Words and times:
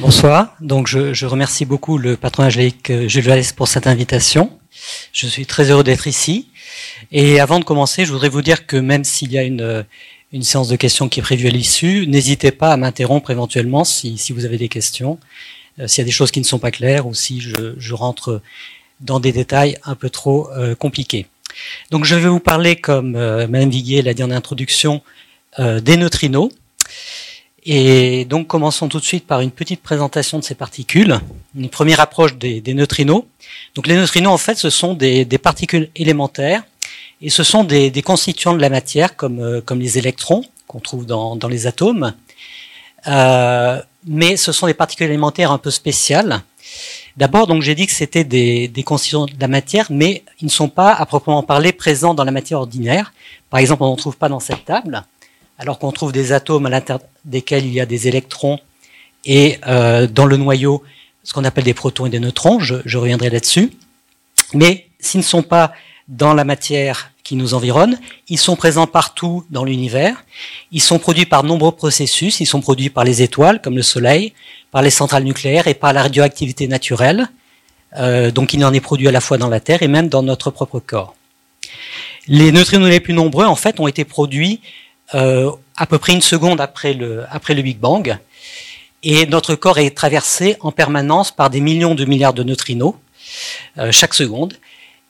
Bonsoir. 0.00 0.56
Donc, 0.62 0.86
je, 0.86 1.12
je, 1.12 1.26
remercie 1.26 1.66
beaucoup 1.66 1.98
le 1.98 2.16
patronage 2.16 2.56
laïque 2.56 2.88
euh, 2.88 3.06
Jules 3.06 3.24
Vallès 3.24 3.52
pour 3.52 3.68
cette 3.68 3.86
invitation. 3.86 4.50
Je 5.12 5.26
suis 5.26 5.44
très 5.44 5.70
heureux 5.70 5.84
d'être 5.84 6.06
ici. 6.06 6.48
Et 7.12 7.38
avant 7.38 7.58
de 7.58 7.64
commencer, 7.64 8.06
je 8.06 8.12
voudrais 8.12 8.30
vous 8.30 8.40
dire 8.40 8.66
que 8.66 8.78
même 8.78 9.04
s'il 9.04 9.30
y 9.30 9.36
a 9.36 9.42
une, 9.42 9.60
euh, 9.60 9.82
une 10.32 10.42
séance 10.42 10.68
de 10.68 10.76
questions 10.76 11.10
qui 11.10 11.20
est 11.20 11.22
prévue 11.22 11.48
à 11.48 11.50
l'issue, 11.50 12.06
n'hésitez 12.06 12.50
pas 12.50 12.72
à 12.72 12.78
m'interrompre 12.78 13.30
éventuellement 13.30 13.84
si, 13.84 14.16
si, 14.16 14.32
vous 14.32 14.46
avez 14.46 14.56
des 14.56 14.70
questions, 14.70 15.18
euh, 15.78 15.86
s'il 15.86 16.00
y 16.00 16.04
a 16.04 16.06
des 16.06 16.12
choses 16.12 16.30
qui 16.30 16.40
ne 16.40 16.46
sont 16.46 16.58
pas 16.58 16.70
claires 16.70 17.06
ou 17.06 17.12
si 17.12 17.42
je, 17.42 17.94
rentre 17.94 18.40
dans 19.00 19.20
des 19.20 19.32
détails 19.32 19.76
un 19.84 19.96
peu 19.96 20.08
trop 20.08 20.48
compliqués. 20.78 21.26
Donc, 21.90 22.06
je 22.06 22.14
vais 22.14 22.28
vous 22.28 22.40
parler, 22.40 22.76
comme 22.76 23.16
euh, 23.16 23.46
Madame 23.48 23.68
Viguier 23.68 24.00
l'a 24.00 24.14
dit 24.14 24.22
en 24.22 24.30
introduction, 24.30 25.02
des 25.58 25.96
neutrinos. 25.96 26.48
Et 27.64 28.24
donc 28.24 28.46
commençons 28.46 28.88
tout 28.88 29.00
de 29.00 29.04
suite 29.04 29.26
par 29.26 29.40
une 29.40 29.50
petite 29.50 29.82
présentation 29.82 30.38
de 30.38 30.44
ces 30.44 30.54
particules, 30.54 31.20
une 31.54 31.68
première 31.68 32.00
approche 32.00 32.36
des, 32.36 32.62
neutrinos. 32.72 33.24
Donc 33.74 33.86
les 33.86 33.96
neutrinos 33.96 34.32
en 34.32 34.38
fait 34.38 34.56
ce 34.56 34.70
sont 34.70 34.94
des, 34.94 35.26
particules 35.38 35.90
élémentaires 35.94 36.62
et 37.20 37.28
ce 37.28 37.42
sont 37.42 37.64
des, 37.64 37.90
des, 37.90 38.02
constituants 38.02 38.54
de 38.54 38.62
la 38.62 38.70
matière 38.70 39.14
comme, 39.14 39.40
euh, 39.40 39.60
comme 39.60 39.78
les 39.78 39.98
électrons 39.98 40.42
qu'on 40.66 40.80
trouve 40.80 41.04
dans, 41.04 41.36
dans, 41.36 41.48
les 41.48 41.66
atomes. 41.66 42.14
Euh, 43.06 43.82
mais 44.06 44.38
ce 44.38 44.52
sont 44.52 44.66
des 44.66 44.74
particules 44.74 45.06
élémentaires 45.06 45.52
un 45.52 45.58
peu 45.58 45.70
spéciales. 45.70 46.40
D'abord, 47.18 47.46
donc 47.46 47.60
j'ai 47.60 47.74
dit 47.74 47.86
que 47.86 47.92
c'était 47.92 48.24
des, 48.24 48.68
des 48.68 48.82
constituants 48.82 49.26
de 49.26 49.32
la 49.38 49.48
matière, 49.48 49.88
mais 49.90 50.22
ils 50.40 50.46
ne 50.46 50.50
sont 50.50 50.68
pas 50.68 50.94
à 50.94 51.04
proprement 51.04 51.42
parler 51.42 51.72
présents 51.72 52.14
dans 52.14 52.24
la 52.24 52.30
matière 52.30 52.60
ordinaire. 52.60 53.12
Par 53.50 53.60
exemple, 53.60 53.82
on 53.82 53.88
n'en 53.88 53.96
trouve 53.96 54.16
pas 54.16 54.30
dans 54.30 54.40
cette 54.40 54.64
table 54.64 55.04
alors 55.60 55.78
qu'on 55.78 55.92
trouve 55.92 56.10
des 56.10 56.32
atomes 56.32 56.66
à 56.66 56.70
l'intérieur 56.70 57.06
desquels 57.26 57.66
il 57.66 57.72
y 57.72 57.80
a 57.80 57.86
des 57.86 58.08
électrons 58.08 58.58
et 59.26 59.58
euh, 59.66 60.06
dans 60.06 60.24
le 60.24 60.38
noyau 60.38 60.82
ce 61.22 61.34
qu'on 61.34 61.44
appelle 61.44 61.64
des 61.64 61.74
protons 61.74 62.06
et 62.06 62.10
des 62.10 62.18
neutrons, 62.18 62.60
je, 62.60 62.96
reviendrai 62.96 63.28
là-dessus. 63.28 63.70
Mais 64.54 64.86
s'ils 64.98 65.20
ne 65.20 65.24
sont 65.24 65.42
pas 65.42 65.74
dans 66.08 66.32
la 66.32 66.44
matière 66.44 67.12
qui 67.22 67.36
nous 67.36 67.52
environne, 67.52 68.00
ils 68.28 68.38
sont 68.38 68.56
présents 68.56 68.86
partout 68.86 69.44
dans 69.50 69.62
l'univers, 69.62 70.24
ils 70.72 70.80
sont 70.80 70.98
produits 70.98 71.26
par 71.26 71.44
nombreux 71.44 71.72
processus, 71.72 72.40
ils 72.40 72.46
sont 72.46 72.62
produits 72.62 72.88
par 72.88 73.04
les 73.04 73.20
étoiles 73.20 73.60
comme 73.60 73.76
le 73.76 73.82
Soleil, 73.82 74.32
par 74.70 74.80
les 74.80 74.90
centrales 74.90 75.24
nucléaires 75.24 75.68
et 75.68 75.74
par 75.74 75.92
la 75.92 76.02
radioactivité 76.02 76.66
naturelle, 76.68 77.28
euh, 77.98 78.30
donc 78.30 78.54
il 78.54 78.64
en 78.64 78.72
est 78.72 78.80
produit 78.80 79.08
à 79.08 79.12
la 79.12 79.20
fois 79.20 79.36
dans 79.36 79.48
la 79.48 79.60
Terre 79.60 79.82
et 79.82 79.88
même 79.88 80.08
dans 80.08 80.22
notre 80.22 80.50
propre 80.50 80.80
corps. 80.80 81.14
Les 82.26 82.50
neutrinos 82.50 82.88
les 82.88 83.00
plus 83.00 83.14
nombreux, 83.14 83.44
en 83.44 83.56
fait, 83.56 83.78
ont 83.78 83.88
été 83.88 84.04
produits 84.04 84.60
euh, 85.14 85.50
à 85.76 85.86
peu 85.86 85.98
près 85.98 86.12
une 86.12 86.20
seconde 86.20 86.60
après 86.60 86.92
le, 86.94 87.24
Big 87.62 87.78
Bang. 87.78 88.18
Et 89.02 89.26
notre 89.26 89.54
corps 89.54 89.78
est 89.78 89.96
traversé 89.96 90.56
en 90.60 90.72
permanence 90.72 91.32
par 91.32 91.48
des 91.48 91.60
millions 91.60 91.94
de 91.94 92.04
milliards 92.04 92.34
de 92.34 92.42
neutrinos 92.42 92.94
euh, 93.78 93.90
chaque 93.90 94.12
seconde. 94.14 94.54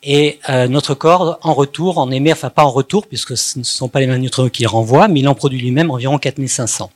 Et 0.03 0.39
euh, 0.49 0.69
notre 0.69 0.95
corps, 0.95 1.39
en 1.43 1.53
retour, 1.53 1.99
en 1.99 2.11
émet, 2.11 2.33
enfin 2.33 2.51
pas 2.51 2.63
en 2.63 2.71
retour, 2.71 3.07
puisque 3.07 3.37
ce 3.37 3.59
ne 3.59 3.65
sont 3.65 3.89
pas 3.89 4.01
les 4.01 4.07
mêmes 4.07 4.23
neutrinos 4.23 4.51
qui 4.51 4.63
les 4.63 4.69
renvoient, 4.69 5.09
mais 5.09 5.21
il 5.21 5.29
en 5.29 5.35
produit 5.35 5.61
lui-même 5.61 5.91
environ 5.91 6.19
4500. 6.19 6.91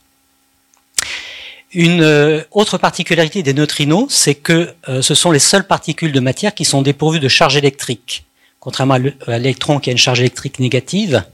Une 1.73 2.03
euh, 2.03 2.43
autre 2.53 2.79
particularité 2.79 3.43
des 3.43 3.53
neutrinos, 3.53 4.07
c'est 4.09 4.37
que 4.37 4.73
ce 5.03 5.15
sont 5.15 5.33
les 5.33 5.41
seules 5.41 5.67
particules 5.67 6.13
de 6.13 6.21
matière 6.21 6.55
qui 6.55 6.65
sont 6.65 6.81
dépourvues 6.81 7.19
de 7.19 7.29
charge 7.29 7.57
électrique, 7.57 8.25
contrairement 8.61 8.95
à 8.95 9.39
l'électron 9.39 9.81
qui 9.81 9.91
a 9.91 9.93
une 9.93 9.99
charge 9.99 10.21
électrique 10.21 10.61
négative. 10.61 11.25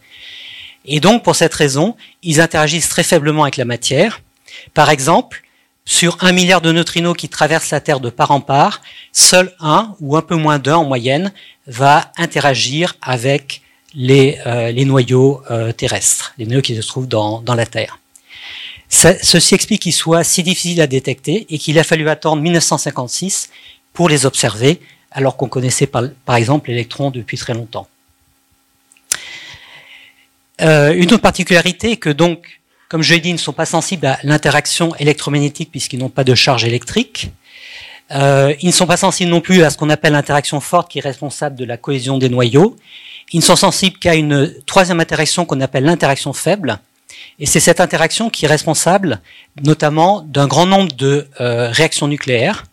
Et 0.84 1.00
donc, 1.00 1.22
pour 1.22 1.36
cette 1.36 1.54
raison, 1.54 1.96
ils 2.22 2.40
interagissent 2.40 2.88
très 2.88 3.02
faiblement 3.02 3.42
avec 3.42 3.56
la 3.56 3.64
matière. 3.64 4.22
Par 4.74 4.90
exemple, 4.90 5.42
sur 5.84 6.18
un 6.20 6.32
milliard 6.32 6.60
de 6.60 6.72
neutrinos 6.72 7.16
qui 7.16 7.28
traversent 7.28 7.70
la 7.70 7.80
Terre 7.80 8.00
de 8.00 8.10
part 8.10 8.30
en 8.30 8.40
part, 8.40 8.80
seul 9.12 9.52
un 9.60 9.94
ou 10.00 10.16
un 10.16 10.22
peu 10.22 10.36
moins 10.36 10.58
d'un 10.58 10.76
en 10.76 10.84
moyenne 10.84 11.32
va 11.66 12.12
interagir 12.16 12.96
avec 13.02 13.62
les, 13.94 14.38
euh, 14.46 14.72
noyaux 14.84 15.42
euh, 15.50 15.72
terrestres, 15.72 16.32
les 16.38 16.46
noyaux 16.46 16.62
qui 16.62 16.76
se 16.76 16.86
trouvent 16.86 17.08
dans, 17.08 17.42
la 17.46 17.66
Terre. 17.66 17.98
Ceci 18.88 19.54
explique 19.54 19.82
qu'ils 19.82 19.92
soient 19.92 20.24
si 20.24 20.42
difficiles 20.42 20.80
à 20.80 20.86
détecter 20.86 21.46
et 21.48 21.58
qu'il 21.58 21.78
a 21.78 21.84
fallu 21.84 22.08
attendre 22.08 22.42
1956 22.42 23.50
pour 23.92 24.08
les 24.08 24.26
observer, 24.26 24.80
alors 25.12 25.36
qu'on 25.36 25.48
connaissait 25.48 25.86
par 25.86 26.36
exemple 26.36 26.70
l'électron 26.70 27.10
depuis 27.10 27.38
très 27.38 27.54
longtemps. 27.54 27.86
Euh, 30.62 30.92
une 30.94 31.06
autre 31.12 31.22
particularité 31.22 31.92
est 31.92 31.96
que 31.96 32.10
donc, 32.10 32.60
comme 32.88 33.02
je 33.02 33.14
l'ai 33.14 33.20
dit, 33.20 33.30
ils 33.30 33.34
ne 33.34 33.38
sont 33.38 33.52
pas 33.52 33.66
sensibles 33.66 34.06
à 34.06 34.18
l'interaction 34.24 34.94
électromagnétique 34.96 35.70
puisqu'ils 35.70 35.98
n'ont 35.98 36.08
pas 36.08 36.24
de 36.24 36.34
charge 36.34 36.64
électrique. 36.64 37.30
Euh, 38.12 38.54
ils 38.60 38.66
ne 38.66 38.72
sont 38.72 38.86
pas 38.86 38.96
sensibles 38.96 39.30
non 39.30 39.40
plus 39.40 39.62
à 39.62 39.70
ce 39.70 39.78
qu'on 39.78 39.90
appelle 39.90 40.12
l'interaction 40.12 40.60
forte 40.60 40.90
qui 40.90 40.98
est 40.98 41.02
responsable 41.02 41.56
de 41.56 41.64
la 41.64 41.76
cohésion 41.76 42.18
des 42.18 42.28
noyaux. 42.28 42.76
Ils 43.32 43.38
ne 43.38 43.44
sont 43.44 43.56
sensibles 43.56 43.98
qu'à 43.98 44.16
une 44.16 44.52
troisième 44.66 44.98
interaction 45.00 45.44
qu'on 45.44 45.60
appelle 45.60 45.84
l'interaction 45.84 46.32
faible. 46.32 46.78
Et 47.38 47.46
c'est 47.46 47.60
cette 47.60 47.80
interaction 47.80 48.28
qui 48.28 48.44
est 48.44 48.48
responsable 48.48 49.20
notamment 49.62 50.22
d'un 50.22 50.48
grand 50.48 50.66
nombre 50.66 50.92
de 50.92 51.28
euh, 51.40 51.70
réactions 51.70 52.08
nucléaires, 52.08 52.64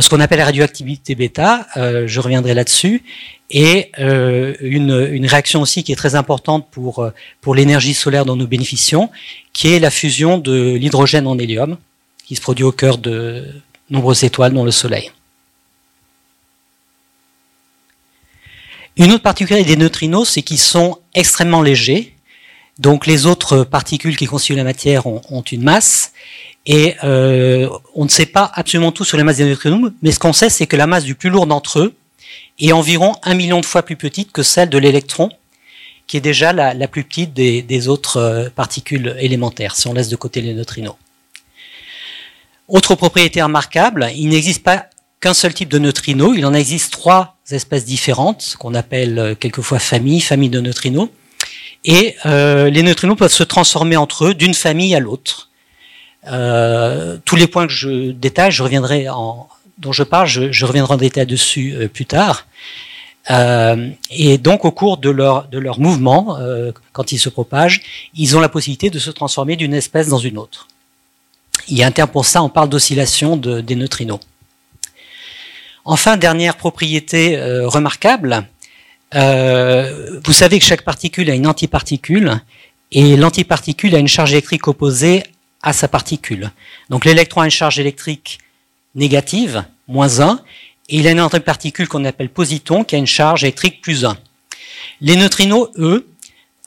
ce 0.00 0.08
qu'on 0.08 0.18
appelle 0.18 0.38
la 0.38 0.46
radioactivité 0.46 1.14
bêta, 1.14 1.68
je 1.76 2.20
reviendrai 2.20 2.54
là-dessus, 2.54 3.02
et 3.50 3.90
euh, 3.98 4.54
une, 4.60 5.26
réaction 5.26 5.60
aussi 5.60 5.84
qui 5.84 5.92
est 5.92 5.96
très 5.96 6.14
importante 6.14 6.66
pour, 6.70 7.00
euh, 7.00 7.10
pour 7.40 7.54
l'énergie 7.54 7.94
solaire 7.94 8.24
dont 8.24 8.36
nous 8.36 8.46
bénéficions, 8.46 9.10
qui 9.52 9.72
est 9.72 9.78
la 9.78 9.90
fusion 9.90 10.38
de 10.38 10.74
l'hydrogène 10.74 11.26
en 11.26 11.38
hélium, 11.38 11.76
qui 12.24 12.36
se 12.36 12.40
produit 12.40 12.64
au 12.64 12.72
cœur 12.72 12.98
de 12.98 13.46
nombreuses 13.90 14.24
étoiles, 14.24 14.54
dont 14.54 14.64
le 14.64 14.70
Soleil. 14.70 15.10
Une 18.96 19.12
autre 19.12 19.22
particularité 19.22 19.68
des 19.68 19.76
neutrinos, 19.76 20.28
c'est 20.28 20.42
qu'ils 20.42 20.58
sont 20.58 20.98
extrêmement 21.14 21.62
légers. 21.62 22.14
Donc 22.78 23.06
les 23.06 23.26
autres 23.26 23.64
particules 23.64 24.16
qui 24.16 24.26
constituent 24.26 24.56
la 24.56 24.64
matière 24.64 25.06
ont, 25.06 25.42
une 25.52 25.62
masse. 25.62 26.12
Et 26.66 26.94
euh, 27.04 27.68
on 27.94 28.04
ne 28.04 28.08
sait 28.08 28.26
pas 28.26 28.50
absolument 28.54 28.90
tout 28.90 29.04
sur 29.04 29.18
les 29.18 29.22
masses 29.22 29.36
des 29.36 29.44
neutrinos, 29.44 29.92
mais 30.00 30.12
ce 30.12 30.18
qu'on 30.18 30.32
sait, 30.32 30.48
c'est 30.48 30.66
que 30.66 30.76
la 30.76 30.86
masse 30.86 31.04
du 31.04 31.14
plus 31.14 31.28
lourd 31.28 31.46
d'entre 31.46 31.80
eux, 31.80 31.94
est 32.58 32.72
environ 32.72 33.14
un 33.22 33.34
million 33.34 33.60
de 33.60 33.66
fois 33.66 33.82
plus 33.82 33.96
petite 33.96 34.32
que 34.32 34.42
celle 34.42 34.70
de 34.70 34.78
l'électron, 34.78 35.30
qui 36.06 36.16
est 36.16 36.20
déjà 36.20 36.52
la, 36.52 36.88
plus 36.88 37.04
petite 37.04 37.32
des, 37.32 37.88
autres 37.88 38.18
euh, 38.18 38.48
particules 38.50 39.16
élémentaires, 39.18 39.76
si 39.76 39.88
on 39.88 39.94
laisse 39.94 40.08
de 40.08 40.16
côté 40.16 40.40
les 40.40 40.54
neutrinos. 40.54 40.96
Autre 42.68 42.94
propriété 42.94 43.42
remarquable, 43.42 44.10
il 44.14 44.28
n'existe 44.28 44.62
pas 44.62 44.86
qu'un 45.20 45.34
seul 45.34 45.54
type 45.54 45.68
de 45.68 45.78
neutrinos, 45.78 46.34
il 46.36 46.44
en 46.46 46.54
existe 46.54 46.92
trois 46.92 47.36
espèces 47.50 47.84
différentes, 47.84 48.56
qu'on 48.58 48.74
appelle 48.74 49.18
euh, 49.18 49.34
quelquefois 49.34 49.78
famille, 49.78 50.20
famille 50.20 50.50
de 50.50 50.60
neutrinos, 50.60 51.08
et 51.84 52.16
euh, 52.26 52.70
les 52.70 52.82
neutrinos 52.82 53.16
peuvent 53.16 53.32
se 53.32 53.42
transformer 53.42 53.96
entre 53.96 54.26
eux 54.26 54.34
d'une 54.34 54.54
famille 54.54 54.94
à 54.94 55.00
l'autre. 55.00 55.50
Tous 56.26 57.36
les 57.36 57.46
points 57.46 57.66
que 57.66 57.72
je 57.72 58.10
détaille, 58.12 58.50
je 58.50 58.62
reviendrai 58.62 59.10
en, 59.10 59.46
dont 59.78 59.92
je 59.92 60.02
parle, 60.02 60.26
je, 60.26 60.64
reviendrai 60.64 60.94
en 60.94 60.96
détail 60.96 61.26
dessus 61.26 61.74
euh, 61.74 61.88
plus 61.88 62.06
tard. 62.06 62.46
Euh, 63.30 63.90
et 64.10 64.38
donc, 64.38 64.64
au 64.64 64.70
cours 64.70 64.98
de 64.98 65.10
leur, 65.10 65.48
de 65.48 65.60
mouvement, 65.80 66.38
euh, 66.38 66.72
quand 66.92 67.12
ils 67.12 67.18
se 67.18 67.28
propagent, 67.28 67.80
ils 68.14 68.36
ont 68.36 68.40
la 68.40 68.48
possibilité 68.48 68.90
de 68.90 68.98
se 68.98 69.10
transformer 69.10 69.56
d'une 69.56 69.74
espèce 69.74 70.08
dans 70.08 70.18
une 70.18 70.38
autre. 70.38 70.68
Il 71.68 71.78
y 71.78 71.82
a 71.82 71.86
un 71.86 71.90
terme 71.90 72.10
pour 72.10 72.26
ça, 72.26 72.42
on 72.42 72.50
parle 72.50 72.68
d'oscillation 72.68 73.36
de, 73.36 73.60
des 73.60 73.76
neutrinos. 73.76 74.20
Enfin, 75.86 76.16
dernière 76.16 76.56
propriété 76.56 77.38
remarquable, 77.64 78.46
vous 79.12 80.32
savez 80.32 80.58
que 80.58 80.64
chaque 80.64 80.82
particule 80.82 81.30
a 81.30 81.34
une 81.34 81.46
antiparticule, 81.46 82.40
et 82.90 83.16
l'antiparticule 83.16 83.94
a 83.94 83.98
une 83.98 84.08
charge 84.08 84.32
électrique 84.32 84.66
opposée 84.66 85.22
à 85.62 85.72
sa 85.72 85.88
particule. 85.88 86.50
Donc 86.90 87.04
l'électron 87.04 87.40
a 87.42 87.44
une 87.46 87.50
charge 87.50 87.78
électrique 87.78 88.38
négative, 88.94 89.64
moins 89.88 90.20
1, 90.20 90.40
et 90.88 90.98
il 90.98 91.06
a 91.06 91.10
une 91.10 91.20
autre 91.20 91.38
particule 91.38 91.88
qu'on 91.88 92.04
appelle 92.04 92.28
positon 92.28 92.84
qui 92.84 92.94
a 92.94 92.98
une 92.98 93.06
charge 93.06 93.44
électrique 93.44 93.80
plus 93.80 94.04
1. 94.04 94.16
Les 95.00 95.16
neutrinos, 95.16 95.70
eux, 95.76 96.06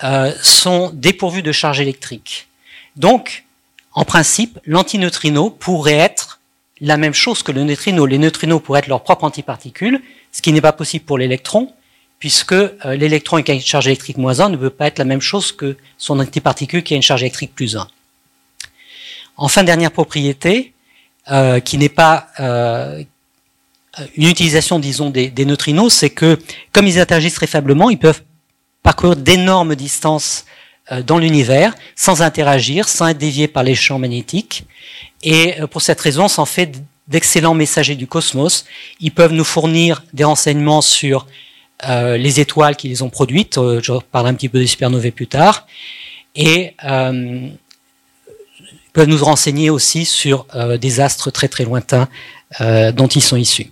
euh, 0.04 0.34
sont 0.42 0.92
dépourvus 0.94 1.42
de 1.42 1.52
charge 1.52 1.80
électrique. 1.80 2.48
Donc, 2.96 3.46
en 3.94 4.06
principe, 4.06 4.60
l'antineutrino 4.66 5.50
pourrait 5.50 5.94
être 5.94 6.40
la 6.82 6.98
même 6.98 7.14
chose 7.14 7.42
que 7.42 7.52
le 7.52 7.64
neutrino. 7.64 8.06
Les 8.06 8.20
neutrinos 8.20 8.62
pourraient 8.62 8.80
être 8.80 8.88
leur 8.88 9.04
propre 9.04 9.24
antiparticule, 9.24 10.02
ce 10.32 10.42
qui 10.42 10.54
n'est 10.54 10.62
pas 10.62 10.72
possible 10.72 11.06
pour 11.06 11.18
l'électron, 11.18 11.74
puisque 12.20 12.54
euh, 12.54 12.76
l'électron 12.86 13.42
qui 13.42 13.52
a 13.52 13.54
une 13.54 13.62
charge 13.62 13.88
électrique 13.88 14.18
moins 14.18 14.40
1 14.40 14.50
ne 14.50 14.58
peut 14.58 14.70
pas 14.70 14.88
être 14.88 15.00
la 15.00 15.06
même 15.06 15.22
chose 15.22 15.52
que 15.52 15.78
son 15.98 16.20
antiparticule 16.20 16.84
qui 16.84 16.94
a 16.94 16.98
une 16.98 17.04
charge 17.04 17.24
électrique 17.24 17.54
plus 17.56 17.76
1. 17.76 17.88
Enfin, 19.38 19.64
dernière 19.64 19.92
propriété, 19.92 20.74
euh, 21.30 21.60
qui 21.60 21.78
n'est 21.78 21.90
pas 21.90 22.28
euh, 22.40 23.04
une 24.16 24.30
utilisation, 24.30 24.80
disons, 24.80 25.10
des, 25.10 25.46
neutrinos, 25.46 25.94
c'est 25.94 26.10
que 26.10 26.40
comme 26.72 26.88
ils 26.88 27.00
interagissent 27.00 27.34
très 27.34 27.48
faiblement, 27.48 27.90
ils 27.90 28.00
peuvent 28.00 28.22
parcourir 28.82 29.18
d'énormes 29.18 29.76
distances 29.76 30.46
euh, 30.94 31.04
dans 31.04 31.18
l'univers 31.18 31.76
sans 31.98 32.22
interagir, 32.22 32.88
sans 32.88 33.10
être 33.10 33.18
déviés 33.18 33.50
par 33.50 33.64
les 33.64 33.76
champs 33.76 34.00
magnétiques. 34.00 34.66
Et 35.22 35.56
pour 35.70 35.82
cette 35.82 36.00
raison, 36.00 36.30
ça 36.30 36.44
en 36.44 36.46
fait 36.46 36.82
d'excellents 37.10 37.56
messagers 37.56 37.96
du 37.96 38.08
cosmos. 38.08 38.64
Ils 39.02 39.12
peuvent 39.12 39.34
nous 39.34 39.44
fournir 39.44 40.04
des 40.14 40.24
renseignements 40.24 40.82
sur 40.82 41.28
les 41.84 42.40
étoiles 42.40 42.76
qui 42.76 42.88
les 42.88 43.02
ont 43.02 43.10
produites. 43.10 43.56
Je 43.56 44.00
parlerai 44.12 44.32
un 44.32 44.36
petit 44.36 44.48
peu 44.48 44.60
des 44.60 44.68
supernovae 44.68 45.12
plus 45.12 45.28
tard. 45.28 45.68
Et 46.36 46.74
peuvent 48.98 49.08
nous 49.08 49.24
renseigner 49.24 49.70
aussi 49.70 50.06
sur 50.06 50.48
euh, 50.56 50.80
des 50.80 51.00
astres 51.00 51.30
très 51.30 51.48
très 51.48 51.66
lointains 51.66 52.10
euh, 52.62 52.92
dont 52.92 53.06
ils 53.06 53.22
sont 53.22 53.38
issus. 53.38 53.70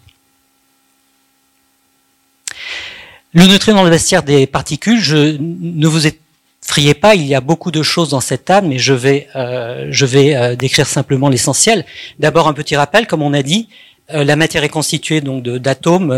Le 3.34 3.48
neutrino 3.48 3.76
dans 3.76 3.84
le 3.84 3.90
vestiaire 3.90 4.22
des 4.22 4.46
particules, 4.46 5.02
je 5.02 5.36
ne 5.40 5.88
vous 5.88 6.04
effrayez 6.06 6.94
pas, 6.94 7.16
il 7.16 7.26
y 7.26 7.34
a 7.34 7.42
beaucoup 7.42 7.72
de 7.72 7.82
choses 7.82 8.10
dans 8.10 8.20
cette 8.20 8.46
table, 8.46 8.68
mais 8.68 8.78
je 8.78 8.94
vais, 8.94 9.28
euh, 9.36 9.88
je 9.90 10.06
vais 10.06 10.56
décrire 10.58 10.86
simplement 10.86 11.28
l'essentiel. 11.28 11.88
D'abord 12.20 12.48
un 12.48 12.54
petit 12.54 12.76
rappel, 12.76 13.08
comme 13.08 13.24
on 13.24 13.34
a 13.34 13.42
dit, 13.42 13.68
la 14.10 14.36
matière 14.36 14.64
est 14.64 14.70
constituée 14.70 15.22
donc 15.22 15.42
d'atomes 15.42 16.14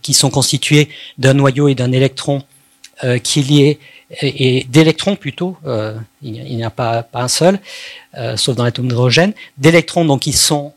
qui 0.00 0.14
sont 0.14 0.30
constitués 0.30 0.88
d'un 1.18 1.34
noyau 1.34 1.68
et 1.68 1.74
d'un 1.74 1.92
électron 1.92 2.42
qui 3.22 3.40
est 3.40 3.48
lié 3.50 3.78
et, 4.20 4.64
d'électrons 4.68 5.16
plutôt, 5.16 5.56
il 6.22 6.32
n'y 6.32 6.64
a, 6.64 6.66
a 6.66 6.70
pas, 6.70 7.06
un 7.14 7.28
seul, 7.28 7.58
sauf 8.36 8.56
dans 8.56 8.64
l'atome 8.64 8.88
d'hydrogène, 8.88 9.32
d'électrons 9.58 10.04
donc 10.04 10.20
qui 10.20 10.32
sont 10.32 10.72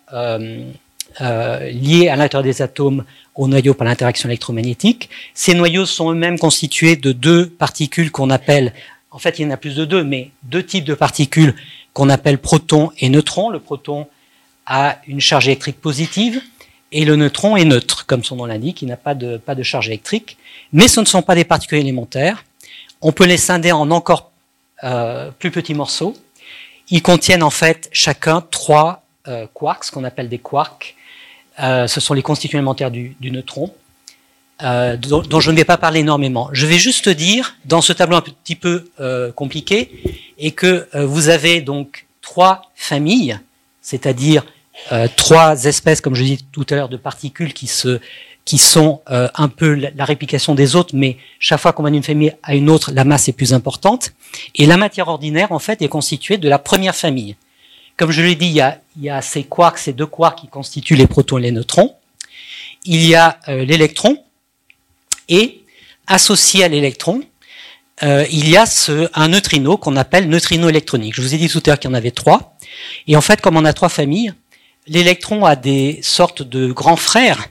liés 1.20 2.10
à 2.10 2.16
l'intérieur 2.16 2.44
des 2.44 2.62
atomes 2.62 3.04
au 3.36 3.48
noyau 3.48 3.74
par 3.74 3.86
l'interaction 3.86 4.30
électromagnétique. 4.30 5.10
Ces 5.34 5.54
noyaux 5.56 5.86
sont 5.86 6.12
eux-mêmes 6.12 6.38
constitués 6.38 6.96
de 6.96 7.12
deux 7.12 7.50
particules 7.50 8.12
qu'on 8.12 8.30
appelle, 8.30 8.74
en 9.12 9.18
fait 9.18 9.40
il 9.40 9.44
y 9.44 9.46
en 9.46 9.52
a 9.52 9.58
plus 9.58 9.76
de 9.76 9.86
deux, 9.86 10.04
mais 10.04 10.30
deux 10.44 10.64
types 10.64 10.86
de 10.86 10.94
particules 10.94 11.56
qu'on 11.94 12.10
appelle 12.10 12.38
protons 12.38 12.92
et 13.00 13.10
neutrons. 13.10 13.50
Le 13.50 13.60
proton 13.60 14.08
a 14.66 15.00
une 15.08 15.20
charge 15.20 15.48
électrique 15.48 15.82
positive 15.82 16.42
et 16.92 17.06
le 17.06 17.16
neutron 17.16 17.58
est 17.58 17.66
neutre, 17.66 18.06
comme 18.06 18.24
son 18.24 18.36
nom 18.36 18.46
l'indique, 18.46 18.84
il 18.84 18.88
n'a 18.88 18.98
pas 18.98 19.16
de 19.16 19.64
charge 19.64 19.88
électrique. 19.88 20.38
Mais 20.72 20.88
ce 20.88 21.00
ne 21.00 21.06
sont 21.06 21.24
pas 21.24 21.36
des 21.36 21.44
particules 21.44 21.80
élémentaires. 21.80 22.44
On 23.04 23.12
peut 23.12 23.26
les 23.26 23.38
scinder 23.38 23.74
en 23.74 23.92
encore 23.92 24.32
euh, 24.84 25.30
plus 25.38 25.52
petits 25.52 25.74
morceaux. 25.74 26.16
Ils 26.90 27.02
contiennent 27.02 27.44
en 27.44 27.50
fait 27.50 27.90
chacun 27.92 28.42
trois 28.42 29.04
euh, 29.28 29.46
quarks, 29.54 29.86
ce 29.86 29.92
qu'on 29.92 30.06
appelle 30.06 30.30
des 30.30 30.38
quarks, 30.38 30.96
euh, 31.62 31.88
ce 31.88 32.00
sont 32.00 32.14
les 32.14 32.22
constituants 32.22 32.60
élémentaires 32.60 32.92
du, 32.92 33.16
neutron, 33.22 33.74
euh, 34.62 34.98
dont, 34.98 35.40
je 35.40 35.52
ne 35.52 35.56
vais 35.56 35.66
pas 35.66 35.78
parler 35.78 36.00
énormément. 36.00 36.50
Je 36.54 36.66
vais 36.66 36.78
juste 36.78 37.10
dire, 37.10 37.56
dans 37.66 37.82
ce 37.82 37.94
tableau 37.94 38.18
un 38.18 38.22
petit 38.22 38.56
peu 38.56 38.90
compliqué, 39.36 40.24
et 40.38 40.52
que 40.52 40.88
vous 41.06 41.30
avez 41.30 41.62
donc 41.62 42.06
trois 42.22 42.64
familles, 42.76 43.40
c'est-à-dire 43.82 44.46
trois 45.16 45.66
espèces, 45.66 46.02
comme 46.02 46.16
je 46.16 46.24
dis 46.24 46.46
tout 46.52 46.66
à 46.70 46.76
l'heure, 46.76 46.90
de 46.90 46.98
particules 46.98 47.54
qui 47.54 47.68
se 47.68 48.00
qui 48.46 48.58
sont 48.58 49.02
un 49.08 49.48
peu 49.48 49.74
la, 49.74 50.04
réplication 50.04 50.54
des 50.54 50.76
autres, 50.76 50.94
mais 50.94 51.18
chaque 51.40 51.62
fois 51.62 51.72
qu'on 51.72 51.84
va 51.84 51.92
d'une 51.92 52.04
famille 52.04 52.34
à 52.44 52.56
une 52.56 52.70
autre, 52.70 52.92
la 52.92 53.06
masse 53.06 53.30
est 53.30 53.34
plus 53.34 53.54
importante. 53.54 54.12
Et 54.56 54.66
la 54.66 54.76
matière 54.76 55.08
ordinaire, 55.08 55.54
en 55.54 55.60
fait, 55.60 55.82
est 55.82 55.88
constituée 55.88 56.38
de 56.38 56.50
la 56.50 56.60
première 56.60 56.96
famille. 56.96 57.38
Comme 57.96 58.12
je 58.12 58.22
l'ai 58.22 58.36
dit, 58.36 58.48
il 58.48 58.54
y, 58.54 58.62
a, 58.62 58.82
il 58.98 59.04
y, 59.04 59.10
a, 59.10 59.22
ces 59.22 59.44
quarks, 59.44 59.78
ces 59.78 59.94
deux 59.94 60.06
quarks 60.06 60.40
qui 60.40 60.48
constituent 60.48 60.96
les 60.96 61.08
protons 61.08 61.38
et 61.38 61.42
les 61.42 61.52
neutrons. 61.52 61.96
Il 62.86 63.06
y 63.06 63.16
a 63.16 63.40
euh, 63.48 63.64
l'électron 63.64 64.18
et 65.30 65.62
associé 66.08 66.64
à 66.64 66.68
l'électron, 66.68 67.22
euh, 68.02 68.26
il 68.32 68.50
y 68.50 68.58
a 68.58 68.66
ce, 68.66 69.10
un 69.14 69.30
neutrino 69.30 69.78
qu'on 69.78 69.96
appelle 69.96 70.28
neutrino 70.28 70.68
électronique. 70.68 71.14
Je 71.16 71.22
vous 71.22 71.34
ai 71.34 71.38
dit 71.38 71.48
tout 71.48 71.62
à 71.66 71.70
l'heure 71.70 71.80
qu'il 71.80 71.90
y 71.90 71.94
en 71.94 71.96
avait 71.96 72.12
trois. 72.12 72.58
Et 73.08 73.16
en 73.16 73.22
fait, 73.22 73.40
comme 73.40 73.56
on 73.56 73.66
a 73.66 73.74
trois 73.74 73.90
familles, 73.90 74.34
l'électron 74.88 75.46
a 75.46 75.56
des 75.56 76.00
sortes 76.02 76.42
de 76.42 76.72
grands 76.72 76.98
frères, 76.98 77.48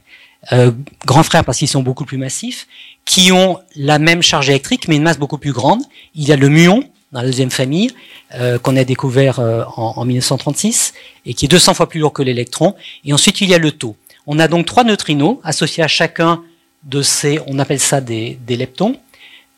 euh, 0.50 0.72
grands 1.06 1.22
frères 1.22 1.44
parce 1.44 1.58
qu'ils 1.58 1.68
sont 1.68 1.82
beaucoup 1.82 2.04
plus 2.04 2.18
massifs, 2.18 2.66
qui 3.04 3.30
ont 3.30 3.60
la 3.76 3.98
même 3.98 4.22
charge 4.22 4.48
électrique 4.48 4.88
mais 4.88 4.96
une 4.96 5.02
masse 5.02 5.18
beaucoup 5.18 5.38
plus 5.38 5.52
grande. 5.52 5.82
Il 6.14 6.26
y 6.26 6.32
a 6.32 6.36
le 6.36 6.48
muon, 6.48 6.82
dans 7.12 7.20
la 7.20 7.26
deuxième 7.26 7.50
famille, 7.50 7.90
euh, 8.34 8.58
qu'on 8.58 8.76
a 8.76 8.84
découvert 8.84 9.38
euh, 9.38 9.62
en, 9.76 9.94
en, 9.96 10.04
1936, 10.04 10.94
et 11.26 11.34
qui 11.34 11.44
est 11.44 11.48
200 11.48 11.74
fois 11.74 11.88
plus 11.88 12.00
lourd 12.00 12.12
que 12.12 12.22
l'électron. 12.22 12.74
Et 13.04 13.12
ensuite, 13.12 13.40
il 13.40 13.48
y 13.48 13.54
a 13.54 13.58
le 13.58 13.70
taux. 13.70 13.96
On 14.26 14.38
a 14.38 14.48
donc 14.48 14.66
trois 14.66 14.84
neutrinos 14.84 15.38
associés 15.44 15.84
à 15.84 15.88
chacun 15.88 16.42
de 16.84 17.02
ces, 17.02 17.38
on 17.46 17.58
appelle 17.58 17.80
ça 17.80 18.00
des, 18.00 18.38
leptons, 18.48 18.96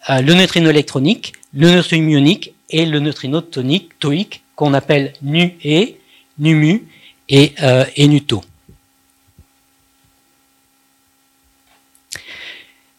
le 0.08 0.34
neutrino 0.34 0.68
électronique, 0.68 1.32
le 1.54 1.70
neutrino 1.70 2.04
muonique 2.04 2.52
et 2.68 2.84
le 2.84 3.00
neutrino 3.00 3.40
tonique, 3.40 3.98
toïque, 3.98 4.42
qu'on 4.56 4.74
appelle 4.74 5.14
nu 5.22 5.56
et, 5.64 5.96
nu 6.38 6.54
mu 6.54 6.84
et, 7.28 7.54
et 7.96 8.08
nuto. 8.08 8.42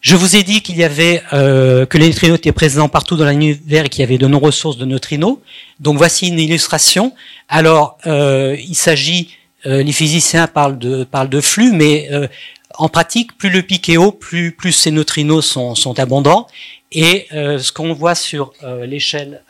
Je 0.05 0.15
vous 0.15 0.35
ai 0.35 0.43
dit 0.43 0.61
qu'il 0.61 0.77
y 0.77 0.83
avait 0.83 1.23
euh, 1.33 1.87
que 1.87 1.97
les 1.97 2.09
neutrinos 2.09 2.37
étaient 2.37 2.51
présents 2.51 2.87
partout 2.87 3.15
dans 3.15 3.25
l'univers 3.27 3.85
et 3.85 3.89
qu'il 3.89 4.01
y 4.01 4.03
avait 4.03 4.19
de 4.19 4.27
nombreuses 4.27 4.53
sources 4.53 4.77
de 4.77 4.85
neutrinos. 4.85 5.39
Donc 5.79 5.97
voici 5.97 6.27
une 6.27 6.37
illustration. 6.37 7.15
Alors 7.49 7.97
euh, 8.05 8.55
il 8.59 8.75
s'agit, 8.75 9.35
euh, 9.65 9.81
les 9.81 9.91
physiciens 9.91 10.45
parlent 10.45 10.77
de 10.77 11.05
parlent 11.05 11.27
de 11.27 11.41
flux, 11.41 11.71
mais 11.71 12.07
euh, 12.11 12.27
en 12.75 12.87
pratique, 12.87 13.35
plus 13.35 13.49
le 13.49 13.63
pic 13.63 13.89
est 13.89 13.97
haut, 13.97 14.11
plus 14.11 14.51
plus 14.51 14.73
ces 14.73 14.91
neutrinos 14.91 15.43
sont, 15.43 15.73
sont 15.73 15.97
abondants. 15.97 16.45
Et 16.91 17.25
euh, 17.33 17.57
ce 17.57 17.71
qu'on 17.71 17.91
voit 17.93 18.13
sur 18.13 18.53
euh, 18.61 18.85
l'échelle 18.85 19.41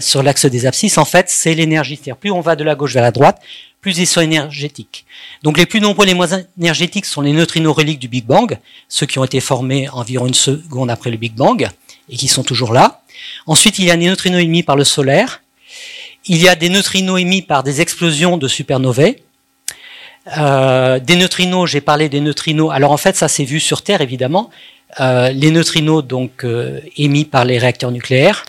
sur 0.00 0.22
l'axe 0.22 0.44
des 0.44 0.66
abscisses, 0.66 0.98
en 0.98 1.06
fait, 1.06 1.30
c'est 1.30 1.54
l'énergie. 1.54 1.94
C'est-à-dire 1.96 2.18
plus 2.18 2.32
on 2.32 2.42
va 2.42 2.54
de 2.54 2.64
la 2.64 2.74
gauche 2.74 2.92
vers 2.92 3.02
la 3.02 3.12
droite, 3.12 3.40
plus 3.86 3.98
ils 3.98 4.06
sont 4.08 4.20
énergétiques. 4.20 5.06
Donc 5.44 5.58
les 5.58 5.64
plus 5.64 5.80
nombreux, 5.80 6.06
les 6.06 6.14
moins 6.14 6.26
énergétiques 6.58 7.04
sont 7.04 7.20
les 7.20 7.32
neutrinos 7.32 7.72
reliques 7.72 8.00
du 8.00 8.08
Big 8.08 8.24
Bang, 8.26 8.58
ceux 8.88 9.06
qui 9.06 9.20
ont 9.20 9.24
été 9.24 9.38
formés 9.38 9.88
environ 9.90 10.26
une 10.26 10.34
seconde 10.34 10.90
après 10.90 11.08
le 11.08 11.16
Big 11.16 11.34
Bang 11.34 11.68
et 12.08 12.16
qui 12.16 12.26
sont 12.26 12.42
toujours 12.42 12.72
là. 12.72 13.02
Ensuite, 13.46 13.78
il 13.78 13.84
y 13.84 13.92
a 13.92 13.96
des 13.96 14.06
neutrinos 14.06 14.42
émis 14.42 14.64
par 14.64 14.74
le 14.74 14.82
solaire. 14.82 15.40
Il 16.24 16.38
y 16.38 16.48
a 16.48 16.56
des 16.56 16.68
neutrinos 16.68 17.20
émis 17.20 17.42
par 17.42 17.62
des 17.62 17.80
explosions 17.80 18.36
de 18.36 18.48
supernovae. 18.48 19.14
Euh, 20.36 20.98
des 20.98 21.14
neutrinos, 21.14 21.70
j'ai 21.70 21.80
parlé 21.80 22.08
des 22.08 22.20
neutrinos. 22.20 22.72
Alors 22.72 22.90
en 22.90 22.96
fait, 22.96 23.14
ça 23.14 23.28
s'est 23.28 23.44
vu 23.44 23.60
sur 23.60 23.82
Terre 23.82 24.00
évidemment. 24.00 24.50
Euh, 24.98 25.28
les 25.28 25.52
neutrinos 25.52 26.02
donc 26.02 26.42
euh, 26.42 26.80
émis 26.96 27.24
par 27.24 27.44
les 27.44 27.58
réacteurs 27.58 27.92
nucléaires 27.92 28.46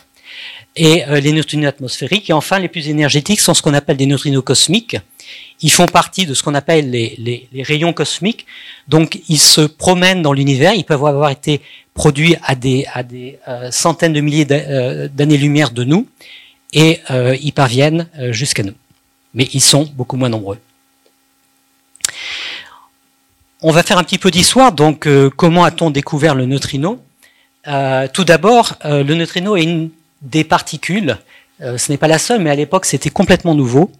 et 0.74 1.04
les 1.08 1.30
neutrinos 1.32 1.68
atmosphériques. 1.68 2.28
Et 2.28 2.32
enfin, 2.32 2.58
les 2.58 2.68
plus 2.68 2.88
énergétiques 2.88 3.40
sont 3.40 3.54
ce 3.54 3.62
qu'on 3.62 3.74
appelle 3.74 3.96
des 3.96 4.06
neutrinos 4.06 4.42
cosmiques. 4.42 4.96
Ils 5.60 5.70
font 5.70 5.86
partie 5.86 6.24
de 6.24 6.34
ce 6.34 6.42
qu'on 6.42 6.54
appelle 6.54 6.90
les, 6.90 7.48
rayons 7.62 7.92
cosmiques. 7.92 8.46
Donc, 8.86 9.20
ils 9.28 9.40
se 9.40 9.62
promènent 9.62 10.22
dans 10.22 10.32
l'univers. 10.32 10.74
Ils 10.74 10.84
peuvent 10.84 11.04
avoir 11.04 11.30
été 11.30 11.60
produits 11.94 12.36
à 12.44 12.54
des, 12.54 12.86
euh, 13.48 13.70
centaines 13.72 14.12
de 14.12 14.20
milliers 14.20 14.46
euh, 14.50 15.08
d'années-lumière 15.12 15.72
de 15.72 15.84
nous. 15.84 16.06
Et 16.72 17.00
euh, 17.10 17.36
ils 17.40 17.52
parviennent 17.52 18.08
jusqu'à 18.30 18.62
nous. 18.62 18.74
Mais 19.34 19.48
ils 19.52 19.60
sont 19.60 19.88
beaucoup 19.94 20.16
moins 20.16 20.28
nombreux. 20.28 20.58
On 23.60 23.72
va 23.72 23.82
faire 23.82 23.98
un 23.98 24.04
petit 24.04 24.18
peu 24.18 24.30
d'histoire. 24.30 24.72
Donc, 24.72 25.08
comment 25.36 25.64
a-t-on 25.64 25.90
découvert 25.90 26.36
le 26.36 26.46
neutrino? 26.46 27.02
Tout 27.64 28.24
d'abord, 28.24 28.76
le 28.84 29.14
neutrino 29.14 29.56
est 29.56 29.64
une 29.64 29.90
des 30.22 30.44
particules, 30.44 31.18
ce 31.60 31.90
n'est 31.90 31.98
pas 31.98 32.08
la 32.08 32.18
seule, 32.18 32.40
mais 32.40 32.50
à 32.50 32.54
l'époque 32.54 32.84
c'était 32.86 33.10
complètement 33.10 33.54
nouveau, 33.54 33.90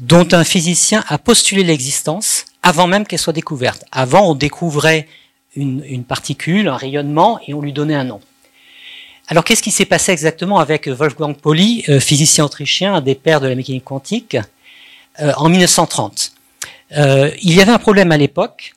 dont 0.00 0.28
un 0.32 0.44
physicien 0.44 1.04
a 1.08 1.18
postulé 1.18 1.64
l'existence 1.64 2.44
avant 2.62 2.86
même 2.86 3.06
qu'elle 3.06 3.18
soit 3.18 3.32
découverte. 3.32 3.84
Avant, 3.92 4.30
on 4.30 4.34
découvrait 4.34 5.08
une, 5.56 6.04
particule, 6.04 6.68
un 6.68 6.76
rayonnement, 6.76 7.40
et 7.46 7.54
on 7.54 7.60
lui 7.60 7.72
donnait 7.72 7.94
un 7.94 8.04
nom. 8.04 8.20
Alors 9.26 9.44
qu'est-ce 9.44 9.62
qui 9.62 9.70
s'est 9.70 9.84
passé 9.84 10.12
exactement 10.12 10.58
avec 10.58 10.88
Wolfgang 10.88 11.36
Pauli, 11.36 11.84
euh, 11.88 12.00
physicien 12.00 12.44
autrichien, 12.44 12.94
un 12.94 13.00
des 13.00 13.14
pères 13.14 13.40
de 13.40 13.48
la 13.48 13.54
mécanique 13.54 13.84
quantique, 13.84 14.36
euh, 15.20 15.32
en 15.36 15.48
1930 15.48 16.32
euh, 16.96 17.30
Il 17.42 17.54
y 17.54 17.60
avait 17.60 17.72
un 17.72 17.78
problème 17.78 18.12
à 18.12 18.16
l'époque, 18.16 18.74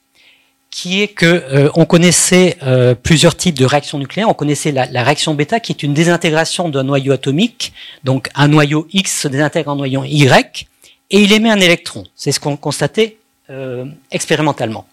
qui 0.72 1.02
est 1.02 1.10
que 1.10 1.26
euh, 1.26 1.70
on 1.76 1.86
connaissait 1.86 2.58
euh, 2.64 2.96
plusieurs 2.96 3.36
types 3.36 3.60
de 3.60 3.66
réactions 3.66 4.00
nucléaires. 4.00 4.30
On 4.30 4.34
connaissait 4.34 4.72
la, 4.72 4.86
réaction 5.04 5.34
bêta, 5.34 5.60
qui 5.60 5.74
est 5.74 5.84
une 5.84 5.94
désintégration 5.94 6.70
d'un 6.70 6.84
noyau 6.84 7.12
atomique. 7.12 7.74
Donc 8.06 8.30
un 8.36 8.48
noyau 8.48 8.88
X 8.94 9.22
se 9.24 9.28
désintègre 9.28 9.72
en 9.72 9.76
noyau 9.76 10.06
Y, 10.06 10.68
et 11.12 11.20
il 11.20 11.34
émet 11.34 11.52
un 11.52 11.60
électron. 11.60 12.06
C'est 12.16 12.32
ce 12.32 12.40
qu'on 12.40 12.56
constatait 12.56 13.18
euh, 13.50 13.86
expérimentalement. 14.12 14.88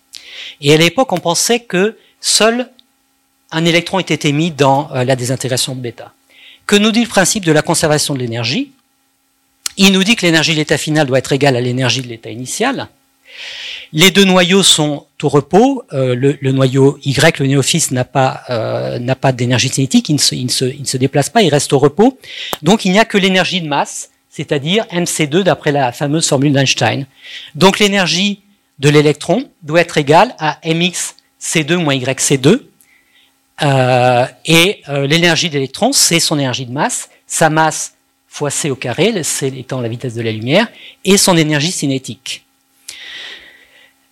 Et 0.61 0.75
à 0.75 0.77
l'époque, 0.77 1.13
on 1.13 1.19
pensait 1.19 1.61
que 1.61 1.97
seul 2.21 2.69
un 3.53 3.65
électron 3.65 4.01
était 4.01 4.29
émis 4.29 4.51
dans 4.51 4.91
la 4.93 5.17
désintégration 5.17 5.75
de 5.75 5.81
bêta. 5.81 6.13
Que 6.67 6.77
nous 6.77 6.93
dit 6.93 7.03
le 7.03 7.09
principe 7.09 7.47
de 7.47 7.53
la 7.53 7.63
conservation 7.63 8.13
de 8.13 8.19
l'énergie? 8.19 8.73
Il 9.79 9.93
nous 9.93 10.05
dit 10.05 10.17
que 10.17 10.27
l'énergie 10.27 10.53
de 10.53 10.59
l'état 10.59 10.77
final 10.77 11.07
doit 11.07 11.19
être 11.19 11.33
égale 11.33 11.57
à 11.57 11.61
l'énergie 11.63 12.03
de 12.03 12.09
l'état 12.09 12.31
initial. 12.31 12.89
Les 13.95 14.11
deux 14.11 14.25
noyaux 14.25 14.63
sont 14.63 15.07
au 15.25 15.29
repos. 15.29 15.85
Euh, 15.93 16.15
le, 16.15 16.53
noyau 16.53 16.99
Y, 17.05 17.39
le 17.39 17.47
néophyte, 17.47 17.91
n'a 17.91 18.05
pas, 18.05 18.43
euh, 18.51 19.15
pas 19.15 19.33
d'énergie 19.33 19.69
cinétique, 19.69 20.09
il 20.09 20.15
ne, 20.15 20.19
se, 20.19 20.35
il, 20.35 20.51
se, 20.51 20.65
il 20.65 20.87
se 20.87 20.97
déplace 20.97 21.31
pas, 21.31 21.43
il 21.43 21.51
reste 21.51 21.73
au 21.73 21.79
repos. 21.79 22.19
Donc 22.63 22.85
il 22.85 22.93
n'y 22.93 22.99
a 22.99 23.05
que 23.05 23.19
l'énergie 23.19 23.61
de 23.61 23.69
masse, 23.69 24.11
c'est-à-dire 24.31 24.85
mc2 24.93 25.43
d'après 25.43 25.73
la 25.73 25.93
fameuse 25.93 26.27
formule 26.29 26.53
d'Einstein. 26.53 27.07
Donc 27.55 27.79
l'énergie 27.79 28.43
de 28.79 28.89
l'électron 28.89 29.49
doit 29.63 29.81
être 29.81 29.99
égale 29.99 30.35
à 30.39 30.59
mx 30.65 31.17
c2 31.41 31.77
moins 31.77 31.97
yc2. 31.97 32.61
Euh, 33.61 34.27
et 34.47 34.83
l'énergie 34.87 35.49
de 35.49 35.55
l'électron, 35.55 35.93
c'est 35.93 36.21
son 36.21 36.39
énergie 36.39 36.67
de 36.67 36.73
masse, 36.73 37.11
sa 37.27 37.51
masse 37.51 37.95
fois 38.29 38.51
c 38.51 38.71
au 38.71 38.77
carré, 38.77 39.23
c 39.25 39.53
étant 39.57 39.81
la 39.81 39.89
vitesse 39.89 40.15
de 40.15 40.23
la 40.23 40.31
lumière, 40.31 40.69
et 41.05 41.17
son 41.17 41.37
énergie 41.37 41.73
cinétique. 41.73 42.45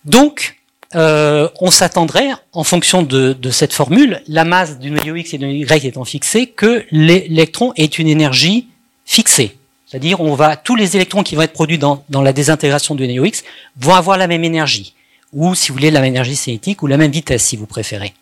Donc, 0.03 0.57
euh, 0.95 1.49
on 1.59 1.69
s'attendrait, 1.69 2.29
en 2.53 2.63
fonction 2.63 3.01
de, 3.01 3.35
cette 3.51 3.73
formule, 3.73 4.21
la 4.27 4.45
masse 4.45 4.79
du 4.79 4.91
noyau 4.91 5.15
X 5.15 5.33
et 5.33 5.37
du 5.37 5.45
noyau 5.45 5.65
Y 5.65 5.85
étant 5.85 6.05
fixée, 6.05 6.47
que 6.47 6.85
l'électron 6.91 7.73
ait 7.75 7.85
une 7.85 8.07
énergie 8.07 8.67
fixée. 9.05 9.57
C'est-à-dire, 9.85 10.19
on 10.19 10.35
va 10.35 10.55
tous 10.55 10.75
les 10.75 10.95
électrons 10.95 11.23
qui 11.23 11.35
vont 11.35 11.41
être 11.41 11.53
produits 11.53 11.77
dans, 11.77 12.03
la 12.09 12.33
désintégration 12.33 12.95
du 12.95 13.05
noyau 13.05 13.25
X 13.25 13.43
vont 13.77 13.95
avoir 13.95 14.17
la 14.17 14.27
même 14.27 14.43
énergie, 14.43 14.93
ou 15.33 15.55
si 15.55 15.69
vous 15.69 15.75
voulez, 15.75 15.91
la 15.91 16.01
même 16.01 16.11
énergie 16.11 16.35
cinétique, 16.35 16.83
ou 16.83 16.87
la 16.87 16.97
même 16.97 17.11
vitesse, 17.11 17.43
si 17.43 17.57
vous 17.57 17.67
préférez. 17.67 18.13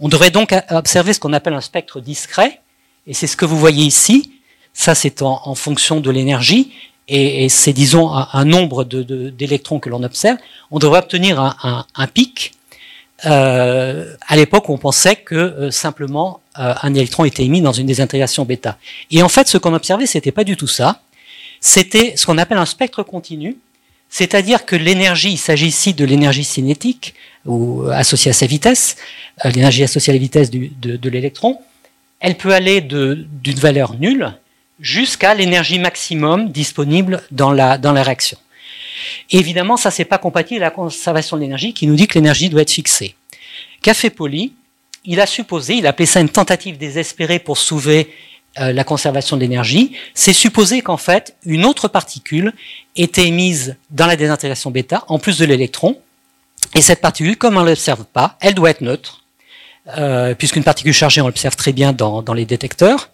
On 0.00 0.08
devrait 0.08 0.30
donc 0.30 0.54
observer 0.70 1.12
ce 1.12 1.20
qu'on 1.20 1.32
appelle 1.32 1.54
un 1.54 1.60
spectre 1.60 2.00
discret, 2.00 2.60
et 3.06 3.14
c'est 3.14 3.26
ce 3.26 3.36
que 3.36 3.44
vous 3.44 3.58
voyez 3.58 3.84
ici. 3.84 4.32
Ça, 4.74 4.94
c'est 4.94 5.20
en, 5.22 5.54
fonction 5.54 6.00
de 6.00 6.10
l'énergie, 6.10 6.72
et, 7.08 7.48
c'est, 7.48 7.72
disons, 7.72 8.10
un, 8.12 8.44
nombre 8.44 8.84
d'électrons 8.84 9.80
que 9.80 9.90
l'on 9.90 10.02
observe. 10.02 10.38
On 10.70 10.78
devrait 10.78 11.00
obtenir 11.00 11.40
un, 11.40 12.06
pic. 12.06 12.52
Euh, 13.26 14.14
à 14.26 14.36
l'époque, 14.36 14.68
on 14.68 14.78
pensait 14.78 15.16
que 15.16 15.34
euh, 15.34 15.70
simplement 15.70 16.40
euh, 16.58 16.74
un 16.82 16.94
électron 16.94 17.24
était 17.24 17.44
émis 17.44 17.60
dans 17.60 17.72
une 17.72 17.86
désintégration 17.86 18.44
bêta. 18.44 18.78
Et 19.10 19.22
en 19.22 19.28
fait, 19.28 19.46
ce 19.48 19.58
qu'on 19.58 19.74
observait, 19.74 20.06
c'était 20.06 20.32
pas 20.32 20.44
du 20.44 20.56
tout 20.56 20.66
ça. 20.66 21.00
C'était 21.60 22.16
ce 22.16 22.26
qu'on 22.26 22.38
appelle 22.38 22.58
un 22.58 22.66
spectre 22.66 23.02
continu, 23.02 23.56
c'est-à-dire 24.08 24.64
que 24.64 24.74
l'énergie, 24.74 25.32
il 25.32 25.38
s'agit 25.38 25.68
ici 25.68 25.94
de 25.94 26.04
l'énergie 26.04 26.44
cinétique, 26.44 27.14
ou 27.46 27.84
associée 27.92 28.30
à 28.30 28.34
sa 28.34 28.46
vitesse, 28.46 28.96
l'énergie 29.44 29.84
associée 29.84 30.12
à 30.12 30.14
la 30.14 30.20
vitesse 30.20 30.50
de 30.50 31.08
l'électron, 31.08 31.58
elle 32.20 32.36
peut 32.36 32.52
aller 32.52 32.80
d'une 32.80 33.58
valeur 33.58 33.94
nulle 33.98 34.32
jusqu'à 34.82 35.34
l'énergie 35.34 35.78
maximum 35.78 36.50
disponible 36.50 37.22
dans 37.30 37.52
la, 37.52 37.78
dans 37.78 37.92
la 37.92 38.02
réaction. 38.02 38.36
Évidemment, 39.30 39.78
ça 39.78 39.90
c'est 39.90 40.04
pas 40.04 40.18
compatible 40.18 40.62
avec 40.62 40.76
la 40.76 40.76
conservation 40.76 41.36
de 41.36 41.42
l'énergie 41.42 41.72
qui 41.72 41.86
nous 41.86 41.94
dit 41.94 42.06
que 42.06 42.14
l'énergie 42.14 42.50
doit 42.50 42.62
être 42.62 42.70
fixée. 42.70 43.14
Fait 43.82 44.10
Pauli 44.10 44.52
Il 45.04 45.20
a 45.20 45.26
supposé, 45.26 45.74
il 45.74 45.86
a 45.86 45.90
appelé 45.90 46.06
ça 46.06 46.20
une 46.20 46.28
tentative 46.28 46.76
désespérée 46.76 47.38
pour 47.38 47.58
sauver 47.58 48.12
euh, 48.58 48.72
la 48.72 48.84
conservation 48.84 49.36
de 49.36 49.40
l'énergie. 49.40 49.92
C'est 50.14 50.32
supposer 50.32 50.82
qu'en 50.82 50.98
fait, 50.98 51.36
une 51.46 51.64
autre 51.64 51.88
particule 51.88 52.52
était 52.96 53.26
émise 53.26 53.76
dans 53.90 54.06
la 54.06 54.16
désintégration 54.16 54.70
bêta, 54.70 55.04
en 55.08 55.18
plus 55.18 55.38
de 55.38 55.46
l'électron. 55.46 55.98
Et 56.74 56.82
cette 56.82 57.00
particule, 57.00 57.36
comme 57.36 57.56
on 57.56 57.62
ne 57.62 57.70
l'observe 57.70 58.04
pas, 58.04 58.36
elle 58.40 58.54
doit 58.54 58.70
être 58.70 58.82
neutre. 58.82 59.21
Euh, 59.98 60.34
puisqu'une 60.36 60.62
particule 60.62 60.92
chargée, 60.92 61.20
on 61.20 61.26
l'observe 61.26 61.56
très 61.56 61.72
bien 61.72 61.92
dans, 61.92 62.22
les 62.34 62.44
détecteurs. 62.44 63.10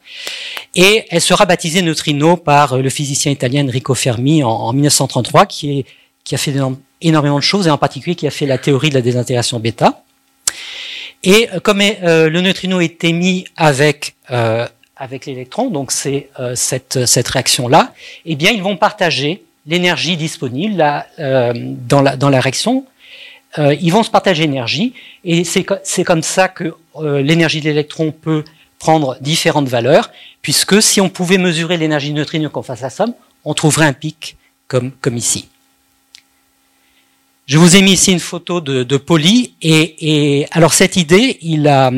Et 0.75 1.06
elle 1.10 1.20
sera 1.20 1.46
baptisée 1.46 1.80
neutrino 1.80 2.37
par 2.37 2.76
le 2.76 2.90
physicien 2.90 3.32
italien 3.32 3.66
Enrico 3.66 3.94
Fermi 3.94 4.44
en, 4.44 4.50
en 4.50 4.72
1933, 4.72 5.46
qui, 5.46 5.87
a 6.30 6.37
fait 6.37 6.54
énormément 7.00 7.38
de 7.38 7.42
choses, 7.42 7.66
et 7.66 7.70
en 7.70 7.78
particulier 7.78 8.14
qui 8.14 8.26
a 8.26 8.30
fait 8.30 8.46
la 8.46 8.58
théorie 8.58 8.90
de 8.90 8.94
la 8.94 9.00
désintégration 9.00 9.58
bêta. 9.60 10.02
Et 11.22 11.48
euh, 11.52 11.60
comme 11.60 11.80
euh, 11.80 12.28
le 12.28 12.40
neutrino 12.40 12.80
est 12.80 13.02
émis 13.04 13.46
avec, 13.56 14.14
euh, 14.30 14.66
l'électron, 15.26 15.70
donc 15.70 15.90
c'est 15.90 16.28
euh, 16.38 16.54
cette, 16.54 17.28
réaction-là, 17.28 17.92
eh 18.26 18.37
bien 18.37 18.50
ils 18.50 18.62
vont 18.62 18.76
partager 18.76 19.42
l'énergie 19.66 20.16
disponible 20.16 20.76
dans 21.18 22.30
la 22.30 22.40
réaction 22.40 22.84
euh, 23.57 23.75
ils 23.81 23.93
vont 23.93 24.02
se 24.02 24.11
partager 24.11 24.43
l'énergie, 24.43 24.93
et 25.25 25.43
c'est 25.45 26.05
comme 26.05 26.23
ça 26.23 26.49
que 26.49 26.75
euh, 26.97 27.23
l'énergie 27.23 27.61
de 27.61 27.67
l'électron 27.67 28.12
peut 28.12 28.45
prendre 28.78 29.17
différentes 29.21 29.69
valeurs, 29.69 30.11
puisque 30.43 30.83
si 30.83 31.00
on 31.00 31.09
pouvait 31.09 31.38
mesurer 31.38 31.78
l'énergie 31.78 32.12
neutrino 32.12 32.50
qu'on 32.50 32.62
fasse 32.62 32.83
la 32.83 32.90
somme, 32.90 33.14
on 33.45 33.55
trouverait 33.55 33.87
un 33.87 33.93
pic 33.95 34.37
comme, 34.67 34.93
ici. 35.12 35.49
Je 37.47 37.57
vous 37.57 37.76
ai 37.76 37.81
mis 37.81 37.93
ici 37.93 38.12
une 38.12 38.21
photo 38.21 38.61
de, 38.61 38.83
de 38.83 38.97
Pauli, 38.99 39.55
et, 39.62 40.47
alors 40.50 40.75
cette 40.75 40.97
idée, 40.97 41.38
il 41.40 41.62
n'a 41.62 41.90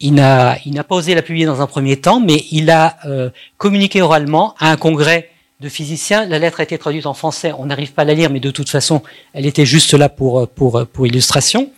pas 0.00 0.96
osé 0.96 1.14
la 1.14 1.22
publier 1.22 1.46
dans 1.46 1.62
un 1.62 1.68
premier 1.68 2.00
temps, 2.00 2.18
mais 2.18 2.44
il 2.50 2.68
a 2.70 2.96
euh, 3.06 3.30
communiqué 3.58 4.02
oralement 4.02 4.56
à 4.58 4.72
un 4.72 4.76
congrès 4.76 5.30
physicien. 5.68 6.26
La 6.26 6.38
lettre 6.38 6.60
a 6.60 6.62
été 6.62 6.78
traduite 6.78 7.06
en 7.06 7.14
français, 7.14 7.52
on 7.58 7.66
n'arrive 7.66 7.92
pas 7.92 8.02
à 8.02 8.04
la 8.04 8.14
lire, 8.14 8.30
mais 8.30 8.40
de 8.40 8.50
toute 8.50 8.68
façon, 8.68 9.02
elle 9.32 9.46
était 9.46 9.66
juste 9.66 9.94
là 9.94 10.08
pour, 10.08 10.48
pour, 10.48 10.86
pour 10.86 11.06
illustration. 11.06 11.70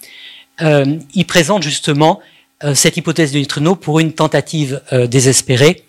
Euh, 0.62 0.98
il 1.14 1.26
présente 1.26 1.62
justement 1.62 2.20
euh, 2.64 2.74
cette 2.74 2.96
hypothèse 2.96 3.32
de 3.32 3.38
neutrino 3.38 3.76
pour 3.76 4.00
une 4.00 4.14
tentative 4.14 4.80
euh, 4.92 5.06
désespérée 5.06 5.84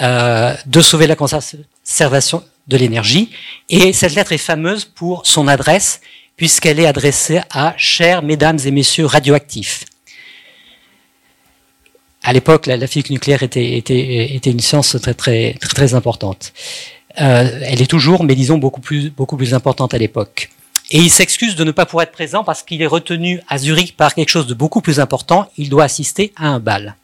euh, 0.00 0.54
de 0.64 0.80
sauver 0.80 1.08
la 1.08 1.16
conservation 1.16 2.44
de 2.68 2.76
l'énergie. 2.76 3.30
Et 3.68 3.92
cette 3.92 4.14
lettre 4.14 4.30
est 4.30 4.38
fameuse 4.38 4.84
pour 4.84 5.26
son 5.26 5.48
adresse, 5.48 6.00
puisqu'elle 6.36 6.78
est 6.78 6.86
adressée 6.86 7.40
à 7.50 7.74
chers 7.76 8.22
mesdames 8.22 8.58
et 8.64 8.70
messieurs 8.70 9.06
radioactifs. 9.06 9.84
À 12.22 12.32
l'époque, 12.32 12.66
la, 12.66 12.86
physique 12.86 13.10
nucléaire 13.10 13.42
était, 13.42 14.40
une 14.44 14.60
science 14.60 14.96
très 15.16 15.94
importante. 15.94 16.52
Euh, 17.20 17.60
elle 17.62 17.80
est 17.80 17.86
toujours, 17.86 18.24
mais 18.24 18.34
disons, 18.34 18.58
beaucoup 18.58 18.80
plus, 18.80 19.54
importante 19.54 19.94
à 19.94 19.98
l'époque. 19.98 20.50
Et 20.90 20.98
il 20.98 21.10
s'excuse 21.10 21.56
de 21.56 21.64
ne 21.64 21.72
pas 21.72 21.86
pouvoir 21.86 22.04
être 22.04 22.12
présent 22.12 22.44
parce 22.44 22.62
qu'il 22.62 22.80
est 22.82 22.86
retenu 22.86 23.40
à 23.48 23.58
Zurich 23.58 23.96
par 23.96 24.14
quelque 24.14 24.28
chose 24.28 24.46
de 24.46 24.54
beaucoup 24.54 24.80
plus 24.80 25.00
important. 25.00 25.50
Il 25.56 25.68
doit 25.68 25.84
assister 25.84 26.32
à 26.36 26.48
un 26.48 26.60
bal. 26.60 26.94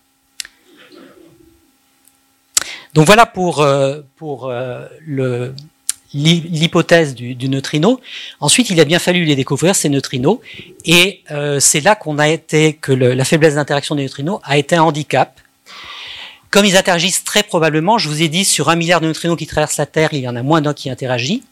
Donc 2.94 3.06
voilà 3.06 3.24
pour, 3.24 3.62
euh, 3.62 4.02
euh, 4.22 5.52
l'hypothèse 6.14 7.14
du, 7.14 7.48
neutrino. 7.48 8.00
Ensuite, 8.38 8.70
il 8.70 8.78
a 8.80 8.84
bien 8.84 8.98
fallu 8.98 9.24
les 9.24 9.34
découvrir, 9.34 9.74
ces 9.74 9.88
neutrinos, 9.88 10.38
et 10.84 11.22
c'est 11.58 11.80
là 11.80 11.96
qu'on 11.96 12.18
a 12.18 12.28
été 12.28 12.74
que 12.74 12.92
la 12.92 13.24
faiblesse 13.24 13.54
d'interaction 13.54 13.94
des 13.94 14.02
neutrinos 14.02 14.40
a 14.44 14.58
été 14.58 14.76
un 14.76 14.82
handicap 14.82 15.40
comme 16.52 16.66
ils 16.66 16.76
interagissent 16.76 17.24
très 17.24 17.42
probablement, 17.42 17.96
je 17.96 18.08
vous 18.08 18.22
ai 18.22 18.28
dit, 18.28 18.44
sur 18.44 18.68
un 18.68 18.76
milliard 18.76 19.00
de 19.00 19.06
neutrinos 19.06 19.38
qui 19.38 19.46
traversent 19.46 19.78
la 19.78 19.86
Terre, 19.86 20.10
il 20.12 20.20
y 20.20 20.28
en 20.28 20.36
a 20.36 20.42
moins 20.42 20.60
d'un 20.60 20.74
qui 20.74 20.90
interagit. 20.90 21.42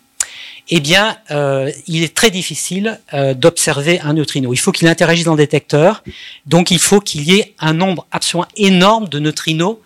Eh 0.69 0.79
bien, 0.79 1.17
euh, 1.31 1.73
il 1.87 2.03
est 2.03 2.15
très 2.15 2.31
difficile 2.31 3.01
euh, 3.15 3.33
d'observer 3.33 3.99
un 4.01 4.13
neutrino. 4.13 4.53
Il 4.53 4.59
faut 4.59 4.73
qu'il 4.73 4.87
interagisse 4.89 5.25
dans 5.25 5.33
le 5.33 5.39
détecteur, 5.39 6.05
donc 6.45 6.71
il 6.71 6.79
faut 6.79 7.01
qu'il 7.01 7.23
y 7.23 7.39
ait 7.41 7.55
un 7.59 7.73
nombre 7.73 8.07
absolument 8.13 8.47
énorme 8.57 9.09
de 9.09 9.19
neutrinos 9.19 9.79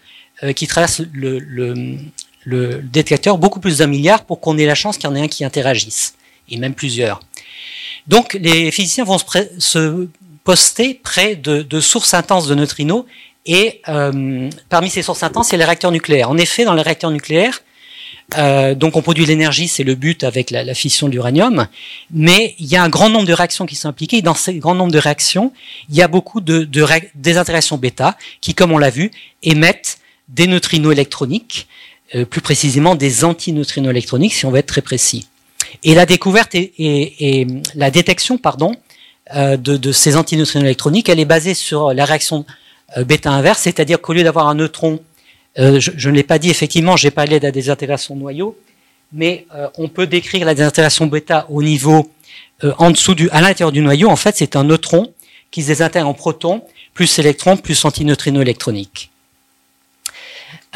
euh, 0.42 0.52
qui 0.52 0.66
traversent 0.66 1.02
le, 1.12 2.00
détecteur, 2.82 3.38
beaucoup 3.38 3.60
plus 3.60 3.78
d'un 3.78 3.86
milliard, 3.86 4.24
pour 4.24 4.40
qu'on 4.40 4.58
ait 4.58 4.66
la 4.66 4.74
chance 4.74 4.98
qu'il 4.98 5.08
y 5.08 5.12
en 5.12 5.14
ait 5.14 5.22
un 5.22 5.28
qui 5.28 5.44
interagisse, 5.44 6.16
et 6.48 6.56
même 6.56 6.74
plusieurs. 6.74 7.20
Donc, 8.08 8.34
les 8.34 8.72
physiciens 8.72 9.04
vont 9.04 9.18
se, 9.18 10.08
poster 10.42 10.92
près 10.92 11.36
de 11.36 11.80
sources 11.80 12.12
intenses 12.12 12.48
de 12.48 12.54
neutrinos 12.54 13.06
et 13.46 13.80
euh, 13.88 14.48
parmi 14.68 14.90
ces 14.90 15.02
sources 15.02 15.22
intenses, 15.22 15.48
c'est 15.48 15.56
les 15.56 15.64
réacteurs 15.64 15.92
nucléaires. 15.92 16.30
En 16.30 16.38
effet, 16.38 16.64
dans 16.64 16.74
les 16.74 16.82
réacteurs 16.82 17.10
nucléaires, 17.10 17.62
euh, 18.38 18.74
donc 18.74 18.96
on 18.96 19.02
produit 19.02 19.26
l'énergie, 19.26 19.68
c'est 19.68 19.84
le 19.84 19.94
but 19.94 20.24
avec 20.24 20.50
la, 20.50 20.64
la 20.64 20.74
fission 20.74 21.08
de 21.08 21.12
l'uranium, 21.12 21.66
mais 22.10 22.54
il 22.58 22.66
y 22.66 22.76
a 22.76 22.82
un 22.82 22.88
grand 22.88 23.10
nombre 23.10 23.26
de 23.26 23.32
réactions 23.32 23.66
qui 23.66 23.76
sont 23.76 23.88
impliquées. 23.88 24.22
Dans 24.22 24.34
ces 24.34 24.54
grands 24.54 24.74
nombre 24.74 24.92
de 24.92 24.98
réactions, 24.98 25.52
il 25.90 25.96
y 25.96 26.02
a 26.02 26.08
beaucoup 26.08 26.40
de, 26.40 26.64
de 26.64 26.86
désintégrations 27.14 27.76
bêta 27.76 28.16
qui, 28.40 28.54
comme 28.54 28.72
on 28.72 28.78
l'a 28.78 28.90
vu, 28.90 29.10
émettent 29.42 29.98
des 30.28 30.46
neutrinos 30.46 30.92
électroniques, 30.92 31.68
euh, 32.14 32.24
plus 32.24 32.40
précisément 32.40 32.94
des 32.94 33.24
antineutrinos 33.24 33.90
électroniques, 33.90 34.32
si 34.32 34.46
on 34.46 34.50
veut 34.50 34.58
être 34.58 34.66
très 34.66 34.82
précis. 34.82 35.28
Et 35.82 35.94
la 35.94 36.06
découverte 36.06 36.54
et, 36.54 36.72
et, 36.78 37.40
et 37.40 37.46
la 37.74 37.90
détection, 37.90 38.38
pardon, 38.38 38.74
euh, 39.34 39.56
de, 39.58 39.76
de, 39.76 39.92
ces 39.92 40.16
antineutrinos 40.16 40.64
électroniques, 40.64 41.08
elle 41.10 41.20
est 41.20 41.24
basée 41.26 41.54
sur 41.54 41.92
la 41.92 42.04
réaction 42.06 42.46
bêta 43.02 43.30
inverse, 43.30 43.62
c'est-à-dire 43.62 44.00
qu'au 44.00 44.12
lieu 44.12 44.22
d'avoir 44.22 44.48
un 44.48 44.54
neutron, 44.54 45.00
euh, 45.58 45.80
je, 45.80 46.08
ne 46.08 46.14
l'ai 46.14 46.22
pas 46.22 46.38
dit, 46.38 46.50
effectivement, 46.50 46.96
j'ai 46.96 47.10
parlé 47.10 47.38
de 47.38 47.44
la 47.44 47.52
désintégration 47.52 48.16
noyau, 48.16 48.58
mais 49.12 49.46
euh, 49.54 49.68
on 49.78 49.88
peut 49.88 50.06
décrire 50.06 50.46
la 50.46 50.54
désintégration 50.54 51.06
bêta 51.06 51.46
au 51.48 51.62
niveau 51.62 52.10
en 52.78 52.90
dessous 52.90 53.14
du, 53.14 53.28
à 53.30 53.40
l'intérieur 53.40 53.72
du 53.72 53.80
noyau. 53.80 54.08
En 54.08 54.16
fait, 54.16 54.36
c'est 54.36 54.56
un 54.56 54.64
neutron 54.64 55.12
qui 55.50 55.62
se 55.62 55.68
désintègre 55.68 56.08
en 56.08 56.14
proton 56.14 56.62
plus 56.94 57.18
électron 57.18 57.56
plus 57.56 57.84
antineutrino 57.84 58.40
électronique. 58.40 59.10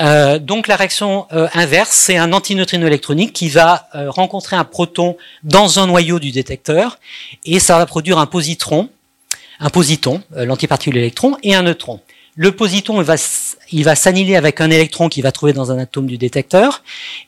Euh, 0.01 0.39
donc 0.39 0.69
la 0.69 0.77
réaction 0.77 1.27
euh, 1.33 1.49
inverse, 1.55 1.91
c'est 1.91 2.17
un 2.17 2.33
antineutrino 2.33 2.87
électronique 2.87 3.33
qui 3.33 3.49
va 3.49 3.89
euh, 3.95 4.11
rencontrer 4.11 4.55
un 4.55 4.65
proton 4.65 5.17
dans 5.43 5.81
un 5.81 5.87
noyau 5.87 6.21
du 6.21 6.31
détecteur 6.31 7.01
et 7.45 7.59
ça 7.59 7.79
va 7.79 7.87
produire 7.87 8.19
un 8.19 8.27
positron 8.27 8.91
un 9.61 9.71
positon, 9.71 10.23
euh, 10.37 10.45
l'antiparticule 10.45 10.97
électron, 10.97 11.37
et 11.43 11.55
un 11.55 11.63
neutron. 11.63 12.01
Le 12.40 12.52
positon, 12.52 13.02
va, 13.02 13.16
il 13.73 13.83
va 13.83 13.97
s'annihiler 13.97 14.37
avec 14.37 14.61
un 14.61 14.71
électron 14.71 15.09
qu'il 15.09 15.25
va 15.25 15.33
trouver 15.33 15.52
dans 15.52 15.73
un 15.73 15.78
atome 15.80 16.07
du 16.07 16.18
détecteur, 16.18 16.85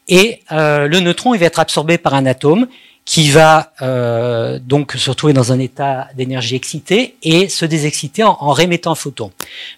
et 0.06 0.38
euh, 0.52 0.86
le 0.86 1.00
neutron, 1.00 1.36
va 1.36 1.46
être 1.46 1.58
absorbé 1.58 1.98
par 1.98 2.14
un 2.14 2.26
atome 2.26 2.68
qui 3.04 3.32
va 3.32 3.72
euh, 3.82 4.60
donc 4.62 4.92
se 4.92 5.10
retrouver 5.10 5.32
dans 5.32 5.50
un 5.50 5.58
état 5.58 6.06
d'énergie 6.14 6.54
excitée 6.54 7.16
et 7.24 7.48
se 7.48 7.64
désexciter 7.64 8.22
en, 8.22 8.36
en 8.38 8.52
réémettant 8.52 8.92
un 8.92 8.94
photon. 8.94 9.32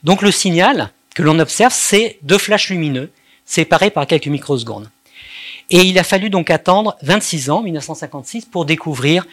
Donc 0.04 0.20
le 0.20 0.30
signal 0.30 0.90
que 1.14 1.22
l'on 1.22 1.38
observe, 1.38 1.72
c'est 1.74 2.18
deux 2.20 2.36
flashs 2.36 2.68
lumineux 2.68 3.10
séparés 3.46 3.88
par 3.88 4.06
quelques 4.06 4.28
microsecondes. 4.28 4.90
Et 5.70 5.80
il 5.80 5.98
a 5.98 6.04
fallu 6.04 6.28
donc 6.28 6.50
attendre 6.50 6.98
26 7.00 7.48
ans, 7.48 7.62
1956, 7.62 8.44
pour 8.44 8.66
découvrir 8.66 9.26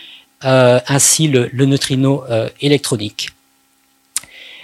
euh, 0.45 0.79
ainsi 0.87 1.27
le, 1.27 1.49
neutrino 1.65 2.23
électronique. 2.61 3.31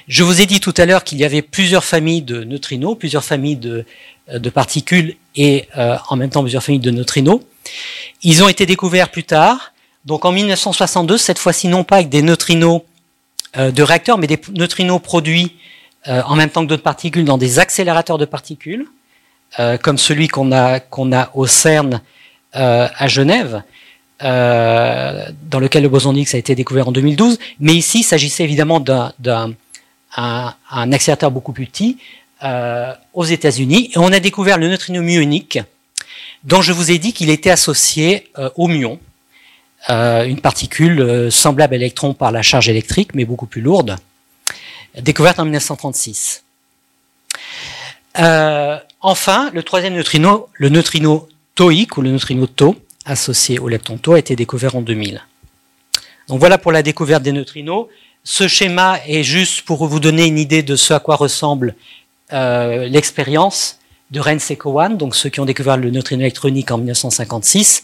Je 0.07 0.23
vous 0.23 0.39
ai 0.39 0.45
dit 0.45 0.59
tout 0.59 0.73
à 0.77 0.85
l'heure 0.85 1.03
qu'il 1.03 1.17
y 1.17 1.25
avait 1.25 1.41
plusieurs 1.41 1.83
familles 1.83 2.21
de 2.21 2.43
neutrinos, 2.43 2.95
plusieurs 2.95 3.23
familles 3.23 3.55
de, 3.55 3.85
euh, 4.31 4.51
particules 4.51 5.15
et 5.35 5.67
euh, 5.77 5.97
en 6.09 6.15
même 6.15 6.29
temps 6.29 6.41
plusieurs 6.41 6.63
familles 6.63 6.79
de 6.79 6.91
neutrinos. 6.91 7.41
Ils 8.21 8.43
ont 8.43 8.49
été 8.49 8.65
découverts 8.67 9.09
plus 9.09 9.23
tard, 9.23 9.73
donc 10.05 10.25
en 10.25 10.31
1962, 10.31 11.17
cette 11.17 11.39
fois-ci 11.39 11.67
non 11.67 11.83
pas 11.83 11.97
avec 11.97 12.09
des 12.09 12.21
neutrinos 12.21 12.81
euh, 13.57 13.71
de 13.71 13.81
réacteurs, 13.81 14.19
mais 14.19 14.27
des 14.27 14.39
neutrinos 14.53 15.01
produits 15.01 15.55
en 16.07 16.35
même 16.35 16.51
temps 16.51 16.63
que 16.63 16.69
d'autres 16.69 16.83
particules 16.83 17.25
dans 17.25 17.39
des 17.39 17.57
accélérateurs 17.57 18.19
de 18.19 18.25
particules, 18.25 18.85
comme 19.81 19.97
celui 19.97 20.27
qu'on 20.27 20.51
a, 20.51 20.77
a 20.77 21.31
au 21.33 21.47
CERN 21.47 21.99
à 22.53 23.07
Genève. 23.07 23.63
Dans 24.19 25.59
lequel 25.59 25.81
le 25.81 25.89
boson 25.89 26.13
Higgs 26.13 26.35
a 26.35 26.37
été 26.37 26.53
découvert 26.53 26.89
en 26.89 26.91
2012. 26.91 27.39
Mais 27.59 27.73
ici, 27.73 28.01
il 28.01 28.03
s'agissait 28.03 28.43
évidemment 28.43 28.79
d'un, 28.79 29.13
un, 30.15 30.91
accélérateur 30.91 31.31
beaucoup 31.31 31.53
plus 31.53 31.65
petit 31.65 31.97
euh, 32.43 32.93
aux 33.13 33.25
États-Unis. 33.25 33.91
Et 33.93 33.97
on 33.97 34.11
a 34.11 34.19
découvert 34.19 34.57
le 34.57 34.67
neutrino 34.67 35.01
muonique, 35.01 35.59
dont 36.43 36.61
je 36.61 36.71
vous 36.71 36.91
ai 36.91 36.97
dit 36.97 37.13
qu'il 37.13 37.29
était 37.29 37.49
associé 37.49 38.29
euh, 38.37 38.49
au 38.55 38.67
muon, 38.67 38.99
euh, 39.89 40.25
une 40.25 40.39
particule 40.39 41.31
semblable 41.31 41.75
à 41.75 41.77
l'électron 41.77 42.13
par 42.13 42.31
la 42.31 42.41
charge 42.41 42.69
électrique, 42.69 43.13
mais 43.13 43.25
beaucoup 43.25 43.45
plus 43.45 43.61
lourde, 43.61 43.97
découverte 44.99 45.39
en 45.39 45.45
1936. 45.45 46.43
enfin, 49.01 49.51
le 49.53 49.63
troisième 49.63 49.93
neutrino, 49.93 50.49
le 50.53 50.69
neutrino 50.69 51.27
tauique 51.53 51.97
ou 51.97 52.01
le 52.01 52.11
neutrino 52.11 52.47
tau, 52.47 52.75
associé 53.05 53.59
au 53.59 53.67
lepton 53.67 53.97
tau 53.97 54.13
a 54.13 54.19
été 54.19 54.35
découvert 54.35 54.75
en 54.75 54.81
2000. 54.81 55.21
Donc 56.27 56.39
voilà 56.39 56.57
pour 56.57 56.71
la 56.71 56.81
découverte 56.81 57.23
des 57.23 57.31
neutrinos. 57.31 57.87
Ce 58.27 58.47
schéma 58.47 58.97
est 59.05 59.21
juste 59.21 59.61
pour 59.61 59.85
vous 59.85 59.99
donner 59.99 60.25
une 60.25 60.39
idée 60.39 60.63
de 60.63 60.75
ce 60.75 60.95
à 60.95 60.99
quoi 60.99 61.15
ressemble 61.15 61.75
euh, 62.33 62.87
l'expérience 62.87 63.77
de 64.09 64.19
Renz 64.19 64.49
et 64.49 64.55
Cowan, 64.55 64.97
donc 64.97 65.15
ceux 65.15 65.29
qui 65.29 65.39
ont 65.41 65.45
découvert 65.45 65.77
le 65.77 65.91
neutrino 65.91 66.21
électronique 66.21 66.71
en 66.71 66.79
1956. 66.79 67.83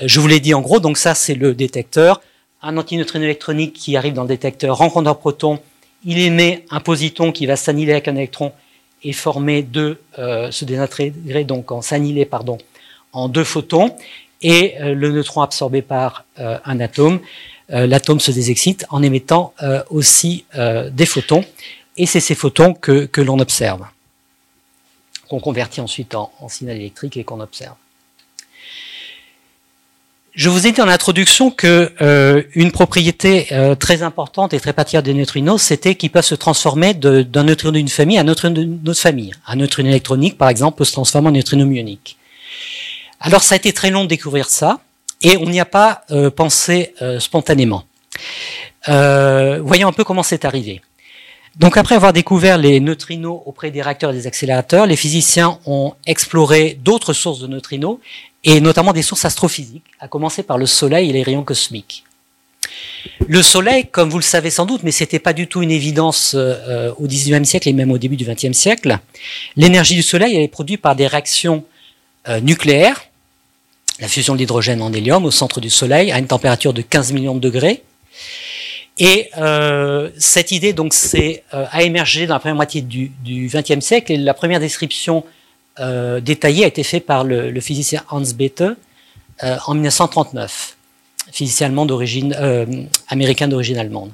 Euh, 0.00 0.04
je 0.06 0.20
vous 0.20 0.26
l'ai 0.26 0.40
dit 0.40 0.54
en 0.54 0.62
gros, 0.62 0.80
donc 0.80 0.96
ça 0.96 1.14
c'est 1.14 1.34
le 1.34 1.52
détecteur. 1.52 2.22
Un 2.62 2.78
antineutrino 2.78 3.26
électronique 3.26 3.74
qui 3.74 3.94
arrive 3.94 4.14
dans 4.14 4.22
le 4.22 4.28
détecteur 4.28 4.74
rencontre 4.78 5.10
un 5.10 5.14
proton, 5.14 5.60
il 6.02 6.18
émet 6.18 6.64
un 6.70 6.80
positon 6.80 7.30
qui 7.30 7.44
va 7.44 7.56
s'annihiler 7.56 7.92
avec 7.92 8.08
un 8.08 8.16
électron 8.16 8.52
et 9.02 9.12
former 9.12 9.62
deux, 9.62 10.00
euh, 10.18 10.50
se 10.50 10.64
désintégrer 10.64 11.44
donc 11.44 11.70
en 11.72 11.82
s'annihiler 11.82 12.24
pardon, 12.24 12.56
en 13.12 13.28
deux 13.28 13.44
photons 13.44 13.94
et 14.40 14.76
le 14.80 15.10
neutron 15.10 15.40
absorbé 15.40 15.80
par 15.80 16.24
un 16.36 16.78
atome, 16.80 17.20
l'atome 17.68 18.20
se 18.20 18.30
désexcite 18.30 18.86
en 18.90 19.02
émettant 19.02 19.54
aussi 19.90 20.44
des 20.54 21.06
photons, 21.06 21.44
et 21.96 22.06
c'est 22.06 22.20
ces 22.20 22.34
photons 22.34 22.74
que, 22.74 23.20
l'on 23.20 23.38
observe, 23.38 23.86
qu'on 25.28 25.40
convertit 25.40 25.80
ensuite 25.80 26.14
en, 26.14 26.30
signal 26.48 26.76
électrique 26.76 27.16
et 27.16 27.24
qu'on 27.24 27.40
observe. 27.40 27.74
Je 30.34 30.48
vous 30.48 30.66
ai 30.66 30.72
dit 30.72 30.80
en 30.80 30.88
introduction 30.88 31.52
que 31.52 31.92
euh, 32.00 32.42
une 32.54 32.72
propriété 32.72 33.46
euh, 33.52 33.76
très 33.76 34.02
importante 34.02 34.52
et 34.52 34.58
très 34.58 34.72
particulière 34.72 35.04
des 35.04 35.14
neutrinos, 35.14 35.62
c'était 35.62 35.94
qu'ils 35.94 36.10
peuvent 36.10 36.24
se 36.24 36.34
transformer 36.34 36.92
d'un 36.92 37.44
neutrino 37.44 37.70
d'une 37.70 37.88
famille 37.88 38.18
à 38.18 38.22
un 38.22 38.24
neutrino 38.24 38.52
d'une 38.52 38.88
autre 38.88 39.00
famille. 39.00 39.32
Un 39.46 39.54
neutrino 39.54 39.88
électronique, 39.88 40.36
par 40.36 40.48
exemple, 40.48 40.78
peut 40.78 40.84
se 40.84 40.90
transformer 40.90 41.28
en 41.28 41.32
neutrino 41.32 41.64
muonique. 41.64 42.16
Alors 43.20 43.44
ça 43.44 43.54
a 43.54 43.56
été 43.58 43.72
très 43.72 43.90
long 43.90 44.02
de 44.02 44.08
découvrir 44.08 44.50
ça, 44.50 44.80
et 45.24 45.38
on 45.38 45.46
n'y 45.46 45.58
a 45.58 45.64
pas 45.64 46.02
euh, 46.10 46.30
pensé 46.30 46.94
euh, 47.02 47.18
spontanément. 47.18 47.84
Euh, 48.88 49.60
voyons 49.62 49.88
un 49.88 49.92
peu 49.92 50.04
comment 50.04 50.22
c'est 50.22 50.44
arrivé. 50.44 50.82
Donc 51.56 51.76
après 51.76 51.94
avoir 51.94 52.12
découvert 52.12 52.58
les 52.58 52.78
neutrinos 52.78 53.40
auprès 53.46 53.70
des 53.70 53.80
réacteurs 53.80 54.10
et 54.10 54.14
des 54.14 54.26
accélérateurs, 54.26 54.86
les 54.86 54.96
physiciens 54.96 55.58
ont 55.66 55.94
exploré 56.06 56.78
d'autres 56.82 57.12
sources 57.12 57.40
de 57.40 57.46
neutrinos, 57.46 57.98
et 58.42 58.60
notamment 58.60 58.92
des 58.92 59.02
sources 59.02 59.24
astrophysiques, 59.24 59.84
à 60.00 60.08
commencer 60.08 60.42
par 60.42 60.58
le 60.58 60.66
Soleil 60.66 61.08
et 61.08 61.12
les 61.12 61.22
rayons 61.22 61.44
cosmiques. 61.44 62.04
Le 63.26 63.40
Soleil, 63.40 63.86
comme 63.86 64.10
vous 64.10 64.18
le 64.18 64.24
savez 64.24 64.50
sans 64.50 64.66
doute, 64.66 64.82
mais 64.82 64.90
c'était 64.90 65.18
pas 65.18 65.32
du 65.32 65.46
tout 65.46 65.62
une 65.62 65.70
évidence 65.70 66.34
au 66.34 67.06
XIXe 67.06 67.48
siècle 67.48 67.68
et 67.68 67.72
même 67.72 67.90
au 67.90 67.98
début 67.98 68.16
du 68.16 68.24
XXe 68.24 68.52
siècle, 68.52 68.98
l'énergie 69.56 69.94
du 69.94 70.02
Soleil 70.02 70.36
est 70.36 70.48
produite 70.48 70.82
par 70.82 70.96
des 70.96 71.06
réactions 71.06 71.64
nucléaires 72.42 73.00
la 74.04 74.08
fusion 74.08 74.34
de 74.34 74.38
l'hydrogène 74.38 74.82
en 74.82 74.92
hélium 74.92 75.24
au 75.24 75.30
centre 75.30 75.62
du 75.62 75.70
Soleil 75.70 76.12
à 76.12 76.18
une 76.18 76.26
température 76.26 76.74
de 76.74 76.82
15 76.82 77.12
millions 77.14 77.34
de 77.34 77.40
degrés. 77.40 77.82
Et 78.98 79.30
euh, 79.38 80.10
cette 80.18 80.52
idée 80.52 80.74
donc 80.74 80.92
c'est 80.92 81.42
euh, 81.54 81.64
a 81.70 81.82
émergé 81.82 82.26
dans 82.26 82.34
la 82.34 82.38
première 82.38 82.54
moitié 82.54 82.82
du 82.82 83.10
XXe 83.24 83.80
siècle 83.80 84.14
la 84.14 84.34
première 84.34 84.60
description 84.60 85.24
euh, 85.80 86.20
détaillée 86.20 86.64
a 86.64 86.66
été 86.66 86.82
faite 86.82 87.06
par 87.06 87.24
le, 87.24 87.58
physicien 87.60 88.04
Hans 88.10 88.20
Bethe 88.36 88.64
en 89.40 89.72
1939, 89.74 90.76
physicien 91.32 91.68
allemand 91.68 91.86
d'origine 91.86 92.36
américain 93.08 93.48
d'origine 93.48 93.78
allemande. 93.78 94.12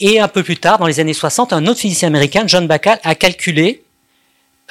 Et 0.00 0.20
un 0.20 0.28
peu 0.28 0.42
plus 0.42 0.56
tard, 0.56 0.78
dans 0.78 0.86
les 0.86 0.98
années 1.00 1.12
60, 1.12 1.52
un 1.52 1.66
autre 1.66 1.78
physicien 1.78 2.08
américain, 2.08 2.44
John 2.46 2.66
Bacall, 2.66 2.98
a 3.04 3.14
calculé 3.14 3.83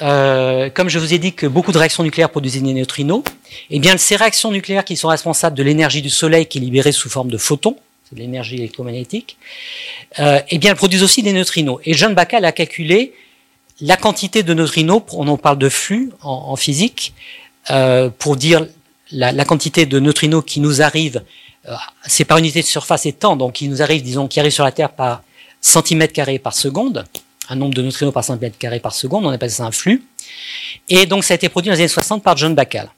euh, 0.02 0.70
comme 0.70 0.88
je 0.88 0.98
vous 0.98 1.14
ai 1.14 1.18
dit 1.18 1.32
que 1.32 1.46
beaucoup 1.46 1.72
de 1.72 1.78
réactions 1.78 2.02
nucléaires 2.02 2.30
produisent 2.30 2.60
des 2.60 2.74
neutrinos, 2.74 3.22
eh 3.70 3.78
bien 3.78 3.96
ces 3.96 4.16
réactions 4.16 4.50
nucléaires 4.50 4.84
qui 4.84 4.96
sont 4.96 5.08
responsables 5.08 5.56
de 5.56 5.62
l'énergie 5.62 6.02
du 6.02 6.10
Soleil 6.10 6.46
qui 6.46 6.58
est 6.58 6.60
libérée 6.60 6.92
sous 6.92 7.08
forme 7.08 7.30
de 7.30 7.38
photons, 7.38 7.76
c'est 8.08 8.16
de 8.16 8.20
l'énergie 8.20 8.56
électromagnétique, 8.56 9.36
euh, 10.18 10.40
eh 10.48 10.58
bien 10.58 10.72
elles 10.72 10.76
produisent 10.76 11.02
aussi 11.02 11.22
des 11.22 11.32
neutrinos. 11.32 11.78
Et 11.84 11.94
John 11.94 12.14
Bacall 12.14 12.44
a 12.44 12.52
calculé 12.52 13.14
la 13.80 13.96
quantité 13.96 14.42
de 14.42 14.54
neutrinos, 14.54 15.02
on 15.12 15.28
en 15.28 15.36
parle 15.36 15.58
de 15.58 15.68
flux 15.68 16.10
en, 16.22 16.56
physique, 16.56 17.14
euh, 17.70 18.10
pour 18.18 18.36
dire 18.36 18.66
la, 19.10 19.44
quantité 19.44 19.86
de 19.86 19.98
neutrinos 19.98 20.44
qui 20.44 20.60
nous 20.60 20.82
arrive, 20.82 21.22
euh, 21.68 21.74
c'est 22.06 22.24
par 22.24 22.38
unité 22.38 22.60
de 22.60 22.66
surface 22.66 23.06
et 23.06 23.12
temps, 23.12 23.36
donc 23.36 23.54
qui 23.54 23.68
nous 23.68 23.82
arrive, 23.82 24.02
disons, 24.02 24.28
qui 24.28 24.38
arrive 24.38 24.52
sur 24.52 24.64
la 24.64 24.72
Terre 24.72 24.90
par 24.90 25.22
centimètre 25.60 26.12
carré 26.12 26.38
par 26.38 26.54
seconde 26.54 27.04
un 27.48 27.56
nombre 27.56 27.74
de 27.74 27.82
neutrinos 27.82 28.12
par 28.12 28.24
centimètre 28.24 28.58
carré 28.58 28.80
par 28.80 28.94
seconde, 28.94 29.26
on 29.26 29.30
appelle 29.30 29.50
ça 29.50 29.64
un 29.64 29.72
flux. 29.72 30.02
Et 30.88 31.06
donc 31.06 31.24
ça 31.24 31.34
a 31.34 31.36
été 31.36 31.48
produit 31.48 31.70
dans 31.70 31.74
les 31.74 31.80
années 31.80 31.88
60 31.88 32.22
par 32.22 32.36
John 32.36 32.54
Bacall. 32.54 32.88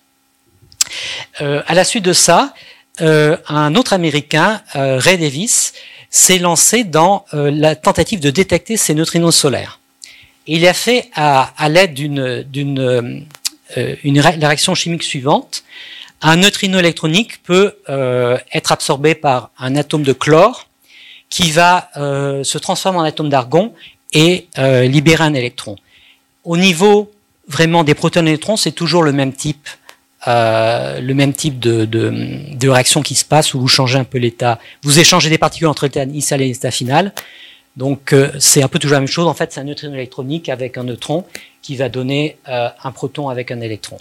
Euh, 1.40 1.62
à 1.66 1.74
la 1.74 1.84
suite 1.84 2.04
de 2.04 2.12
ça, 2.12 2.54
euh, 3.00 3.36
un 3.48 3.74
autre 3.74 3.92
Américain, 3.92 4.62
euh, 4.74 4.98
Ray 4.98 5.18
Davis, 5.18 5.72
s'est 6.10 6.38
lancé 6.38 6.84
dans 6.84 7.26
la 7.32 7.76
tentative 7.76 8.20
de 8.20 8.30
détecter 8.30 8.76
ces 8.76 8.94
neutrinos 8.94 9.36
solaires. 9.36 9.80
Il 10.46 10.66
a 10.66 10.72
fait 10.72 11.10
à, 11.14 11.52
l'aide 11.68 11.92
d'une 11.92 12.42
d'une 12.42 13.26
une 13.76 14.20
réaction 14.20 14.74
chimique 14.74 15.02
suivante. 15.02 15.64
Un 16.22 16.36
neutrino 16.36 16.78
électronique 16.78 17.42
peut 17.42 17.76
être 18.52 18.72
absorbé 18.72 19.14
par 19.14 19.50
un 19.58 19.76
atome 19.76 20.04
de 20.04 20.14
chlore 20.14 20.68
qui 21.28 21.50
va 21.50 21.90
se 21.94 22.56
transformer 22.56 23.00
en 23.00 23.04
atome 23.04 23.28
d'argon 23.28 23.74
et 24.16 24.48
euh, 24.58 24.88
libérer 24.88 25.24
un 25.24 25.34
électron. 25.34 25.76
Au 26.42 26.56
niveau 26.56 27.12
vraiment 27.48 27.84
des 27.84 27.94
protons 27.94 28.24
et 28.24 28.30
électrons, 28.30 28.56
c'est 28.56 28.72
toujours 28.72 29.02
le 29.02 29.12
même 29.12 29.32
type, 29.32 29.68
euh, 30.26 31.00
le 31.00 31.14
même 31.14 31.34
type 31.34 31.58
de, 31.58 32.68
réaction 32.68 33.02
qui 33.02 33.14
se 33.14 33.24
passe 33.24 33.52
où 33.54 33.60
vous 33.60 33.68
changez 33.68 33.98
un 33.98 34.04
peu 34.04 34.18
l'état. 34.18 34.58
Vous 34.82 34.98
échangez 34.98 35.28
des 35.28 35.38
particules 35.38 35.68
entre 35.68 35.84
l'état 35.84 36.02
initial 36.02 36.40
et 36.40 36.48
l'état 36.48 36.70
final. 36.70 37.12
Donc 37.76 38.14
euh, 38.14 38.30
c'est 38.38 38.62
un 38.62 38.68
peu 38.68 38.78
toujours 38.78 38.94
la 38.94 39.00
même 39.00 39.08
chose. 39.08 39.26
En 39.26 39.34
fait, 39.34 39.52
c'est 39.52 39.60
un 39.60 39.64
neutrino 39.64 39.92
électronique 39.92 40.48
avec 40.48 40.78
un 40.78 40.84
neutron 40.84 41.24
qui 41.60 41.76
va 41.76 41.90
donner 41.90 42.38
euh, 42.48 42.68
un 42.82 42.92
proton 42.92 43.28
avec 43.28 43.50
un 43.50 43.60
électron. 43.60 43.98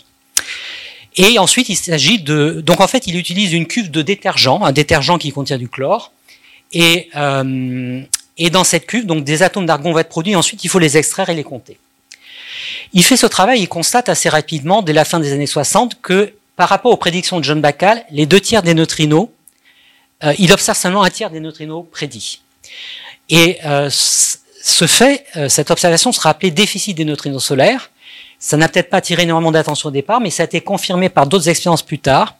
Et 1.17 1.39
ensuite, 1.39 1.69
il 1.69 1.75
s'agit 1.75 2.21
de... 2.21 2.61
Donc 2.61 2.79
en 2.79 2.87
fait, 2.87 3.05
il 3.07 3.17
utilise 3.17 3.53
une 3.53 3.67
cuve 3.67 3.91
de 3.91 4.01
détergent, 4.01 4.61
un 4.63 4.71
détergent 4.71 5.17
qui 5.17 5.31
contient 5.31 5.57
du 5.57 5.69
chlore. 5.69 6.11
Et, 6.73 7.09
et 8.37 8.49
dans 8.49 8.63
cette 8.63 8.85
cuve, 8.85 9.05
donc 9.05 9.23
des 9.23 9.43
atomes 9.43 9.65
d'argon 9.65 9.93
vont 9.93 9.99
être 9.99 10.09
produits, 10.09 10.35
ensuite 10.35 10.63
il 10.63 10.67
faut 10.69 10.79
les 10.79 10.97
extraire 10.97 11.29
et 11.29 11.35
les 11.35 11.43
compter. 11.43 11.77
Il 12.93 13.03
fait 13.03 13.17
ce 13.17 13.25
travail, 13.25 13.61
il 13.61 13.67
constate 13.67 14.09
assez 14.09 14.29
rapidement, 14.29 14.81
dès 14.81 14.93
la 14.93 15.05
fin 15.05 15.19
des 15.19 15.31
années 15.31 15.47
60, 15.47 16.01
que 16.01 16.33
par 16.55 16.69
rapport 16.69 16.91
aux 16.91 16.97
prédictions 16.97 17.39
de 17.39 17.43
John 17.43 17.61
Bacall, 17.61 18.03
les 18.11 18.25
deux 18.25 18.39
tiers 18.39 18.63
des 18.63 18.73
neutrinos, 18.73 19.29
euh, 20.23 20.33
il 20.39 20.51
observe 20.53 20.77
seulement 20.77 21.03
un 21.03 21.09
tiers 21.09 21.29
des 21.29 21.39
neutrinos 21.39 21.85
prédits. 21.91 22.41
Et 23.29 23.57
euh, 23.65 23.89
ce 23.89 24.87
fait, 24.87 25.25
cette 25.47 25.71
observation 25.71 26.11
sera 26.11 26.31
appelée 26.31 26.51
déficit 26.51 26.95
des 26.97 27.05
neutrinos 27.05 27.43
solaires. 27.43 27.91
Ça 28.39 28.57
n'a 28.57 28.67
peut-être 28.67 28.89
pas 28.89 28.97
attiré 28.97 29.23
énormément 29.23 29.51
d'attention 29.51 29.89
au 29.89 29.91
départ, 29.91 30.19
mais 30.19 30.29
ça 30.29 30.43
a 30.43 30.45
été 30.45 30.61
confirmé 30.61 31.09
par 31.09 31.27
d'autres 31.27 31.49
expériences 31.49 31.83
plus 31.83 31.99
tard. 31.99 32.35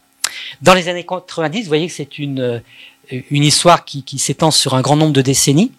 Dans 0.62 0.74
les 0.74 0.90
années 0.90 1.06
90, 1.06 1.62
vous 1.62 1.68
voyez 1.68 1.88
que 1.88 1.94
c'est 1.94 2.18
une, 2.18 2.62
une 3.12 3.44
histoire 3.44 3.86
qui 3.86 4.18
s'étend 4.18 4.52
sur 4.52 4.74
un 4.74 4.82
grand 4.82 4.96
nombre 4.96 5.14
de 5.14 5.22
décennies. 5.22 5.72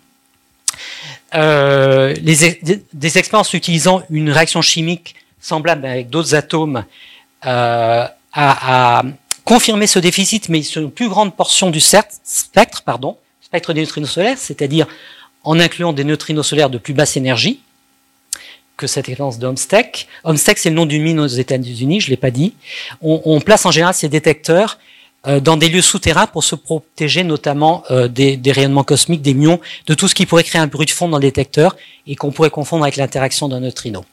Euh, 1.34 2.14
des 2.22 3.18
expériences 3.18 3.52
utilisant 3.52 4.02
une 4.10 4.30
réaction 4.30 4.62
chimique 4.62 5.16
semblable 5.40 5.84
avec 5.84 6.08
d'autres 6.08 6.34
atomes 6.34 6.84
euh, 7.44 8.06
a, 8.32 9.02
confirmé 9.44 9.86
ce 9.86 9.98
déficit, 9.98 10.48
mais 10.48 10.62
sur 10.62 10.82
une 10.82 10.90
plus 10.90 11.08
grande 11.08 11.34
portion 11.34 11.70
du 11.70 11.80
spectre, 11.80 12.82
pardon, 12.84 13.16
spectre 13.40 13.72
des 13.72 13.80
neutrinos 13.80 14.10
solaires, 14.10 14.38
c'est-à-dire 14.38 14.86
en 15.44 15.60
incluant 15.60 15.92
des 15.92 16.04
neutrinos 16.04 16.46
solaires 16.46 16.70
de 16.70 16.78
plus 16.78 16.94
basse 16.94 17.16
énergie 17.16 17.60
que 18.76 18.86
cette 18.86 19.08
expérience 19.08 19.38
de 19.38 19.46
Homesteck. 19.46 20.08
Homesteck, 20.24 20.58
c'est 20.58 20.70
le 20.70 20.76
nom 20.76 20.84
d'une 20.84 21.02
mine 21.02 21.20
aux 21.20 21.26
États-Unis, 21.26 22.00
je 22.00 22.10
l'ai 22.10 22.16
pas 22.16 22.30
dit. 22.30 22.54
On, 23.00 23.40
place 23.40 23.64
en 23.64 23.70
général 23.70 23.94
ces 23.94 24.08
détecteurs 24.08 24.78
dans 25.40 25.56
des 25.56 25.68
lieux 25.68 25.82
souterrains 25.82 26.26
pour 26.26 26.44
se 26.44 26.54
protéger 26.54 27.24
notamment 27.24 27.82
euh, 27.90 28.08
des, 28.08 28.40
rayonnements 28.52 28.84
cosmiques, 28.84 29.22
des 29.22 29.34
muons, 29.34 29.60
de 29.86 29.94
tout 29.94 30.08
ce 30.08 30.14
qui 30.14 30.26
pourrait 30.26 30.44
créer 30.44 30.60
un 30.60 30.66
bruit 30.66 30.86
de 30.86 30.90
fond 30.90 31.08
dans 31.08 31.18
le 31.18 31.22
détecteur 31.22 31.76
et 32.06 32.16
qu'on 32.16 32.30
pourrait 32.32 32.50
confondre 32.50 32.84
avec 32.84 32.96
l'interaction 32.96 33.48
d'un 33.48 33.60
neutrino. 33.60 34.04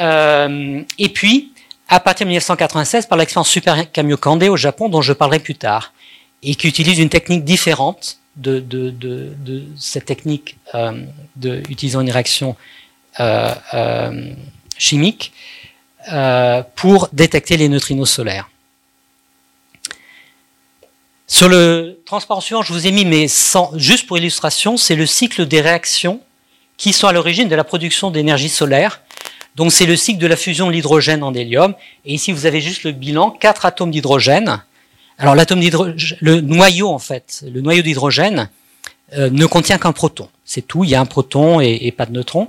Euh, 0.00 0.82
et 0.98 1.08
puis, 1.08 1.52
à 1.88 2.00
partir 2.00 2.24
de 2.26 2.30
1996, 2.30 3.06
par 3.06 3.18
l'expérience 3.18 3.48
Super 3.48 3.90
Kamiokande 3.90 4.44
au 4.44 4.56
Japon, 4.56 4.88
dont 4.88 5.02
je 5.02 5.12
parlerai 5.12 5.40
plus 5.40 5.56
tard, 5.56 5.92
et 6.42 6.54
qui 6.54 6.68
utilise 6.68 6.98
une 6.98 7.08
technique 7.08 7.44
différente 7.44 8.20
de, 8.36 9.66
cette 9.76 10.06
technique 10.06 10.56
euh, 10.74 11.04
utilisant 11.68 12.00
une 12.00 12.10
réaction 12.10 12.56
euh, 13.18 13.54
euh, 13.74 14.32
chimique 14.78 15.32
pour 16.76 17.08
détecter 17.12 17.56
les 17.56 17.68
neutrinos 17.68 18.10
solaires. 18.10 18.48
Sur 21.32 21.48
le 21.48 22.02
transparent 22.06 22.40
suivant, 22.40 22.62
je 22.62 22.72
vous 22.72 22.88
ai 22.88 22.90
mis, 22.90 23.04
mais 23.04 23.28
sans, 23.28 23.70
juste 23.76 24.08
pour 24.08 24.18
illustration, 24.18 24.76
c'est 24.76 24.96
le 24.96 25.06
cycle 25.06 25.46
des 25.46 25.60
réactions 25.60 26.20
qui 26.76 26.92
sont 26.92 27.06
à 27.06 27.12
l'origine 27.12 27.48
de 27.48 27.54
la 27.54 27.62
production 27.62 28.10
d'énergie 28.10 28.48
solaire. 28.48 29.00
Donc 29.54 29.70
c'est 29.70 29.86
le 29.86 29.94
cycle 29.94 30.18
de 30.18 30.26
la 30.26 30.34
fusion 30.34 30.66
de 30.66 30.72
l'hydrogène 30.72 31.22
en 31.22 31.32
hélium. 31.32 31.74
Et 32.04 32.14
ici, 32.14 32.32
vous 32.32 32.46
avez 32.46 32.60
juste 32.60 32.82
le 32.82 32.90
bilan, 32.90 33.30
quatre 33.30 33.64
atomes 33.64 33.92
d'hydrogène. 33.92 34.60
Alors 35.18 35.36
l'atome 35.36 35.60
d'hydrogène, 35.60 36.18
le 36.20 36.40
noyau 36.40 36.88
en 36.88 36.98
fait, 36.98 37.44
le 37.48 37.60
noyau 37.60 37.82
d'hydrogène 37.82 38.50
euh, 39.16 39.30
ne 39.30 39.46
contient 39.46 39.78
qu'un 39.78 39.92
proton. 39.92 40.28
C'est 40.44 40.66
tout, 40.66 40.82
il 40.82 40.90
y 40.90 40.96
a 40.96 41.00
un 41.00 41.06
proton 41.06 41.60
et, 41.60 41.92
pas 41.92 42.06
de 42.06 42.12
neutrons. 42.12 42.48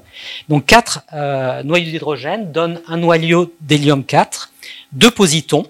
Donc 0.50 0.66
quatre 0.66 1.02
euh, 1.14 1.62
noyaux 1.62 1.86
d'hydrogène 1.86 2.52
donnent 2.52 2.82
un 2.88 2.98
noyau 2.98 3.54
d'hélium 3.62 4.04
4, 4.04 4.52
deux 4.92 5.12
positons, 5.12 5.68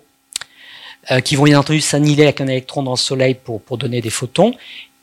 qui 1.26 1.36
vont 1.36 1.46
bien 1.46 1.60
entendu 1.60 1.82
s'annihiler 1.82 2.24
avec 2.24 2.42
un 2.42 2.48
électron 2.48 2.84
dans 2.84 2.92
le 2.92 2.98
Soleil 2.98 3.34
pour, 3.36 3.62
pour 3.62 3.78
donner 3.78 4.02
des 4.02 4.12
photons, 4.12 4.54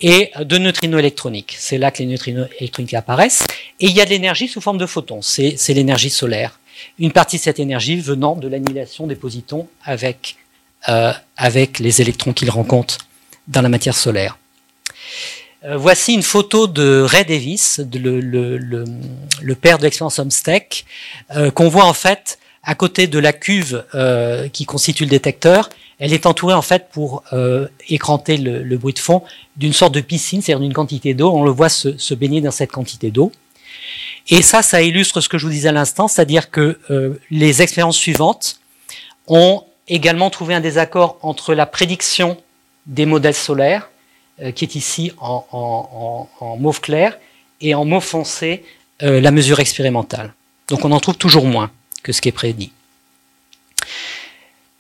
et 0.01 0.31
de 0.41 0.59
neutrinos 0.59 0.99
électroniques. 0.99 1.57
C'est 1.59 1.79
là 1.79 1.91
que 1.91 1.99
les 1.99 2.07
neutrinos 2.07 2.49
électroniques 2.61 2.95
apparaissent. 2.95 3.47
Et 3.81 3.87
il 3.87 3.93
y 3.97 4.01
a 4.01 4.05
de 4.05 4.11
l'énergie 4.11 4.49
sous 4.49 4.61
forme 4.61 4.79
de 4.79 4.87
photons. 4.87 5.23
C'est 5.23 5.75
l'énergie 5.75 6.11
solaire. 6.11 6.61
Une 6.99 7.11
partie 7.11 7.39
de 7.39 7.43
cette 7.43 7.59
énergie 7.59 7.97
venant 7.97 8.37
de 8.37 8.47
l'annihilation 8.47 9.07
des 9.07 9.17
positons 9.17 9.67
avec, 9.83 10.37
euh, 10.89 11.13
avec 11.37 11.81
les 11.81 12.01
électrons 12.01 12.33
qu'ils 12.33 12.51
rencontrent 12.51 12.99
dans 13.49 13.63
la 13.63 13.69
matière 13.69 13.97
solaire. 13.97 14.39
Euh, 15.65 15.77
voici 15.77 16.15
une 16.15 16.23
photo 16.23 16.69
de 16.69 17.01
Ray 17.01 17.25
Davis, 17.25 17.81
le, 17.93 18.21
le, 18.21 18.59
le, 18.59 19.55
père 19.57 19.79
de 19.79 19.83
l'expérience 19.83 20.21
Homesteck, 20.21 20.85
euh, 21.35 21.51
qu'on 21.51 21.69
voit 21.69 21.85
en 21.85 21.95
fait 21.95 22.39
à 22.63 22.77
côté 22.77 23.09
de 23.09 23.19
la 23.19 23.33
cuve 23.33 23.85
euh, 23.95 24.49
qui 24.49 24.67
constitue 24.67 25.05
le 25.05 25.11
détecteur 25.11 25.69
elle 25.99 26.13
est 26.13 26.27
entourée 26.27 26.55
en 26.55 26.63
fait 26.63 26.89
pour 26.91 27.23
euh, 27.33 27.67
écranter 27.89 28.37
le, 28.37 28.77
bruit 28.77 28.95
de 28.95 28.99
fond 28.99 29.23
d'une 29.57 29.73
sorte 29.73 29.95
de 29.95 30.01
piscine, 30.01 30.43
c'est-à-dire 30.43 30.61
d'une 30.61 30.73
quantité 30.73 31.15
d'eau. 31.15 31.33
On 31.33 31.43
le 31.43 31.51
voit 31.51 31.69
se, 31.69 32.15
baigner 32.15 32.41
dans 32.41 32.51
cette 32.51 32.71
quantité 32.71 33.11
d'eau. 33.11 33.33
Et 34.29 34.43
ça, 34.43 34.63
ça 34.63 34.83
illustre 34.83 35.21
ce 35.21 35.29
que 35.29 35.39
je 35.39 35.47
vous 35.47 35.53
disais 35.53 35.69
à 35.69 35.73
l'instant, 35.73 36.07
c'est-à-dire 36.07 36.51
que 36.51 36.79
euh, 36.91 37.21
les 37.31 37.63
expériences 37.63 37.97
suivantes 37.97 38.61
ont 39.27 39.65
également 39.89 40.31
trouvé 40.31 40.55
un 40.55 40.61
désaccord 40.61 41.19
entre 41.23 41.55
la 41.55 41.67
prédiction 41.67 42.37
des 42.87 43.07
modèles 43.07 43.35
solaires, 43.35 43.91
euh, 44.41 44.53
qui 44.53 44.65
est 44.65 44.75
ici 44.75 45.13
en, 45.19 46.29
en, 46.41 46.57
mauve 46.59 46.81
clair, 46.81 47.19
et 47.61 47.75
en 47.75 47.85
mauve 47.85 48.05
foncé, 48.05 48.65
la 49.01 49.31
mesure 49.31 49.61
expérimentale. 49.61 50.35
Donc 50.69 50.85
on 50.85 50.91
en 50.91 50.99
trouve 50.99 51.17
toujours 51.17 51.45
moins 51.45 51.71
que 52.03 52.13
ce 52.13 52.21
qui 52.21 52.29
est 52.29 52.33
prédit. 52.33 52.73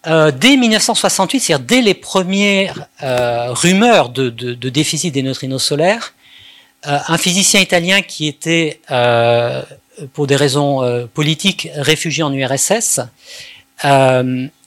Euh, 0.06 0.30
dès 0.30 0.56
1968, 0.56 1.40
c'est-à-dire 1.40 1.66
dès 1.66 1.82
les 1.82 1.94
premières 1.94 2.87
euh, 3.02 3.52
rumeurs 3.52 4.11
de, 4.11 4.28
déficit 4.68 5.12
des 5.12 5.22
neutrinos 5.22 5.62
solaires, 5.62 6.14
euh, 6.87 6.98
un 7.08 7.18
physicien 7.18 7.61
italien 7.61 8.02
qui 8.02 8.28
était, 8.28 8.80
pour 10.12 10.28
des 10.28 10.37
raisons 10.37 11.08
politiques, 11.12 11.68
réfugié 11.74 12.22
en 12.22 12.32
URSS, 12.32 13.00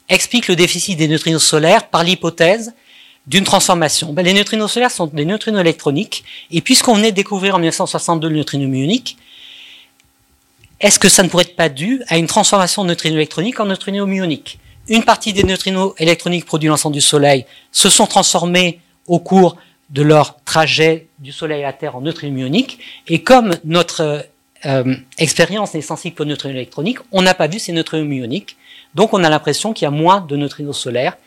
explique 0.09 0.49
le 0.49 0.55
déficit 0.57 0.97
des 0.97 1.07
neutrinos 1.07 1.43
solaires 1.43 1.87
par 1.87 2.03
l'hypothèse 2.03 2.73
d'une 3.27 3.45
transformation. 3.45 4.11
Ben, 4.11 4.25
les 4.25 4.33
neutrinos 4.33 4.69
solaires 4.69 4.91
sont 4.91 5.07
des 5.07 5.23
neutrinos 5.23 5.61
électroniques, 5.61 6.25
et 6.51 6.59
puisqu'on 6.59 6.95
venait 6.95 7.11
de 7.11 7.15
découvrir 7.15 7.55
en 7.55 7.59
1962 7.59 8.27
le 8.27 8.35
neutrino 8.35 8.67
muonique, 8.67 9.17
est-ce 10.81 10.99
que 10.99 11.07
ça 11.07 11.23
ne 11.23 11.29
pourrait 11.29 11.43
être 11.43 11.55
pas 11.55 11.69
dû 11.69 12.01
à 12.07 12.17
une 12.17 12.27
transformation 12.27 12.83
de 12.83 12.89
neutrinos 12.89 13.15
électroniques 13.15 13.59
en 13.59 13.67
neutrinos 13.67 14.07
muoniques? 14.07 14.59
Une 14.91 15.03
partie 15.03 15.31
des 15.31 15.43
neutrinos 15.43 15.93
électroniques 15.97 16.45
produits 16.45 16.67
l'ensemble 16.67 16.93
du 16.93 17.01
Soleil 17.01 17.45
se 17.71 17.89
sont 17.89 18.05
transformés 18.05 18.81
au 19.07 19.19
cours 19.19 19.55
de 19.89 20.01
leur 20.01 20.37
trajet 20.43 21.07
du 21.19 21.31
Soleil 21.31 21.63
à 21.63 21.67
la 21.67 21.73
Terre 21.73 21.95
en 21.95 22.01
neutrinos 22.01 22.35
muoniques. 22.35 22.79
Et 23.07 23.23
comme 23.23 23.55
notre 23.63 24.25
euh, 24.65 24.95
expérience 25.17 25.73
n'est 25.73 25.81
sensible 25.81 26.15
qu'aux 26.15 26.25
neutrinos 26.25 26.55
électroniques, 26.55 26.99
on 27.13 27.21
n'a 27.21 27.33
pas 27.33 27.47
vu 27.47 27.57
ces 27.57 27.71
neutrinos 27.71 28.05
muoniques. 28.05 28.57
Donc 28.93 29.13
on 29.13 29.23
a 29.23 29.29
l'impression 29.29 29.71
qu'il 29.71 29.85
y 29.85 29.87
a 29.87 29.91
moins 29.91 30.21
de 30.21 30.35
neutrinos 30.35 30.77
solaires 30.77 31.17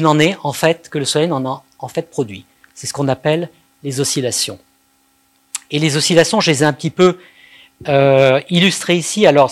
n'en 0.00 0.18
est 0.18 0.36
en 0.42 0.52
fait, 0.52 0.88
que 0.88 0.98
le 0.98 1.04
Soleil 1.04 1.28
n'en 1.28 1.44
a 1.44 1.64
en 1.78 1.88
fait 1.88 2.08
produit. 2.08 2.46
C'est 2.74 2.86
ce 2.86 2.94
qu'on 2.94 3.08
appelle 3.08 3.50
les 3.82 4.00
oscillations. 4.00 4.58
Et 5.70 5.78
les 5.78 5.96
oscillations, 5.96 6.40
je 6.40 6.50
les 6.50 6.62
ai 6.62 6.66
un 6.66 6.72
petit 6.72 6.90
peu 6.90 7.18
euh, 7.88 8.40
illustré 8.50 8.96
ici, 8.96 9.26
alors 9.26 9.50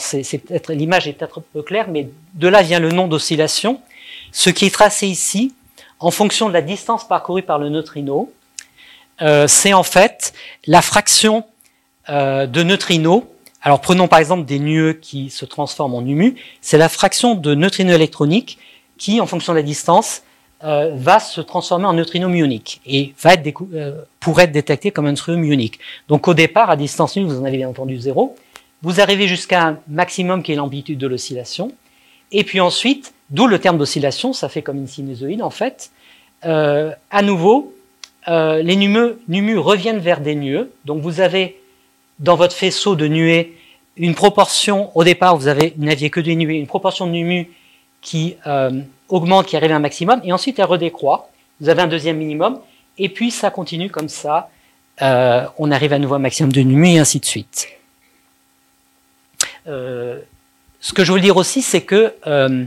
l'image 0.69 1.09
est 1.09 1.13
peut-être 1.13 1.39
un 1.39 1.45
peu 1.53 1.63
claire, 1.63 1.89
mais 1.89 2.09
de 2.35 2.49
là 2.49 2.63
vient 2.63 2.81
le 2.81 2.91
nom 2.91 3.09
d'oscillation. 3.09 3.81
Ce 4.33 4.51
qui 4.51 4.67
est 4.67 4.75
tracé 4.75 5.07
ici, 5.07 5.55
en 5.99 6.11
fonction 6.11 6.49
de 6.49 6.55
la 6.55 6.63
distance 6.63 7.07
parcourue 7.07 7.43
par 7.43 7.59
le 7.59 7.69
neutrino, 7.69 8.33
euh, 9.23 9.47
c'est 9.49 9.73
en 9.73 9.83
fait 9.83 10.33
la 10.67 10.83
fraction 10.83 11.45
euh, 12.09 12.47
de 12.47 12.63
neutrinos. 12.63 13.25
Alors 13.63 13.81
prenons 13.81 14.09
par 14.09 14.19
exemple 14.19 14.45
des 14.47 14.59
nueux 14.59 14.95
qui 14.95 15.29
se 15.31 15.45
transforment 15.45 15.95
en 15.95 16.03
numu, 16.03 16.37
c'est 16.61 16.79
la 16.79 16.89
fraction 16.89 17.35
de 17.35 17.55
neutrinos 17.55 17.95
électroniques 17.95 18.59
qui, 18.97 19.21
en 19.21 19.27
fonction 19.27 19.53
de 19.53 19.59
la 19.59 19.63
distance, 19.63 20.23
euh, 20.63 20.91
va 20.95 21.21
se 21.21 21.41
transformer 21.41 21.87
en 21.87 21.95
neutrino 21.95 22.29
muonique 22.29 22.83
et 22.85 23.15
va 23.23 23.33
être 23.33 23.63
euh, 23.73 24.03
pour 24.21 24.41
être 24.41 24.53
détecté 24.53 24.91
comme 24.91 25.07
un 25.07 25.13
neutrino 25.13 25.39
muonique. 25.39 25.79
Donc 26.07 26.29
au 26.29 26.35
départ, 26.35 26.69
à 26.69 26.77
distance 26.77 27.17
nulle, 27.17 27.25
vous 27.25 27.41
en 27.41 27.47
avez 27.47 27.57
bien 27.57 27.69
entendu 27.71 27.99
zéro. 27.99 28.37
Vous 28.83 29.01
arrivez 29.01 29.27
jusqu'à 29.27 29.67
un 29.67 29.79
maximum 29.89 30.43
qui 30.43 30.53
est 30.53 30.57
l'amplitude 30.57 30.99
de 30.99 31.07
l'oscillation. 31.07 31.73
Et 32.31 32.45
puis 32.45 32.61
ensuite, 32.61 33.15
d'où 33.31 33.47
le 33.47 33.59
terme 33.59 33.79
d'oscillation, 33.79 34.35
ça 34.35 34.51
fait 34.51 34.61
comme 34.61 34.77
une 34.77 34.87
sinusoïde 34.87 35.43
en 35.43 35.49
fait. 35.49 35.93
Euh, 36.45 36.93
à 37.11 37.23
nouveau, 37.23 37.75
les 38.27 38.77
numus, 38.77 39.57
reviennent 39.57 39.99
vers 39.99 40.21
des 40.21 40.35
nuées. 40.35 40.67
Donc 40.85 41.01
vous 41.01 41.21
avez 41.21 41.59
dans 42.19 42.37
votre 42.37 42.55
faisceau 42.55 42.97
de 42.97 43.09
nuées 43.09 43.57
une 43.97 44.15
proportion, 44.15 44.91
au 44.95 45.05
départ 45.05 45.39
vous 45.39 45.49
n'aviez 45.79 46.11
que 46.11 46.21
des 46.21 46.37
nuées, 46.37 46.57
une 46.57 46.67
proportion 46.67 47.07
de 47.07 47.13
numus 47.13 47.49
qui 48.03 48.37
augmente, 49.11 49.47
qui 49.47 49.57
arrive 49.57 49.73
à 49.73 49.77
un 49.77 49.81
maximum, 49.81 50.21
et 50.25 50.33
ensuite 50.33 50.59
elle 50.59 50.67
redécroît. 50.67 51.31
Vous 51.61 51.69
avez 51.69 51.83
un 51.83 51.87
deuxième 51.87 52.17
minimum, 52.17 52.61
et 52.99 53.09
puis 53.09 53.31
ça 53.31 53.51
continue 53.51 53.91
comme 53.91 54.09
ça. 54.09 54.51
Euh, 55.03 55.47
on 55.59 55.71
arrive 55.71 55.93
à 55.93 55.99
nouveau 55.99 56.15
à 56.15 56.17
un 56.19 56.21
maximum 56.21 56.53
de 56.53 56.63
nuit, 56.63 56.95
et 56.95 56.99
ainsi 56.99 57.21
de 57.21 57.25
suite. 57.25 57.69
Euh, 59.67 60.19
ce 60.81 60.93
que 60.93 61.05
je 61.05 61.13
veux 61.13 61.21
dire 61.21 61.37
aussi, 61.37 61.63
c'est 61.63 61.83
que 61.83 62.15
euh, 62.27 62.67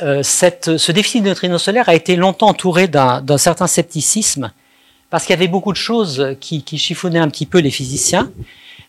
ce 0.00 0.92
déficit 0.92 1.22
de 1.22 1.28
neutrinos 1.28 1.62
solaires 1.62 1.88
a 1.88 1.94
été 1.94 2.16
longtemps 2.16 2.48
entouré 2.48 2.88
d'un 2.88 3.38
certain 3.38 3.66
scepticisme, 3.66 4.52
parce 5.10 5.24
qu'il 5.24 5.32
y 5.32 5.38
avait 5.38 5.48
beaucoup 5.48 5.72
de 5.72 5.78
choses 5.78 6.36
qui, 6.40 6.62
chiffonnaient 6.76 7.18
un 7.18 7.28
petit 7.28 7.46
peu 7.46 7.58
les 7.58 7.70
physiciens. 7.70 8.30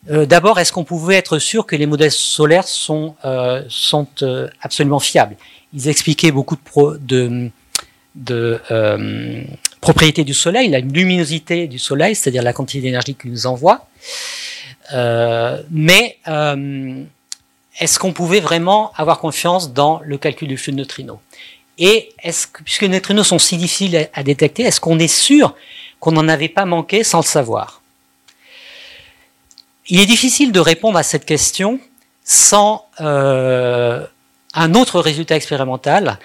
D'abord, 0.10 0.60
est-ce 0.60 0.71
qu'on 0.71 0.86
pouvait 0.86 1.15
être 1.15 1.39
sûr 1.39 1.65
que 1.65 1.75
les 1.75 1.86
modèles 1.86 2.12
solaires 2.12 2.67
sont, 2.67 3.15
absolument 4.62 4.99
fiables? 4.99 5.36
Ils 5.73 5.88
expliquaient 5.88 6.32
beaucoup 6.32 6.58
de, 6.99 7.49
de 8.15 8.60
propriétés 9.82 10.23
du 10.23 10.34
Soleil, 10.34 10.69
la 10.69 10.79
luminosité 10.79 11.67
du 11.67 11.79
Soleil, 11.79 12.15
c'est-à-dire 12.15 12.43
la 12.43 12.53
quantité 12.53 12.82
d'énergie 12.82 13.15
qu'il 13.15 13.32
nous 13.32 13.47
envoie. 13.47 13.88
Euh, 14.93 15.62
mais 15.69 16.17
euh, 16.27 17.03
est-ce 17.79 17.99
qu'on 17.99 18.13
pouvait 18.13 18.39
vraiment 18.39 18.91
avoir 18.95 19.19
confiance 19.19 19.73
dans 19.73 20.01
le 20.03 20.17
calcul 20.17 20.47
du 20.47 20.58
flux 20.58 20.71
de 20.71 20.77
neutrinos? 20.77 21.19
Et 21.77 22.13
puisque 22.65 22.82
les 22.82 22.89
neutrinos 22.89 23.27
sont 23.27 23.39
si 23.39 23.55
difficiles 23.55 24.10
à, 24.13 24.23
détecter, 24.23 24.63
est-ce 24.63 24.82
qu'on 24.82 24.99
est 24.99 25.08
sûr 25.08 25.55
qu'on 25.99 26.12
n'en 26.12 26.27
avait 26.27 26.49
pas 26.49 26.65
manqué 26.65 27.03
sans 27.03 27.19
le 27.19 27.25
savoir? 27.25 27.82
Il 29.88 29.99
est 29.99 30.05
difficile 30.05 30.51
de 30.51 30.60
répondre 30.60 30.97
à 30.97 31.03
cette 31.03 31.25
question 31.25 31.79
sans 32.25 32.86
euh, 32.99 34.05
un 34.54 34.74
autre 34.74 35.00
résultat 35.00 35.36
expérimental 35.36 36.20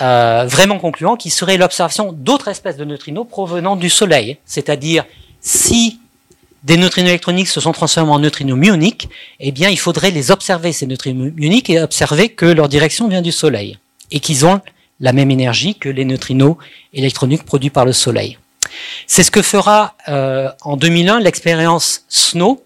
euh, 0.00 0.46
vraiment 0.46 0.78
concluant 0.78 1.16
qui 1.16 1.30
serait 1.30 1.56
l'observation 1.56 2.12
d'autres 2.12 2.48
espèces 2.48 2.76
de 2.76 2.84
neutrinos 2.84 3.26
provenant 3.28 3.76
du 3.76 3.90
Soleil. 3.90 4.38
C'est-à-dire, 4.44 5.04
si 5.40 5.98
des 6.62 6.76
neutrinos 6.76 7.10
électroniques 7.10 7.48
se 7.48 7.60
sont 7.60 7.72
transformés 7.72 8.12
en 8.12 8.20
neutrinos 8.20 8.56
muoniques, 8.56 9.08
eh 9.40 9.50
bien, 9.52 9.70
il 9.70 9.78
faudrait 9.78 10.10
les 10.10 10.30
observer, 10.30 10.72
ces 10.72 10.86
neutrinos 10.86 11.32
muoniques, 11.34 11.70
et 11.70 11.80
observer 11.80 12.28
que 12.28 12.46
leur 12.46 12.68
direction 12.68 13.08
vient 13.08 13.22
du 13.22 13.32
Soleil 13.32 13.78
et 14.10 14.20
qu'ils 14.20 14.46
ont 14.46 14.60
la 15.00 15.12
même 15.12 15.30
énergie 15.30 15.74
que 15.74 15.88
les 15.88 16.04
neutrinos 16.04 16.56
électroniques 16.92 17.44
produits 17.44 17.70
par 17.70 17.84
le 17.84 17.92
Soleil. 17.92 18.38
C'est 19.06 19.22
ce 19.22 19.30
que 19.30 19.42
fera 19.42 19.94
euh, 20.08 20.50
en 20.62 20.76
2001 20.76 21.20
l'expérience 21.20 22.04
SNOW, 22.08 22.62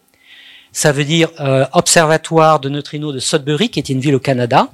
ça 0.73 0.93
veut 0.93 1.05
dire 1.05 1.29
euh, 1.41 1.67
Observatoire 1.73 2.59
de 2.61 2.69
neutrinos 2.69 3.15
de 3.15 3.21
Sudbury, 3.21 3.69
qui 3.69 3.79
est 3.79 3.89
une 3.91 4.01
ville 4.01 4.15
au 4.15 4.21
Canada. 4.21 4.69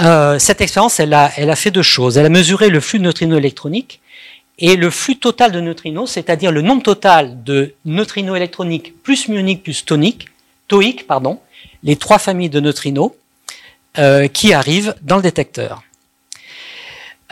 Euh, 0.00 0.38
cette 0.38 0.60
expérience, 0.60 1.00
elle 1.00 1.14
a, 1.14 1.56
fait 1.56 1.70
deux 1.70 1.82
choses. 1.82 2.16
Elle 2.16 2.26
a 2.26 2.30
mesuré 2.30 2.70
le 2.70 2.80
flux 2.80 2.98
de 2.98 3.04
neutrinos 3.04 3.38
électroniques 3.38 4.00
et 4.58 4.76
le 4.76 4.90
flux 4.90 5.16
total 5.16 5.52
de 5.52 5.60
neutrinos, 5.60 6.10
c'est-à-dire 6.10 6.52
le 6.52 6.62
nombre 6.62 6.82
total 6.82 7.42
de 7.42 7.74
neutrinos 7.84 8.36
électroniques 8.36 9.02
plus 9.02 9.28
muoniques 9.28 9.62
plus 9.62 9.84
toniques, 9.84 10.28
toïques, 10.68 11.06
pardon, 11.06 11.40
les 11.82 11.96
trois 11.96 12.18
familles 12.18 12.50
de 12.50 12.60
neutrinos 12.60 13.12
euh, 13.98 14.28
qui 14.28 14.52
arrivent 14.52 14.94
dans 15.02 15.16
le 15.16 15.22
détecteur. 15.22 15.82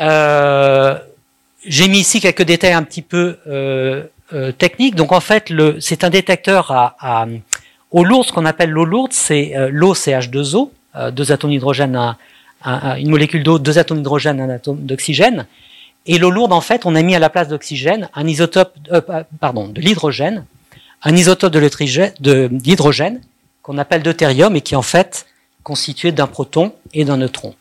Euh, 0.00 0.98
J'ai 1.64 1.88
mis 1.88 2.00
ici 2.00 2.20
quelques 2.20 2.42
détails 2.42 2.72
un 2.72 2.82
petit 2.82 3.02
peu 3.02 3.38
techniques. 4.58 4.94
Donc 4.94 5.12
en 5.12 5.20
fait, 5.20 5.52
c'est 5.80 6.04
un 6.04 6.10
détecteur 6.10 6.70
à, 6.70 6.96
à, 7.00 7.26
eau 7.90 8.04
lourde, 8.04 8.26
ce 8.26 8.32
qu'on 8.32 8.46
appelle 8.46 8.70
l'eau 8.70 8.84
lourde, 8.84 9.12
c'est 9.12 9.54
l'eau 9.70 9.94
CH2O, 9.94 10.70
deux 11.12 11.32
atomes 11.32 11.50
d'hydrogène 11.50 12.16
à 12.62 12.98
une 12.98 13.10
molécule 13.10 13.42
d'eau, 13.42 13.58
deux 13.58 13.78
atomes 13.78 13.98
d'hydrogène, 13.98 14.40
un 14.40 14.50
atome 14.50 14.84
d'oxygène. 14.84 15.46
Et 16.06 16.18
l'eau 16.18 16.30
lourde, 16.30 16.52
en 16.52 16.60
fait, 16.60 16.86
on 16.86 16.94
a 16.94 17.02
mis 17.02 17.14
à 17.14 17.18
la 17.18 17.30
place 17.30 17.48
d'oxygène 17.48 18.08
un 18.14 18.26
isotope, 18.26 18.74
euh, 18.90 19.00
pardon, 19.38 19.68
de 19.68 19.80
l'hydrogène, 19.80 20.44
un 21.02 21.16
isotope 21.16 21.52
de 21.52 22.48
d'hydrogène 22.48 23.20
qu'on 23.62 23.78
appelle 23.78 24.02
deutérium 24.02 24.56
et 24.56 24.60
qui 24.60 24.74
est 24.74 24.76
en 24.76 24.82
fait 24.82 25.26
constitué 25.62 26.12
d'un 26.12 26.26
proton 26.26 26.72
et 26.94 27.04
d'un 27.04 27.18
neutron. 27.18 27.54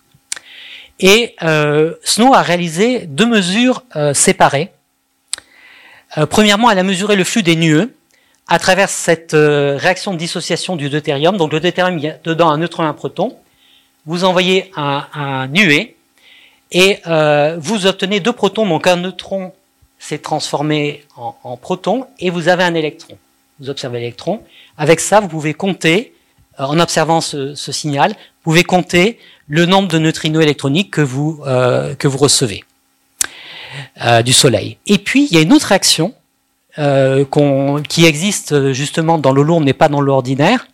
Et 0.99 1.35
euh, 1.43 1.93
Snow 2.03 2.33
a 2.33 2.41
réalisé 2.41 3.05
deux 3.05 3.25
mesures 3.25 3.83
euh, 3.95 4.13
séparées. 4.13 4.71
Euh, 6.17 6.25
premièrement, 6.25 6.69
elle 6.69 6.79
a 6.79 6.83
mesuré 6.83 7.15
le 7.15 7.23
flux 7.23 7.43
des 7.43 7.55
nueux 7.55 7.93
à 8.49 8.59
travers 8.59 8.89
cette 8.89 9.33
réaction 9.33 10.13
de 10.13 10.17
dissociation 10.17 10.75
du 10.75 10.89
deutérium. 10.89 11.37
Donc 11.37 11.53
le 11.53 11.59
deutérium, 11.59 11.97
il 11.97 12.03
y 12.03 12.09
a 12.09 12.17
dedans 12.23 12.49
un 12.49 12.57
neutron 12.57 12.83
et 12.83 12.87
un 12.87 12.93
proton 12.93 13.37
vous 14.09 14.23
envoyez 14.23 14.71
un, 14.75 15.47
nuée 15.47 15.95
et 16.71 16.97
euh, 17.07 17.57
vous 17.59 17.85
obtenez 17.85 18.19
deux 18.19 18.33
protons. 18.33 18.67
Donc 18.67 18.87
un 18.87 18.95
neutron 18.95 19.53
s'est 19.99 20.17
transformé 20.17 21.05
en, 21.15 21.57
proton 21.57 22.07
et 22.17 22.31
vous 22.31 22.47
avez 22.47 22.63
un 22.63 22.73
électron. 22.73 23.17
Vous 23.59 23.69
observez 23.69 23.99
l'électron. 23.99 24.41
Avec 24.77 24.99
ça, 24.99 25.19
vous 25.19 25.27
pouvez 25.27 25.53
compter, 25.53 26.15
euh, 26.59 26.63
en 26.63 26.79
observant 26.79 27.21
ce, 27.21 27.53
signal, 27.55 28.11
vous 28.11 28.51
pouvez 28.51 28.63
compter 28.63 29.19
le 29.47 29.65
nombre 29.65 29.89
de 29.89 29.99
neutrinos 29.99 30.41
électroniques 30.41 30.91
que 30.91 31.01
vous, 31.01 31.43
euh, 31.45 31.93
que 31.93 32.07
vous 32.07 32.17
recevez 32.17 32.63
du 34.25 34.33
Soleil. 34.33 34.77
Et 34.87 34.97
puis, 34.97 35.27
il 35.29 35.35
y 35.35 35.37
a 35.37 35.41
une 35.41 35.53
autre 35.53 35.71
réaction 36.79 37.81
qui 37.87 38.05
existe 38.05 38.71
justement 38.71 39.17
dans 39.17 39.31
l'eau 39.31 39.43
lourde, 39.43 39.63
mais 39.63 39.73
pas 39.73 39.89
dans 39.89 40.01
l'eau 40.01 40.13
ordinaire, 40.13 40.67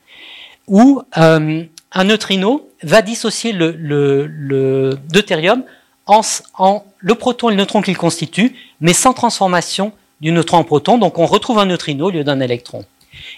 où 0.67 1.01
un 1.15 2.03
neutrino 2.03 2.69
va 2.83 3.01
dissocier 3.01 3.51
le, 3.51 3.71
le, 3.71 4.97
deutérium 5.09 5.63
en, 6.05 6.83
le 6.99 7.15
proton 7.15 7.49
et 7.49 7.53
le 7.53 7.57
neutron 7.57 7.81
qu'il 7.81 7.97
constitue, 7.97 8.55
mais 8.79 8.93
sans 8.93 9.13
transformation 9.13 9.91
du 10.21 10.31
neutron 10.31 10.57
en 10.57 10.63
proton. 10.63 10.97
Donc 10.97 11.17
on 11.17 11.25
retrouve 11.25 11.59
un 11.59 11.65
neutrino 11.65 12.07
au 12.07 12.11
lieu 12.11 12.23
d'un 12.23 12.39
électron. 12.39 12.85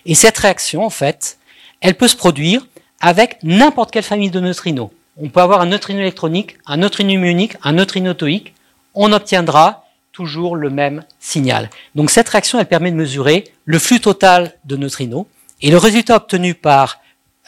Et 0.05 0.15
cette 0.15 0.37
réaction, 0.37 0.85
en 0.85 0.89
fait, 0.89 1.37
elle 1.81 1.95
peut 1.95 2.07
se 2.07 2.15
produire 2.15 2.65
avec 2.99 3.37
n'importe 3.43 3.91
quelle 3.91 4.03
famille 4.03 4.31
de 4.31 4.39
neutrinos. 4.39 4.89
On 5.17 5.29
peut 5.29 5.39
avoir 5.39 5.61
un 5.61 5.67
neutrino 5.67 5.99
électronique, 5.99 6.57
un 6.65 6.77
neutrino 6.77 7.19
muonique, 7.19 7.55
un 7.63 7.73
neutrino 7.73 8.13
toïque. 8.13 8.53
On 8.93 9.11
obtiendra 9.13 9.86
toujours 10.17 10.55
le 10.55 10.71
même 10.71 11.03
signal. 11.19 11.69
Donc 11.93 12.09
cette 12.09 12.27
réaction, 12.27 12.59
elle 12.59 12.65
permet 12.65 12.89
de 12.89 12.95
mesurer 12.95 13.43
le 13.65 13.77
flux 13.77 13.99
total 13.99 14.55
de 14.65 14.75
neutrinos. 14.75 15.27
Et 15.61 15.69
le 15.69 15.77
résultat 15.77 16.15
obtenu 16.15 16.55
par 16.55 16.99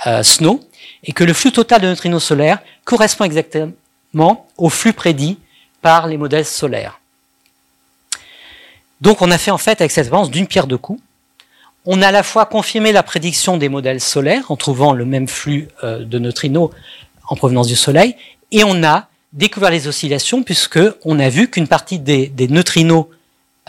euh, 0.05 0.21
Snow 0.21 0.61
et 1.03 1.11
que 1.11 1.23
le 1.23 1.33
flux 1.33 1.51
total 1.51 1.81
de 1.81 1.87
neutrinos 1.87 2.23
solaires 2.23 2.59
correspond 2.83 3.23
exactement 3.23 4.47
au 4.57 4.69
flux 4.69 4.93
prédit 4.93 5.39
par 5.81 6.05
les 6.05 6.17
modèles 6.17 6.45
solaires. 6.45 6.99
Donc 9.01 9.23
on 9.23 9.31
a 9.31 9.39
fait 9.39 9.49
en 9.49 9.57
fait 9.57 9.81
avec 9.81 9.89
cette 9.89 10.03
expérience 10.03 10.29
d'une 10.29 10.45
pierre 10.45 10.67
deux 10.67 10.77
coups. 10.77 11.01
On 11.85 12.03
a 12.03 12.09
à 12.09 12.11
la 12.11 12.21
fois 12.21 12.45
confirmé 12.45 12.91
la 12.91 13.01
prédiction 13.01 13.57
des 13.57 13.69
modèles 13.69 13.99
solaires 13.99 14.51
en 14.51 14.55
trouvant 14.55 14.93
le 14.93 15.05
même 15.05 15.27
flux 15.27 15.69
euh, 15.83 16.05
de 16.05 16.19
neutrinos 16.19 16.69
en 17.27 17.35
provenance 17.35 17.67
du 17.67 17.75
Soleil, 17.75 18.15
et 18.51 18.63
on 18.63 18.83
a 18.83 19.08
découvert 19.33 19.69
les 19.69 19.87
oscillations 19.87 20.43
puisque 20.43 20.79
on 21.03 21.19
a 21.19 21.29
vu 21.29 21.49
qu'une 21.49 21.67
partie 21.67 21.99
des, 21.99 22.31
neutrinos 22.49 23.07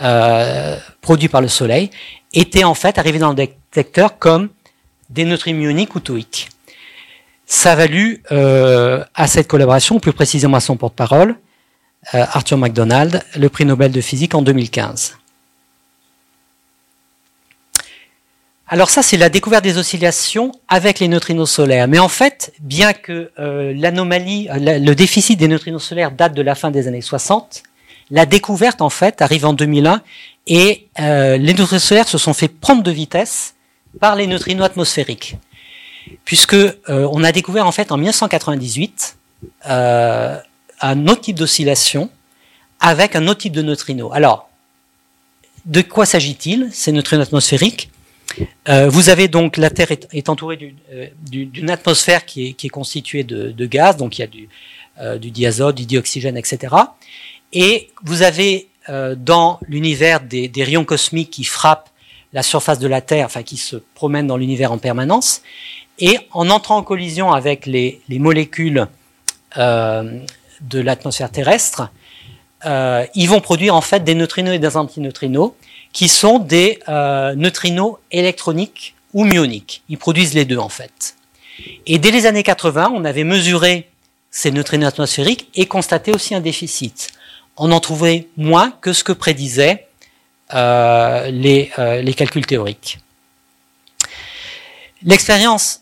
euh, 0.01 0.77
produits 1.01 1.29
par 1.29 1.41
le 1.41 1.47
Soleil 1.47 1.91
étaient 2.33 2.63
en 2.63 2.73
fait 2.73 2.97
arrivés 2.97 3.19
dans 3.19 3.29
le 3.29 3.35
détecteur 3.35 4.17
comme 4.17 4.49
des 5.09 5.25
neutrinos 5.25 5.63
ioniques 5.63 5.95
ou 5.95 5.99
toïques. 5.99 6.49
Ça 7.45 7.73
a 7.73 7.75
valu 7.75 8.23
euh, 8.31 9.03
à 9.13 9.27
cette 9.27 9.47
collaboration, 9.47 9.99
plus 9.99 10.13
précisément 10.13 10.57
à 10.57 10.61
son 10.61 10.77
porte-parole, 10.77 11.35
euh, 12.15 12.25
Arthur 12.31 12.57
MacDonald, 12.57 13.21
le 13.35 13.49
prix 13.49 13.65
Nobel 13.65 13.91
de 13.91 14.01
physique 14.01 14.33
en 14.33 14.41
2015. 14.41 15.17
Alors 18.71 18.89
ça, 18.89 19.03
c'est 19.03 19.17
la 19.17 19.29
découverte 19.29 19.63
des 19.63 19.77
oscillations 19.77 20.51
avec 20.67 20.99
les 20.99 21.07
neutrinos 21.07 21.51
solaires. 21.51 21.87
Mais 21.87 21.99
en 21.99 22.07
fait, 22.07 22.53
bien 22.59 22.93
que 22.93 23.29
euh, 23.37 23.73
l'anomalie, 23.75 24.47
le 24.51 24.93
déficit 24.93 25.37
des 25.37 25.47
neutrinos 25.47 25.83
solaires 25.83 26.11
date 26.11 26.33
de 26.33 26.41
la 26.41 26.55
fin 26.55 26.71
des 26.71 26.87
années 26.87 27.01
60, 27.01 27.61
la 28.09 28.25
découverte, 28.25 28.81
en 28.81 28.89
fait, 28.89 29.21
arrive 29.21 29.45
en 29.45 29.53
2001 29.53 30.01
et 30.47 30.87
les 30.97 31.53
neutrinos 31.53 31.83
solaires 31.83 32.07
se 32.07 32.17
sont 32.17 32.33
fait 32.33 32.47
prendre 32.47 32.81
de 32.81 32.91
vitesse 32.91 33.53
par 33.99 34.15
les 34.15 34.25
neutrinos 34.25 34.65
atmosphériques 34.65 35.37
puisque 36.25 36.53
euh, 36.53 36.75
on 36.87 37.23
a 37.23 37.31
découvert 37.31 37.67
en 37.67 37.71
fait 37.71 37.91
en 37.91 37.97
1998 37.97 39.17
euh, 39.69 40.37
un 40.81 41.07
autre 41.07 41.21
type 41.21 41.37
d'oscillation 41.37 42.09
avec 42.79 43.15
un 43.15 43.27
autre 43.27 43.41
type 43.41 43.53
de 43.53 43.61
neutrino. 43.61 44.11
Alors, 44.13 44.49
de 45.65 45.81
quoi 45.81 46.05
s'agit-il 46.05 46.69
Ces 46.71 46.91
neutrinos 46.91 47.27
atmosphériques? 47.27 47.90
Euh, 48.69 48.89
vous 48.89 49.09
avez 49.09 49.27
donc 49.27 49.57
la 49.57 49.69
Terre 49.69 49.91
est, 49.91 50.29
entourée 50.29 50.57
d'une 51.29 51.69
atmosphère 51.69 52.25
qui 52.25 52.55
est, 52.61 52.69
constituée 52.69 53.23
de, 53.23 53.65
gaz, 53.65 53.97
donc 53.97 54.17
il 54.17 54.21
y 54.21 54.23
a 54.23 54.27
du, 54.27 54.49
du 55.19 55.31
diazote, 55.31 55.75
du 55.75 55.85
dioxygène, 55.85 56.37
etc. 56.37 56.75
Et 57.53 57.89
vous 58.03 58.21
avez 58.21 58.67
dans 59.15 59.59
l'univers 59.67 60.21
des, 60.21 60.51
rayons 60.57 60.85
cosmiques 60.85 61.31
qui 61.31 61.43
frappent 61.43 61.89
la 62.33 62.43
surface 62.43 62.79
de 62.79 62.87
la 62.87 63.01
Terre, 63.01 63.25
enfin 63.25 63.43
qui 63.43 63.57
se 63.57 63.75
promènent 63.95 64.27
dans 64.27 64.37
l'univers 64.37 64.71
en 64.71 64.77
permanence, 64.77 65.41
et 65.99 66.17
en 66.31 66.49
entrant 66.49 66.77
en 66.77 66.83
collision 66.83 67.31
avec 67.31 67.65
les, 67.65 68.01
molécules 68.09 68.87
euh, 69.57 70.19
de 70.61 70.79
l'atmosphère 70.79 71.31
terrestre, 71.31 71.89
euh, 72.65 73.05
ils 73.15 73.27
vont 73.27 73.41
produire 73.41 73.75
en 73.75 73.81
fait 73.81 74.03
des 74.03 74.15
neutrinos 74.15 74.53
et 74.53 74.59
des 74.59 74.77
antineutrinos 74.77 75.53
qui 75.93 76.07
sont 76.07 76.39
des 76.39 76.79
euh, 76.87 77.35
neutrinos 77.35 77.97
électroniques 78.11 78.95
ou 79.13 79.25
muoniques. 79.25 79.83
Ils 79.89 79.97
produisent 79.97 80.33
les 80.33 80.45
deux 80.45 80.57
en 80.57 80.69
fait. 80.69 81.15
Et 81.85 81.99
dès 81.99 82.11
les 82.11 82.25
années 82.25 82.43
80, 82.43 82.91
on 82.93 83.05
avait 83.05 83.23
mesuré 83.23 83.89
ces 84.29 84.51
neutrinos 84.51 84.87
atmosphériques 84.87 85.49
et 85.55 85.65
constaté 85.65 86.11
aussi 86.11 86.33
un 86.33 86.39
déficit. 86.39 87.09
On 87.57 87.71
en 87.71 87.79
trouvait 87.79 88.27
moins 88.37 88.71
que 88.81 88.93
ce 88.93 89.03
que 89.03 89.11
prédisaient 89.11 89.87
les, 90.53 91.71
les 91.77 92.13
calculs 92.13 92.45
théoriques. 92.45 92.99
L'expérience 95.03 95.81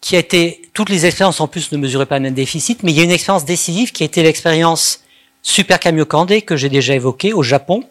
qui 0.00 0.16
a 0.16 0.18
été, 0.18 0.62
toutes 0.72 0.88
les 0.88 1.06
expériences 1.06 1.40
en 1.40 1.48
plus 1.48 1.72
ne 1.72 1.76
mesuraient 1.76 2.06
pas 2.06 2.18
même 2.20 2.34
déficit, 2.34 2.82
mais 2.82 2.92
il 2.92 2.98
y 2.98 3.00
a 3.00 3.04
une 3.04 3.10
expérience 3.10 3.44
décisive 3.44 3.92
qui 3.92 4.02
a 4.02 4.06
été 4.06 4.22
l'expérience 4.22 5.00
Super 5.42 5.80
Kamiokande 5.80 6.40
que 6.42 6.56
j'ai 6.56 6.68
déjà 6.68 6.94
évoqué 6.94 7.32
au 7.32 7.42
Japon. 7.42 7.84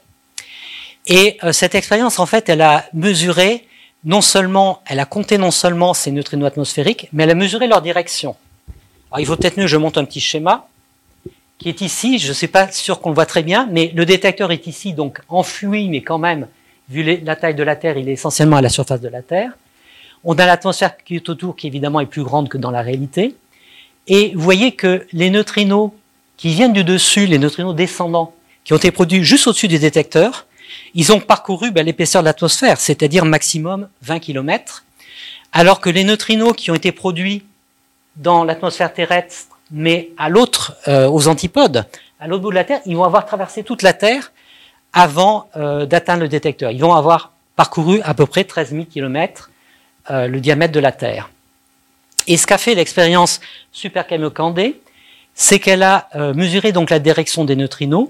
Et 1.10 1.38
euh, 1.44 1.52
cette 1.52 1.74
expérience, 1.74 2.20
en 2.20 2.28
fait, 2.28 2.48
elle 2.50 2.62
a 2.62 2.86
mesuré 2.94 3.66
non 4.06 4.22
seulement, 4.22 4.82
elle 4.86 5.00
a 5.00 5.06
compté 5.06 5.38
non 5.38 5.52
seulement 5.52 5.94
ces 5.94 6.12
neutrinos 6.12 6.48
atmosphériques, 6.48 7.10
mais 7.12 7.24
elle 7.24 7.32
a 7.32 7.36
mesuré 7.36 7.68
leur 7.68 7.82
direction. 7.82 8.36
Alors, 9.12 9.20
il 9.20 9.26
faut 9.26 9.36
peut-être 9.36 9.58
mieux 9.58 9.64
que 9.64 9.70
je 9.70 9.78
monte 9.78 9.98
un 9.98 10.06
petit 10.06 10.22
schéma 10.22 10.68
qui 11.58 11.68
est 11.68 11.82
ici. 11.82 12.20
Je 12.20 12.30
ne 12.30 12.34
suis 12.34 12.48
pas 12.48 12.72
sûr 12.72 13.02
qu'on 13.02 13.10
le 13.10 13.16
voit 13.16 13.26
très 13.26 13.42
bien, 13.42 13.68
mais 13.72 13.92
le 13.94 14.06
détecteur 14.06 14.52
est 14.52 14.68
ici, 14.68 14.94
donc 14.94 15.20
enfoui, 15.28 15.90
mais 15.90 16.02
quand 16.02 16.20
même, 16.20 16.48
vu 16.90 17.04
la 17.04 17.36
taille 17.36 17.56
de 17.56 17.64
la 17.64 17.76
Terre, 17.76 17.98
il 17.98 18.08
est 18.08 18.14
essentiellement 18.14 18.58
à 18.58 18.62
la 18.62 18.70
surface 18.70 19.02
de 19.02 19.10
la 19.10 19.24
Terre. 19.24 19.52
On 20.24 20.36
a 20.36 20.46
l'atmosphère 20.46 20.96
qui 20.98 21.16
est 21.16 21.28
autour, 21.28 21.56
qui 21.56 21.66
évidemment 21.66 22.02
est 22.02 22.06
plus 22.06 22.24
grande 22.24 22.50
que 22.50 22.58
dans 22.58 22.72
la 22.72 22.82
réalité. 22.82 23.36
Et 24.08 24.32
vous 24.36 24.42
voyez 24.42 24.74
que 24.74 25.08
les 25.12 25.30
neutrinos 25.30 25.92
qui 26.38 26.50
viennent 26.50 26.74
du 26.74 26.84
dessus, 26.84 27.26
les 27.26 27.40
neutrinos 27.40 27.76
descendants, 27.76 28.34
qui 28.64 28.74
ont 28.74 28.78
été 28.78 28.92
produits 28.92 29.24
juste 29.24 29.48
au-dessus 29.48 29.68
des 29.68 29.80
détecteurs, 29.80 30.46
ils 30.94 31.12
ont 31.12 31.20
parcouru 31.20 31.72
ben, 31.72 31.86
l'épaisseur 31.86 32.22
de 32.22 32.26
l'atmosphère, 32.26 32.80
c'est-à-dire 32.80 33.26
maximum 33.26 33.88
20 34.02 34.20
km, 34.20 34.86
alors 35.52 35.80
que 35.80 35.90
les 35.90 36.04
neutrinos 36.04 36.54
qui 36.56 36.72
ont 36.72 36.76
été 36.76 36.92
produits 36.92 37.44
dans 38.16 38.44
l'atmosphère 38.44 38.94
terrestre, 38.94 39.58
mais 39.72 40.10
à 40.18 40.30
l'autre, 40.30 40.76
euh, 40.88 41.08
aux 41.08 41.28
antipodes, 41.28 41.86
à 42.20 42.28
l'autre 42.28 42.44
bout 42.44 42.50
de 42.50 42.56
la 42.56 42.64
Terre, 42.64 42.82
ils 42.86 42.96
vont 42.96 43.04
avoir 43.04 43.26
traversé 43.26 43.64
toute 43.64 43.82
la 43.82 43.94
Terre 43.94 44.32
avant 44.94 45.50
euh, 45.56 45.86
d'atteindre 45.86 46.24
le 46.24 46.28
détecteur. 46.28 46.72
Ils 46.72 46.82
vont 46.82 46.94
avoir 46.94 47.32
parcouru 47.56 48.02
à 48.04 48.14
peu 48.14 48.26
près 48.26 48.44
13 48.44 48.72
000 48.72 48.86
km 48.86 49.50
le 50.12 50.40
diamètre 50.40 50.74
de 50.74 50.80
la 50.80 50.92
Terre. 50.92 51.30
Et 52.26 52.38
ce 52.38 52.48
qu'a 52.48 52.58
fait 52.58 52.76
l'expérience 52.76 53.42
Super 53.72 54.08
Kamiokande, 54.08 54.74
c'est 55.34 55.60
qu'elle 55.60 55.84
a 55.84 56.10
euh, 56.16 56.34
mesuré 56.34 56.72
donc 56.72 56.90
la 56.90 57.00
direction 57.00 57.46
des 57.46 57.56
neutrinos 57.56 58.10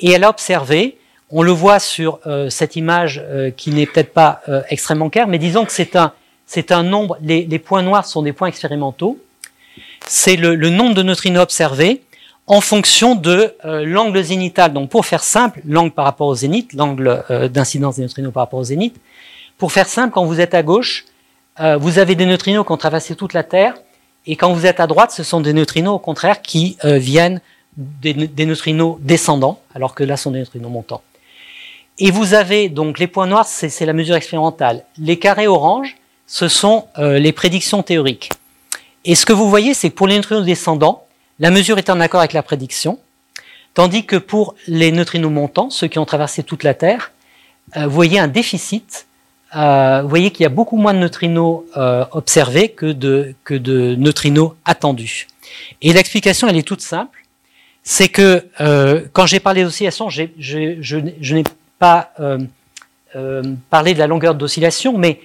et 0.00 0.10
elle 0.10 0.24
a 0.24 0.28
observé 0.28 0.98
on 1.30 1.42
le 1.42 1.50
voit 1.50 1.78
sur 1.78 2.20
euh, 2.26 2.50
cette 2.50 2.76
image 2.76 3.22
euh, 3.24 3.50
qui 3.50 3.70
n'est 3.70 3.86
peut-être 3.86 4.12
pas 4.12 4.42
euh, 4.48 4.62
extrêmement 4.70 5.10
claire, 5.10 5.26
mais 5.26 5.38
disons 5.38 5.64
que 5.64 5.72
c'est 5.72 5.96
un, 5.96 6.82
nombre, 6.82 7.18
les, 7.20 7.58
points 7.58 7.82
noirs 7.82 8.06
sont 8.06 8.22
des 8.22 8.32
points 8.32 8.48
expérimentaux. 8.48 9.18
C'est 10.06 10.36
le, 10.36 10.54
nombre 10.70 10.94
de 10.94 11.02
neutrinos 11.02 11.42
observés 11.42 12.02
en 12.46 12.60
fonction 12.60 13.16
de 13.16 13.54
l'angle 13.64 14.22
zénital. 14.22 14.72
Donc 14.72 14.88
pour 14.88 15.04
faire 15.04 15.24
simple, 15.24 15.60
l'angle 15.66 15.90
par 15.90 16.04
rapport 16.04 16.28
au 16.28 16.34
zénith, 16.36 16.72
l'angle 16.74 17.24
d'incidence 17.52 17.96
des 17.96 18.02
neutrinos 18.02 18.32
par 18.32 18.44
rapport 18.44 18.60
au 18.60 18.64
zénith. 18.64 18.94
Pour 19.58 19.72
faire 19.72 19.88
simple, 19.88 20.12
quand 20.14 20.24
vous 20.24 20.40
êtes 20.40 20.54
à 20.54 20.62
gauche, 20.62 21.06
vous 21.58 21.98
avez 21.98 22.14
des 22.14 22.24
neutrinos 22.24 22.64
qui 22.64 22.70
ont 22.70 22.76
traversé 22.76 23.16
toute 23.16 23.32
la 23.32 23.42
Terre, 23.42 23.74
et 24.26 24.36
quand 24.36 24.52
vous 24.52 24.64
êtes 24.64 24.78
à 24.78 24.86
droite, 24.86 25.10
ce 25.10 25.24
sont 25.24 25.40
des 25.40 25.52
neutrinos 25.52 25.96
au 25.96 25.98
contraire 25.98 26.40
qui 26.40 26.78
viennent 26.84 27.40
des, 27.76 28.14
des 28.14 28.46
neutrinos 28.46 28.98
descendants, 29.00 29.58
alors 29.74 29.96
que 29.96 30.04
là, 30.04 30.16
sont 30.16 30.30
des 30.30 30.38
neutrinos 30.38 30.70
montants. 30.70 31.02
Et 31.98 32.10
vous 32.10 32.34
avez 32.34 32.68
donc 32.68 32.98
les 32.98 33.06
points 33.06 33.26
noirs, 33.26 33.46
c'est 33.46 33.86
la 33.86 33.94
mesure 33.94 34.16
expérimentale. 34.16 34.84
Les 34.98 35.18
carrés 35.18 35.46
orange, 35.46 35.96
ce 36.26 36.48
sont 36.48 36.86
euh, 36.98 37.18
les 37.18 37.32
prédictions 37.32 37.82
théoriques. 37.82 38.30
Et 39.06 39.14
ce 39.14 39.24
que 39.24 39.32
vous 39.32 39.48
voyez, 39.48 39.72
c'est 39.72 39.90
que 39.90 39.94
pour 39.94 40.06
les 40.06 40.16
neutrinos 40.16 40.44
descendants, 40.44 41.04
la 41.38 41.50
mesure 41.50 41.78
est 41.78 41.88
en 41.88 42.00
accord 42.00 42.20
avec 42.20 42.34
la 42.34 42.42
prédiction, 42.42 42.98
tandis 43.72 44.04
que 44.04 44.16
pour 44.16 44.56
les 44.66 44.92
neutrinos 44.92 45.30
montants, 45.30 45.70
ceux 45.70 45.86
qui 45.86 45.98
ont 45.98 46.04
traversé 46.04 46.42
toute 46.42 46.64
la 46.64 46.74
Terre, 46.74 47.12
euh, 47.76 47.86
vous 47.86 47.94
voyez 47.94 48.18
un 48.18 48.28
déficit. 48.28 49.06
Euh, 49.54 50.02
vous 50.02 50.08
voyez 50.08 50.32
qu'il 50.32 50.42
y 50.42 50.46
a 50.46 50.50
beaucoup 50.50 50.76
moins 50.76 50.92
de 50.92 50.98
neutrinos 50.98 51.64
observés 52.12 52.68
que 52.70 52.92
de, 52.92 53.34
que 53.44 53.54
de 53.54 53.94
neutrinos 53.94 54.52
attendus. 54.66 55.28
Et 55.80 55.94
l'explication, 55.94 56.46
elle 56.48 56.56
est 56.56 56.66
toute 56.66 56.82
simple. 56.82 57.22
C'est 57.84 58.08
que 58.08 58.44
quand 59.12 59.24
j'ai 59.26 59.40
parlé 59.40 59.62
d'oscillation, 59.62 60.10
je, 60.10 60.24
je 60.38 61.34
n'ai 61.34 61.44
pas 61.78 62.12
euh, 62.20 62.38
euh, 63.14 63.42
parler 63.70 63.94
de 63.94 63.98
la 63.98 64.06
longueur 64.06 64.34
d'oscillation, 64.34 64.96
mais 64.96 65.20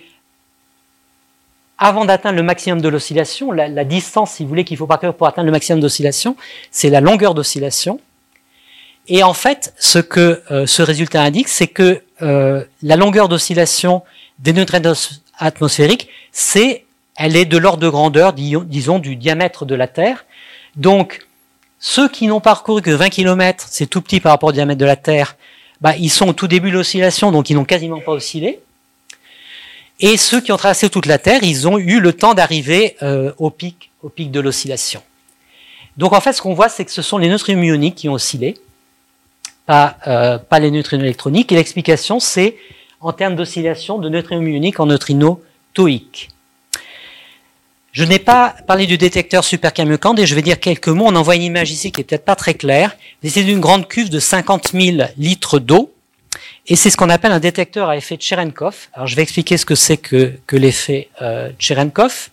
avant 1.77 2.05
d'atteindre 2.05 2.35
le 2.35 2.43
maximum 2.43 2.81
de 2.81 2.89
l'oscillation, 2.89 3.51
la, 3.51 3.83
distance, 3.83 4.33
si 4.33 4.43
vous 4.43 4.49
voulez, 4.49 4.63
qu'il 4.63 4.77
faut 4.77 4.85
parcourir 4.85 5.15
pour 5.15 5.27
atteindre 5.27 5.47
le 5.47 5.51
maximum 5.51 5.79
d'oscillation, 5.79 6.35
c'est 6.69 6.89
la 6.89 7.01
longueur 7.01 7.33
d'oscillation. 7.33 7.99
Et 9.07 9.23
en 9.23 9.33
fait, 9.33 9.73
ce 9.79 9.97
que 9.97 10.43
euh, 10.51 10.67
ce 10.67 10.83
résultat 10.83 11.23
indique, 11.23 11.47
c'est 11.47 11.67
que 11.67 12.03
la 12.19 12.95
longueur 12.95 13.29
d'oscillation 13.29 14.03
des 14.37 14.53
neutrinos 14.53 15.23
atmosphériques, 15.39 16.07
c'est, 16.31 16.85
elle 17.15 17.35
est 17.35 17.45
de 17.45 17.57
l'ordre 17.57 17.79
de 17.79 17.89
grandeur, 17.89 18.33
disons, 18.33 18.99
du 18.99 19.15
diamètre 19.15 19.65
de 19.65 19.73
la 19.73 19.87
Terre. 19.87 20.25
Donc, 20.75 21.25
ceux 21.79 22.07
qui 22.07 22.27
n'ont 22.27 22.41
parcouru 22.41 22.83
que 22.83 22.91
20 22.91 23.09
km, 23.09 23.65
c'est 23.67 23.87
tout 23.87 24.01
petit 24.01 24.19
par 24.19 24.31
rapport 24.31 24.49
au 24.49 24.51
diamètre 24.51 24.79
de 24.79 24.85
la 24.85 24.95
Terre, 24.95 25.35
bah, 25.81 25.95
ils 25.97 26.09
sont 26.09 26.29
au 26.29 26.33
tout 26.33 26.47
début 26.47 26.71
de 26.71 26.77
l'oscillation, 26.77 27.31
donc 27.31 27.49
ils 27.49 27.55
n'ont 27.55 27.65
quasiment 27.65 27.99
pas 27.99 28.11
oscillé. 28.11 28.59
Et 29.99 30.17
ceux 30.17 30.41
qui 30.41 30.51
ont 30.51 30.57
traversé 30.57 30.89
toute 30.89 31.05
la 31.05 31.19
Terre, 31.19 31.43
ils 31.43 31.67
ont 31.67 31.77
eu 31.77 31.99
le 31.99 32.13
temps 32.13 32.33
d'arriver 32.33 32.95
euh, 33.03 33.31
au 33.37 33.51
pic, 33.51 33.91
au 34.01 34.09
pic 34.09 34.31
de 34.31 34.39
l'oscillation. 34.39 35.03
Donc 35.97 36.13
en 36.13 36.21
fait, 36.21 36.33
ce 36.33 36.41
qu'on 36.41 36.55
voit, 36.55 36.69
c'est 36.69 36.85
que 36.85 36.91
ce 36.91 37.03
sont 37.03 37.19
les 37.19 37.29
neutrinos 37.29 37.61
muoniques 37.61 37.95
qui 37.95 38.09
ont 38.09 38.13
oscillé, 38.13 38.57
pas, 39.67 39.97
euh, 40.07 40.39
pas 40.39 40.59
les 40.59 40.71
neutrinos 40.71 41.03
électroniques. 41.03 41.51
Et 41.51 41.55
l'explication, 41.55 42.19
c'est 42.19 42.57
en 42.99 43.13
termes 43.13 43.35
d'oscillation 43.35 43.99
de 43.99 44.09
neutrinos 44.09 44.43
muoniques 44.43 44.79
en 44.79 44.87
neutrinos 44.87 45.37
toïques. 45.73 46.30
Je 47.91 48.05
n'ai 48.05 48.19
pas 48.19 48.55
parlé 48.67 48.87
du 48.87 48.97
détecteur 48.97 49.43
Super 49.43 49.73
Kamiokande 49.73 50.19
et 50.19 50.25
je 50.25 50.33
vais 50.33 50.41
dire 50.41 50.59
quelques 50.61 50.87
mots. 50.87 51.07
On 51.07 51.15
envoie 51.15 51.35
une 51.35 51.43
image 51.43 51.71
ici 51.71 51.91
qui 51.91 51.99
est 51.99 52.03
peut-être 52.05 52.23
pas 52.23 52.37
très 52.37 52.53
claire. 52.53 52.95
C'est 53.21 53.41
une 53.41 53.59
grande 53.59 53.87
cuve 53.89 54.09
de 54.09 54.19
50 54.19 54.71
000 54.71 55.09
litres 55.17 55.59
d'eau 55.59 55.93
et 56.67 56.77
c'est 56.77 56.89
ce 56.89 56.95
qu'on 56.95 57.09
appelle 57.09 57.33
un 57.33 57.41
détecteur 57.41 57.89
à 57.89 57.97
effet 57.97 58.17
Cherenkov. 58.17 58.87
Alors 58.93 59.07
je 59.07 59.15
vais 59.17 59.23
expliquer 59.23 59.57
ce 59.57 59.65
que 59.65 59.75
c'est 59.75 59.97
que, 59.97 60.33
que 60.47 60.55
l'effet 60.55 61.09
euh, 61.21 61.49
Cherenkov. 61.59 62.29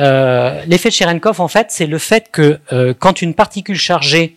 Euh, 0.00 0.62
l'effet 0.66 0.90
Cherenkov, 0.90 1.40
en 1.40 1.48
fait, 1.48 1.68
c'est 1.70 1.86
le 1.86 1.98
fait 1.98 2.28
que 2.30 2.58
euh, 2.74 2.92
quand 2.98 3.22
une 3.22 3.32
particule 3.32 3.78
chargée 3.78 4.36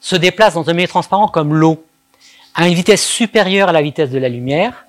se 0.00 0.16
déplace 0.16 0.52
dans 0.52 0.68
un 0.68 0.74
milieu 0.74 0.88
transparent 0.88 1.28
comme 1.28 1.54
l'eau 1.54 1.82
à 2.54 2.68
une 2.68 2.74
vitesse 2.74 3.04
supérieure 3.06 3.70
à 3.70 3.72
la 3.72 3.80
vitesse 3.80 4.10
de 4.10 4.18
la 4.18 4.28
lumière, 4.28 4.85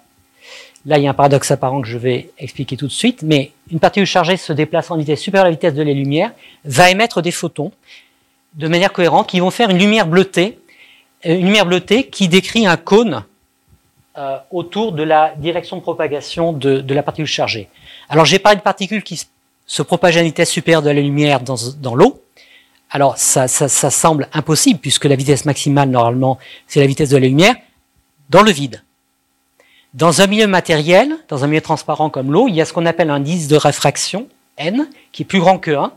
Là, 0.88 0.98
il 0.98 1.04
y 1.04 1.08
a 1.08 1.10
un 1.10 1.14
paradoxe 1.14 1.52
apparent 1.52 1.82
que 1.82 1.88
je 1.88 1.98
vais 1.98 2.30
expliquer 2.40 2.78
tout 2.78 2.88
de 2.88 2.94
suite, 2.94 3.22
mais 3.22 3.52
une 3.70 3.80
particule 3.80 4.08
chargée 4.08 4.38
se 4.38 4.54
déplaçant 4.54 4.96
en 4.96 4.98
vitesse 4.98 5.20
supérieure 5.20 5.46
à 5.46 5.50
la 5.50 5.54
vitesse 5.54 5.74
de 5.74 5.84
la 5.84 5.92
lumière 5.92 6.32
va 6.64 6.90
émettre 6.90 7.22
des 7.22 7.32
photons 7.32 7.74
de 8.54 8.70
manière 8.70 8.94
cohérente 8.94 9.28
qui 9.28 9.42
vont 9.42 9.52
faire 9.52 9.70
une 9.70 9.80
lumière 9.80 10.08
bleutée, 10.08 10.60
euh, 11.26 11.36
une 11.36 11.46
lumière 11.48 11.66
bleutée 11.66 12.08
qui 12.08 12.30
décrit 12.30 12.66
un 12.66 12.78
cône 12.78 13.26
euh, 14.18 14.38
autour 14.50 14.94
de 14.94 15.04
la 15.04 15.34
direction 15.36 15.76
de 15.76 15.82
propagation 15.82 16.54
de, 16.54 16.94
la 16.94 17.04
particule 17.04 17.28
chargée. 17.28 17.68
Alors, 18.08 18.24
j'ai 18.24 18.40
parlé 18.40 18.56
de 18.56 18.64
particules 18.64 19.04
qui 19.04 19.22
se 19.66 19.82
propagent 19.82 20.16
à 20.16 20.22
une 20.22 20.28
vitesse 20.28 20.50
supérieure 20.50 20.82
de 20.82 20.90
la 20.90 21.02
lumière 21.02 21.42
dans, 21.42 21.96
l'eau. 21.96 22.24
Alors, 22.92 23.18
ça 23.18 23.50
semble 23.50 24.30
impossible 24.32 24.80
puisque 24.80 25.04
la 25.04 25.18
vitesse 25.18 25.44
maximale, 25.44 25.90
normalement, 25.90 26.38
c'est 26.66 26.80
la 26.80 26.88
vitesse 26.88 27.10
de 27.10 27.18
la 27.18 27.28
lumière 27.28 27.56
dans 28.30 28.42
le 28.42 28.52
vide. 28.52 28.82
Dans 29.94 30.22
un 30.22 30.28
milieu 30.28 30.48
matériel, 30.48 31.16
dans 31.30 31.44
un 31.44 31.48
milieu 31.48 31.62
transparent 31.62 32.10
comme 32.10 32.32
l'eau, 32.32 32.48
il 32.48 32.56
y 32.56 32.62
a 32.62 32.66
ce 32.66 32.74
qu'on 32.74 32.86
appelle 32.86 33.10
un 33.10 33.16
indice 33.16 33.48
de 33.48 33.56
réfraction, 33.56 34.28
n, 34.58 34.88
qui 35.12 35.24
est 35.24 35.26
plus 35.26 35.40
grand 35.40 35.60
que 35.60 35.72
1, 35.72 35.94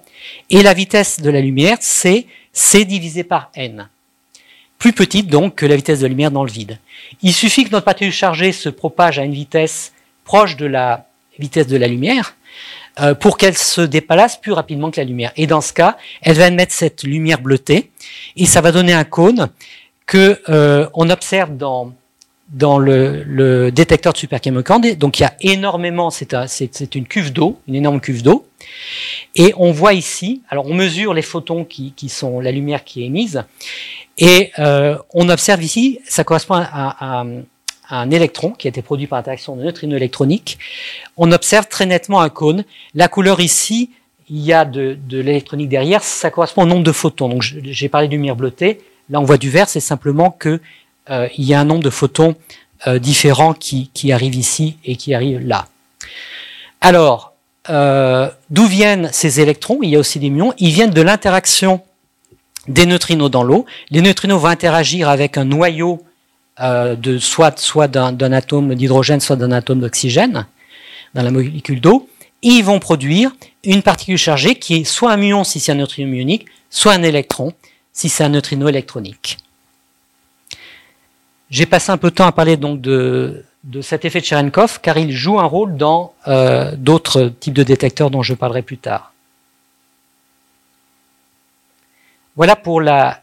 et 0.50 0.62
la 0.62 0.74
vitesse 0.74 1.20
de 1.20 1.30
la 1.30 1.40
lumière, 1.40 1.78
c'est 1.80 2.26
c 2.52 2.84
divisé 2.84 3.24
par 3.24 3.50
n. 3.54 3.88
Plus 4.78 4.92
petite 4.92 5.26
donc 5.26 5.56
que 5.56 5.66
la 5.66 5.76
vitesse 5.76 5.98
de 5.98 6.04
la 6.04 6.08
lumière 6.08 6.30
dans 6.30 6.44
le 6.44 6.50
vide. 6.50 6.78
Il 7.22 7.32
suffit 7.32 7.64
que 7.64 7.70
notre 7.70 7.84
particule 7.84 8.12
chargée 8.12 8.52
se 8.52 8.68
propage 8.68 9.18
à 9.18 9.24
une 9.24 9.34
vitesse 9.34 9.92
proche 10.24 10.56
de 10.56 10.66
la 10.66 11.06
vitesse 11.38 11.66
de 11.66 11.76
la 11.76 11.88
lumière 11.88 12.36
euh, 13.00 13.14
pour 13.14 13.36
qu'elle 13.36 13.56
se 13.56 13.80
déplace 13.80 14.40
plus 14.40 14.52
rapidement 14.52 14.90
que 14.90 15.00
la 15.00 15.04
lumière. 15.04 15.32
Et 15.36 15.46
dans 15.46 15.60
ce 15.60 15.72
cas, 15.72 15.96
elle 16.22 16.36
va 16.36 16.46
émettre 16.46 16.72
cette 16.72 17.02
lumière 17.02 17.40
bleutée 17.40 17.90
et 18.36 18.46
ça 18.46 18.60
va 18.60 18.72
donner 18.72 18.92
un 18.92 19.04
cône 19.04 19.48
que 20.06 20.40
euh, 20.48 20.88
on 20.94 21.10
observe 21.10 21.56
dans 21.56 21.92
dans 22.50 22.78
le, 22.78 23.70
détecteur 23.70 24.12
de 24.12 24.18
Super 24.18 24.40
Donc 24.96 25.18
il 25.18 25.22
y 25.22 25.26
a 25.26 25.34
énormément, 25.40 26.10
c'est 26.10 26.34
un, 26.34 26.46
une 26.94 27.06
cuve 27.06 27.32
d'eau, 27.32 27.58
une 27.68 27.76
énorme 27.76 28.00
cuve 28.00 28.22
d'eau. 28.22 28.46
Et 29.36 29.54
on 29.56 29.72
voit 29.72 29.94
ici, 29.94 30.42
alors 30.48 30.66
on 30.66 30.74
mesure 30.74 31.14
les 31.14 31.22
photons 31.22 31.64
qui, 31.64 31.94
sont 32.08 32.40
la 32.40 32.50
lumière 32.50 32.84
qui 32.84 33.02
est 33.02 33.06
émise, 33.06 33.44
et 34.18 34.50
euh, 34.58 34.98
on 35.14 35.28
observe 35.28 35.62
ici, 35.62 36.00
ça 36.06 36.24
correspond 36.24 36.56
à, 36.56 37.24
un 37.92 38.10
électron 38.10 38.52
qui 38.52 38.68
a 38.68 38.70
été 38.70 38.82
produit 38.82 39.08
par 39.08 39.18
interaction 39.18 39.56
de 39.56 39.64
neutrinos 39.64 39.96
électroniques. 39.96 40.58
On 41.16 41.32
observe 41.32 41.66
très 41.66 41.86
nettement 41.86 42.20
un 42.20 42.28
cône. 42.28 42.64
La 42.94 43.08
couleur 43.08 43.40
ici, 43.40 43.90
il 44.28 44.38
y 44.38 44.52
a 44.52 44.64
de, 44.64 44.96
de 45.08 45.18
l'électronique 45.18 45.68
derrière, 45.68 46.04
ça 46.04 46.30
correspond 46.30 46.62
au 46.62 46.66
nombre 46.66 46.84
de 46.84 46.92
photons. 46.92 47.28
Donc 47.28 47.42
j'ai 47.42 47.88
parlé 47.88 48.06
de 48.06 48.12
lumière 48.12 48.36
bleutée, 48.36 48.78
là 49.08 49.20
on 49.20 49.24
voit 49.24 49.38
du 49.38 49.50
vert, 49.50 49.68
c'est 49.68 49.80
simplement 49.80 50.30
que 50.30 50.60
euh, 51.10 51.28
il 51.36 51.44
y 51.44 51.54
a 51.54 51.60
un 51.60 51.64
nombre 51.64 51.82
de 51.82 51.90
photons 51.90 52.36
euh, 52.86 52.98
différents 52.98 53.52
qui, 53.52 53.90
arrivent 54.12 54.36
ici 54.36 54.76
et 54.84 54.96
qui 54.96 55.14
arrivent 55.14 55.46
là. 55.46 55.66
Alors, 56.80 57.34
euh, 57.68 58.30
d'où 58.48 58.66
viennent 58.66 59.10
ces 59.12 59.40
électrons? 59.40 59.80
Il 59.82 59.90
y 59.90 59.96
a 59.96 59.98
aussi 59.98 60.18
des 60.18 60.30
muons. 60.30 60.54
Ils 60.58 60.72
viennent 60.72 60.90
de 60.90 61.02
l'interaction 61.02 61.82
des 62.68 62.86
neutrinos 62.86 63.30
dans 63.30 63.42
l'eau. 63.42 63.66
Les 63.90 64.00
neutrinos 64.00 64.40
vont 64.40 64.48
interagir 64.48 65.08
avec 65.08 65.36
un 65.36 65.44
noyau 65.44 66.04
de 66.62 67.16
soit, 67.16 67.58
soit 67.58 67.88
d'un 67.88 68.32
atome 68.32 68.74
d'hydrogène, 68.74 69.20
soit 69.20 69.36
d'un 69.36 69.50
atome 69.50 69.80
d'oxygène 69.80 70.46
dans 71.14 71.22
la 71.22 71.30
molécule 71.30 71.80
d'eau. 71.80 72.08
Et 72.42 72.48
ils 72.48 72.64
vont 72.64 72.78
produire 72.78 73.32
une 73.64 73.82
particule 73.82 74.18
chargée 74.18 74.56
qui 74.56 74.76
est 74.76 74.84
soit 74.84 75.12
un 75.12 75.16
muon 75.16 75.42
si 75.42 75.58
c'est 75.58 75.72
un 75.72 75.76
neutrino 75.76 76.10
muonique, 76.10 76.46
soit 76.68 76.92
un 76.92 77.02
électron 77.02 77.54
si 77.94 78.10
c'est 78.10 78.24
un 78.24 78.28
neutrino 78.28 78.68
électronique. 78.68 79.38
J'ai 81.50 81.66
passé 81.66 81.90
un 81.90 81.98
peu 81.98 82.10
de 82.10 82.14
temps 82.14 82.26
à 82.26 82.32
parler 82.32 82.56
donc 82.56 82.80
de, 82.80 83.44
cet 83.82 84.04
effet 84.04 84.20
de 84.20 84.24
Cherenkov 84.24 84.80
car 84.80 84.96
il 84.98 85.10
joue 85.10 85.40
un 85.40 85.44
rôle 85.44 85.76
dans 85.76 86.14
euh, 86.28 86.72
d'autres 86.76 87.32
types 87.40 87.54
de 87.54 87.64
détecteurs 87.64 88.10
dont 88.10 88.22
je 88.22 88.34
parlerai 88.34 88.62
plus 88.62 88.78
tard. 88.78 89.12
Voilà 92.36 92.54
pour 92.54 92.80
la, 92.80 93.20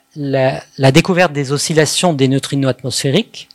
découverte 0.91 1.32
des 1.32 1.53
oscillations 1.53 2.11
des 2.11 2.28
neutrinos 2.28 2.69
atmosphériques. 2.69 3.47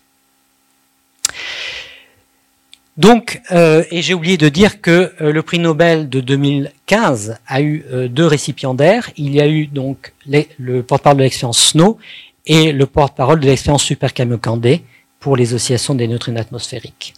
Donc, 2.97 3.41
euh, 3.53 3.85
et 3.91 4.03
j'ai 4.03 4.13
oublié 4.13 4.37
de 4.37 4.49
dire 4.49 4.81
que 4.81 5.15
euh, 5.21 5.33
le 5.33 5.43
prix 5.43 5.59
Nobel 5.59 6.09
de 6.09 6.21
2015 6.21 7.39
a 7.47 7.63
eu 7.63 7.85
deux 8.09 8.27
récipiendaires. 8.27 9.11
Il 9.17 9.35
y 9.35 9.41
a 9.41 9.47
eu 9.47 9.67
donc 9.67 10.15
le 10.27 10.81
porte-parole 10.83 11.19
de 11.19 11.23
l'expérience 11.23 11.59
SNOW 11.59 11.99
et 12.47 12.73
le 12.73 12.87
porte-parole 12.87 13.41
de 13.41 13.47
l'expérience 13.47 13.85
Super 13.85 14.13
Kamiokande 14.13 14.81
pour 15.21 15.37
les 15.37 15.55
oscillations 15.55 15.95
des 15.95 16.09
neutrinos 16.09 16.41
atmosphériques. 16.41 17.15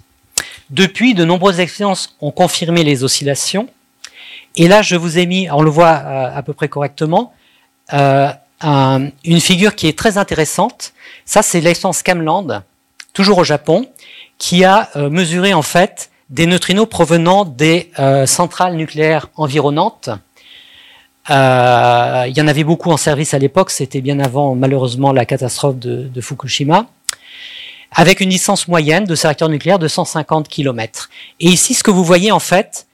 Depuis, 0.70 1.14
de 1.14 1.24
nombreuses 1.24 1.60
expériences 1.60 2.16
ont 2.20 2.30
confirmé 2.30 2.84
les 2.84 3.04
oscillations. 3.04 3.68
Et 4.56 4.68
là, 4.68 4.82
je 4.82 4.96
vous 4.96 5.18
ai 5.18 5.26
mis, 5.26 5.50
on 5.50 5.62
le 5.62 5.70
voit 5.70 5.90
à 5.90 6.42
peu 6.42 6.52
près 6.52 6.68
correctement, 6.68 7.32
une 7.92 9.40
figure 9.40 9.74
qui 9.74 9.88
est 9.88 9.98
très 9.98 10.18
intéressante. 10.18 10.92
Ça, 11.24 11.42
c'est 11.42 11.60
l'expérience 11.60 12.02
Camland, 12.02 12.62
toujours 13.12 13.38
au 13.38 13.44
Japon, 13.44 13.88
qui 14.38 14.64
a 14.64 14.90
euh, 14.96 15.10
mesuré 15.10 15.54
en 15.54 15.62
fait 15.62 16.10
des 16.30 16.46
neutrinos 16.46 16.88
provenant 16.88 17.44
des 17.44 17.90
euh, 17.98 18.26
centrales 18.26 18.74
nucléaires 18.74 19.28
environnantes. 19.36 20.10
Euh, 21.30 22.24
il 22.28 22.36
y 22.36 22.40
en 22.40 22.48
avait 22.48 22.64
beaucoup 22.64 22.90
en 22.90 22.96
service 22.96 23.34
à 23.34 23.38
l'époque, 23.38 23.70
c'était 23.70 24.00
bien 24.00 24.20
avant 24.20 24.54
malheureusement 24.54 25.12
la 25.12 25.24
catastrophe 25.24 25.78
de, 25.78 26.20
Fukushima, 26.20 26.86
avec 27.92 28.20
une 28.20 28.28
distance 28.28 28.68
moyenne 28.68 29.04
de 29.04 29.14
ces 29.14 29.26
réacteurs 29.28 29.48
nucléaires 29.48 29.78
de 29.78 29.88
150 29.88 30.48
km. 30.48 31.08
Et 31.40 31.46
ici, 31.46 31.74
ce 31.74 31.82
que 31.82 31.90
vous 31.90 32.04
voyez 32.04 32.30
en 32.30 32.40
fait, 32.40 32.86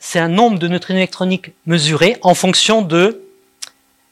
c'est 0.00 0.18
un 0.18 0.28
nombre 0.28 0.58
de 0.58 0.68
neutrinos 0.68 0.98
électroniques 0.98 1.52
mesurés 1.66 2.16
en 2.22 2.34
fonction 2.34 2.82
de 2.82 3.22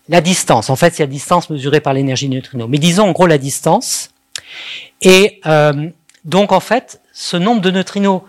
la 0.09 0.21
distance. 0.21 0.71
En 0.71 0.77
fait, 0.77 0.95
c'est 0.95 1.03
la 1.03 1.09
distance 1.09 1.51
mesurée 1.51 1.81
par 1.81 1.93
l'énergie 1.93 2.29
neutrino. 2.29 2.69
Mais 2.69 2.79
disons 2.79 3.09
en 3.09 3.13
gros 3.13 3.27
la 3.27 3.39
distance. 3.39 4.11
Et 5.03 5.41
euh, 5.47 5.91
donc 6.25 6.53
en 6.53 6.61
fait, 6.61 7.01
ce 7.13 7.37
nombre 7.37 7.61
de 7.61 7.71
neutrinos 7.71 8.23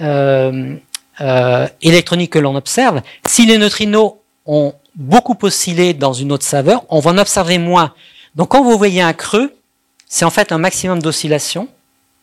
euh, 0.00 0.76
euh, 1.20 1.66
électroniques 1.82 2.32
que 2.32 2.38
l'on 2.38 2.56
observe, 2.56 3.02
si 3.26 3.46
les 3.46 3.58
neutrinos 3.58 4.14
ont 4.48 4.74
beaucoup 4.96 5.36
oscillé 5.42 5.94
dans 5.94 6.12
une 6.12 6.32
autre 6.32 6.44
saveur, 6.44 6.84
on 6.88 6.98
va 6.98 7.12
en 7.12 7.18
observer 7.18 7.58
moins. 7.58 7.94
Donc 8.34 8.48
quand 8.48 8.64
vous 8.64 8.76
voyez 8.76 9.02
un 9.02 9.12
creux, 9.12 9.54
c'est 10.08 10.24
en 10.24 10.30
fait 10.30 10.50
un 10.50 10.58
maximum 10.58 11.00
d'oscillation. 11.00 11.68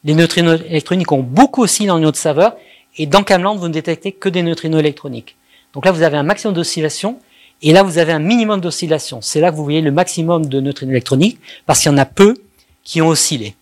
Les 0.03 0.15
neutrinos 0.15 0.59
électroniques 0.67 1.11
ont 1.11 1.23
beaucoup 1.23 1.63
oscillé 1.63 1.87
dans 1.87 1.97
une 1.97 2.05
autre 2.05 2.17
saveur, 2.17 2.55
et 2.97 3.05
dans 3.05 3.23
Camland, 3.23 3.55
vous 3.55 3.67
ne 3.67 3.73
détectez 3.73 4.11
que 4.11 4.27
des 4.27 4.41
neutrinos 4.41 4.79
électroniques. 4.79 5.35
Donc 5.73 5.85
là, 5.85 5.91
vous 5.91 6.01
avez 6.01 6.17
un 6.17 6.23
maximum 6.23 6.53
d'oscillation, 6.53 7.19
et 7.61 7.73
là, 7.73 7.83
vous 7.83 7.97
avez 7.97 8.11
un 8.11 8.19
minimum 8.19 8.59
d'oscillation. 8.59 9.21
C'est 9.21 9.39
là 9.39 9.51
que 9.51 9.55
vous 9.55 9.63
voyez 9.63 9.81
le 9.81 9.91
maximum 9.91 10.45
de 10.45 10.59
neutrinos 10.59 10.91
électroniques, 10.91 11.39
parce 11.65 11.79
qu'il 11.79 11.91
y 11.91 11.93
en 11.93 11.97
a 11.97 12.05
peu 12.05 12.35
qui 12.83 13.01
ont 13.01 13.07
oscillé. 13.07 13.55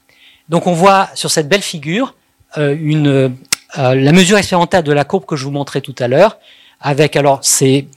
Donc 0.49 0.67
on 0.67 0.73
voit 0.73 1.09
sur 1.15 1.31
cette 1.31 1.47
belle 1.47 1.61
figure 1.61 2.15
euh, 2.57 2.75
euh, 3.77 3.95
la 3.95 4.11
mesure 4.11 4.37
expérimentale 4.37 4.83
de 4.83 4.91
la 4.91 5.05
courbe 5.05 5.25
que 5.25 5.35
je 5.35 5.45
vous 5.45 5.51
montrais 5.51 5.81
tout 5.81 5.95
à 5.99 6.07
l'heure, 6.07 6.37
avec 6.79 7.15
alors 7.15 7.39
c'est 7.41 7.87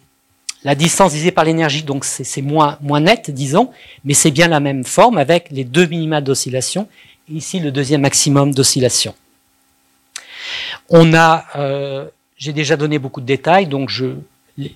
la 0.67 0.75
distance 0.75 1.13
divisée 1.13 1.31
par 1.31 1.45
l'énergie, 1.45 1.85
donc 1.85 2.05
c'est 2.05 2.43
moins, 2.43 2.77
net, 3.01 3.31
disons, 3.31 3.71
mais 4.05 4.15
c'est 4.15 4.33
bien 4.33 4.49
la 4.49 4.59
même 4.59 4.83
forme 4.83 5.17
avec 5.17 5.47
les 5.53 5.63
deux 5.63 5.87
minima 5.87 6.21
d'oscillation, 6.21 6.89
ici 7.33 7.61
le 7.61 7.71
deuxième 7.71 8.01
maximum 8.01 8.53
d'oscillation. 8.53 9.15
On 10.89 11.15
a, 11.15 11.45
euh, 11.55 12.07
j'ai 12.37 12.53
déjà 12.53 12.77
donné 12.77 12.99
beaucoup 12.99 13.21
de 13.21 13.27
détails, 13.27 13.69
donc 13.69 13.93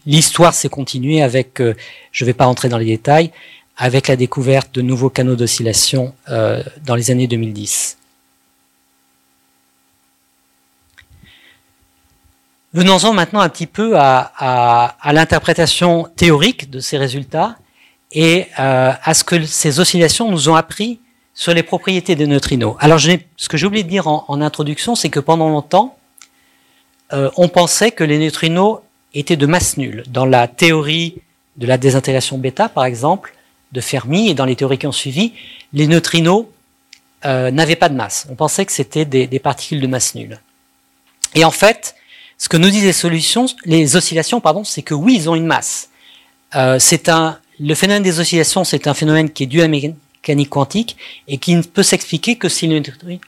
l'histoire 0.07 0.55
s'est 0.55 0.69
continuée 0.69 1.23
avec, 1.23 1.61
euh, 1.61 1.75
je 2.13 2.23
ne 2.25 2.27
vais 2.27 2.35
pas 2.35 2.47
entrer 2.47 2.69
dans 2.69 2.79
les 2.79 2.85
détails, 2.85 3.33
avec 3.77 4.07
la 4.07 4.15
découverte 4.15 4.73
de 4.73 4.83
nouveaux 4.83 5.11
canaux 5.11 5.35
d'oscillation 5.35 6.15
euh, 6.29 6.63
dans 6.87 6.95
les 6.95 7.11
années 7.11 7.27
2010. 7.27 7.99
Venons-en 12.73 13.13
maintenant 13.13 13.41
un 13.41 13.49
petit 13.49 13.67
peu 13.67 13.95
à, 13.97 14.97
l'interprétation 15.13 16.09
théorique 16.17 16.71
de 16.71 16.81
ces 16.81 16.97
résultats 16.99 17.57
et 18.13 18.47
euh, 18.59 18.93
à 19.03 19.15
ce 19.15 19.25
que 19.25 19.45
ces 19.45 19.81
oscillations 19.81 20.31
nous 20.31 20.49
ont 20.49 20.55
appris 20.55 21.01
sur 21.35 21.55
les 21.55 21.63
propriétés 21.63 22.17
des 22.17 22.27
neutrinos. 22.27 22.77
Alors, 22.81 23.01
ce 23.01 23.49
que 23.49 23.57
j'ai 23.57 23.67
oublié 23.67 23.83
de 23.83 23.89
dire 23.89 24.07
en, 24.07 24.41
introduction, 24.41 24.95
c'est 24.95 25.09
que 25.09 25.21
pendant 25.21 25.49
longtemps, 25.49 25.97
on 27.13 27.49
pensait 27.49 27.91
que 27.91 28.05
les 28.05 28.19
neutrinos 28.19 28.81
étaient 29.15 29.37
de 29.37 29.47
masse 29.47 29.77
nulle. 29.77 30.05
Dans 30.09 30.27
la 30.27 30.47
théorie 30.49 31.23
de 31.57 31.67
la 31.67 31.79
désintégration 31.79 32.39
bêta, 32.39 32.69
par 32.69 32.85
exemple, 32.85 33.35
de 33.73 33.81
Fermi, 33.81 34.29
et 34.29 34.35
dans 34.35 34.45
les 34.45 34.57
théories 34.57 34.79
qui 34.79 34.87
ont 34.87 34.93
suivi, 34.93 35.33
les 35.73 35.87
neutrinos 35.87 36.47
euh, 37.25 37.51
n'avaient 37.51 37.77
pas 37.77 37.89
de 37.89 37.95
masse. 37.95 38.27
On 38.31 38.35
pensait 38.35 38.65
que 38.65 38.73
c'était 38.73 39.05
des, 39.05 39.39
particules 39.39 39.81
de 39.81 39.87
masse 39.87 40.15
nulle. 40.15 40.41
Et 41.35 41.45
en 41.45 41.51
fait, 41.51 41.95
ce 42.41 42.49
que 42.49 42.57
nous 42.57 42.71
disent 42.71 42.85
les 42.85 42.95
solutions, 42.95 43.45
les 43.67 43.97
oscillations, 43.97 44.41
pardon, 44.41 44.65
c'est 44.65 44.81
que 44.81 44.95
oui, 44.95 45.15
ils 45.15 45.29
ont 45.29 45.35
une 45.35 45.45
masse. 45.45 45.91
Euh, 46.57 46.79
un, 47.09 47.39
le 47.61 47.75
phénomène 47.75 48.03
des 48.03 48.19
oscillations, 48.19 48.65
c'est 48.65 48.87
un 48.87 48.95
phénomène 48.95 49.29
qui 49.29 49.43
est 49.43 49.47
dû 49.47 49.61
à 49.61 49.65
la 49.65 49.69
mécanique 49.69 50.49
quantique 50.49 50.97
et 51.29 51.37
qui 51.37 51.55
ne 51.55 51.61
peut 51.61 51.83
s'expliquer 51.83 52.37
que 52.37 52.49
si 52.49 52.67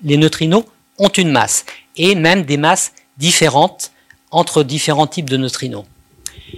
les 0.03 0.17
neutrinos 0.17 0.65
ont 0.97 1.11
une 1.11 1.31
masse 1.31 1.67
et 1.95 2.15
même 2.15 2.45
des 2.45 2.57
masses 2.57 2.93
différentes 3.19 3.93
entre 4.31 4.63
différents 4.63 5.07
types 5.07 5.29
de 5.29 5.37
neutrinos. 5.37 5.85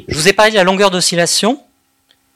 Je 0.07 0.15
vous 0.15 0.29
ai 0.29 0.33
parlé 0.33 0.53
de 0.53 0.57
la 0.57 0.63
longueur 0.63 0.93
d'oscillation. 0.93 1.61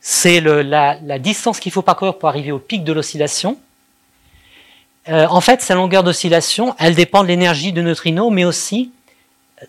C'est 0.01 0.41
la, 0.41 0.99
distance 1.21 1.61
qu'il 1.61 1.71
faut 1.71 1.83
parcourir 1.83 2.19
pour 2.19 2.29
arriver 2.29 2.51
au 2.51 2.59
pic 2.59 2.83
de 2.83 2.93
l'oscillation. 2.93 3.57
Euh, 5.09 5.29
en 5.29 5.41
fait, 5.41 5.63
sa 5.63 5.77
longueur 5.77 6.03
d'oscillation, 6.03 6.75
elle 6.81 6.97
dépend 6.97 7.23
de 7.23 7.29
l'énergie 7.29 7.73
de 7.73 7.83
neutrinos, 7.83 8.33
mais 8.33 8.45
aussi 8.45 8.91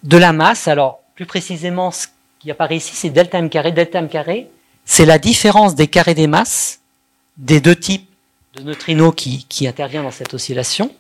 de 0.04 0.18
la 0.18 0.34
masse. 0.34 0.68
Alors, 0.68 1.00
plus 1.16 1.26
précisément, 1.26 1.92
ce 1.92 2.08
qui 2.40 2.52
apparaît 2.52 2.78
ici, 2.78 2.96
c'est 2.96 3.10
delta 3.10 3.40
m 3.40 3.50
carré. 3.50 3.72
Delta 3.72 4.00
m 4.00 4.10
carré, 4.10 4.50
c'est 4.86 5.06
la 5.06 5.20
différence 5.20 5.76
des 5.76 5.88
carrés 5.88 6.16
des 6.16 6.28
masses 6.28 6.80
des 7.38 7.62
deux 7.62 7.76
types 7.76 8.10
de 8.56 8.64
neutrinos 8.64 9.14
qui, 9.16 9.68
interviennent 9.68 10.04
dans 10.04 10.12
cette 10.12 10.34
oscillation 10.34 10.92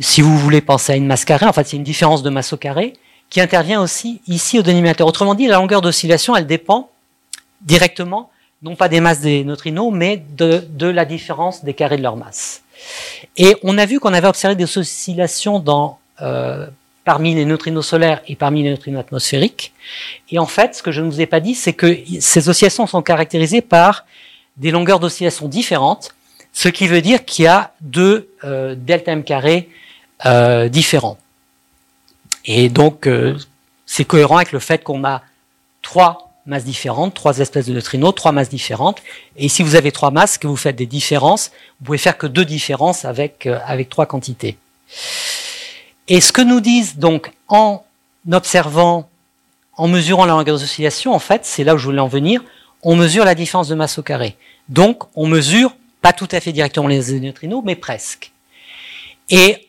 si 0.00 0.20
vous 0.20 0.36
voulez 0.38 0.60
penser 0.60 0.92
à 0.92 0.96
une 0.96 1.06
masse 1.06 1.24
carrée, 1.24 1.46
en 1.46 1.52
fait, 1.52 1.66
c'est 1.66 1.76
une 1.76 1.84
différence 1.84 2.22
de 2.22 2.30
masse 2.30 2.52
au 2.52 2.56
carré 2.56 2.94
qui 3.30 3.40
intervient 3.40 3.82
aussi 3.82 4.20
ici 4.26 4.58
au 4.58 4.62
dénominateur. 4.62 5.06
Autrement 5.06 5.34
dit, 5.34 5.46
la 5.46 5.56
longueur 5.56 5.80
d'oscillation, 5.80 6.34
elle 6.36 6.46
dépend 6.46 6.90
directement, 7.60 8.30
non 8.62 8.76
pas 8.76 8.88
des 8.88 9.00
masses 9.00 9.20
des 9.20 9.44
neutrinos, 9.44 9.92
mais 9.92 10.22
de, 10.36 10.86
la 10.86 11.04
différence 11.04 11.64
des 11.64 11.74
carrés 11.74 11.96
de 11.96 12.02
leur 12.02 12.16
masse. 12.16 12.62
Et 13.36 13.56
on 13.62 13.76
a 13.76 13.86
vu 13.86 14.00
qu'on 14.00 14.14
avait 14.14 14.28
observé 14.28 14.54
des 14.54 14.78
oscillations 14.78 15.58
dans, 15.58 15.98
euh, 16.22 16.66
parmi 17.08 17.34
les 17.34 17.46
neutrinos 17.46 17.86
solaires 17.86 18.20
et 18.28 18.36
parmi 18.36 18.62
les 18.62 18.68
neutrinos 18.68 19.00
atmosphériques. 19.00 19.72
Et 20.30 20.38
en 20.38 20.44
fait, 20.44 20.74
ce 20.74 20.82
que 20.82 20.92
je 20.92 21.00
ne 21.00 21.10
vous 21.10 21.22
ai 21.22 21.26
pas 21.34 21.40
dit, 21.40 21.54
c'est 21.54 21.72
que 21.72 21.96
ces 22.20 22.50
oscillations 22.50 22.86
sont 22.86 23.00
caractérisées 23.00 23.62
par 23.62 24.04
des 24.58 24.70
longueurs 24.70 25.00
d'oscillation 25.00 25.48
différentes, 25.48 26.14
ce 26.52 26.68
qui 26.68 26.86
veut 26.86 27.00
dire 27.00 27.24
qu'il 27.24 27.46
y 27.46 27.48
a 27.48 27.72
deux 27.80 28.28
euh, 28.44 28.74
delta 28.76 29.12
m 29.12 29.24
carré 29.24 29.70
euh, 30.26 30.68
différents. 30.68 31.16
Et 32.44 32.68
donc, 32.68 33.06
euh, 33.06 33.38
c'est 33.86 34.04
cohérent 34.04 34.36
avec 34.36 34.52
le 34.52 34.58
fait 34.58 34.84
qu'on 34.84 35.02
a 35.04 35.22
trois 35.80 36.30
masses 36.44 36.64
différentes, 36.64 37.14
trois 37.14 37.38
espèces 37.38 37.68
de 37.68 37.72
neutrinos, 37.72 38.14
trois 38.14 38.32
masses 38.32 38.50
différentes. 38.50 39.00
Et 39.38 39.48
si 39.48 39.62
vous 39.62 39.76
avez 39.76 39.92
trois 39.92 40.10
masses, 40.10 40.36
que 40.36 40.46
vous 40.46 40.56
faites 40.56 40.76
des 40.76 40.84
différences, 40.84 41.52
vous 41.80 41.86
pouvez 41.86 41.96
faire 41.96 42.18
que 42.18 42.26
deux 42.26 42.44
différences 42.44 43.06
avec, 43.06 43.48
avec 43.64 43.88
trois 43.88 44.04
quantités. 44.04 44.58
Et 46.08 46.20
ce 46.20 46.32
que 46.32 46.42
nous 46.42 46.60
disent 46.60 46.96
donc 46.96 47.30
en 47.48 47.84
observant, 48.32 49.08
en 49.76 49.88
mesurant 49.88 50.24
la 50.24 50.32
longueur 50.32 50.58
d'oscillation, 50.58 51.14
en 51.14 51.18
fait, 51.18 51.44
c'est 51.44 51.64
là 51.64 51.74
où 51.74 51.78
je 51.78 51.84
voulais 51.84 52.00
en 52.00 52.08
venir, 52.08 52.42
on 52.82 52.96
mesure 52.96 53.24
la 53.24 53.34
différence 53.34 53.68
de 53.68 53.74
masse 53.74 53.98
au 53.98 54.02
carré. 54.02 54.36
Donc, 54.68 55.04
on 55.14 55.26
mesure 55.26 55.76
pas 56.00 56.12
tout 56.12 56.28
à 56.30 56.40
fait 56.40 56.52
directement 56.52 56.88
les 56.88 57.20
neutrinos, 57.20 57.62
mais 57.64 57.76
presque. 57.76 58.32
Et 59.30 59.68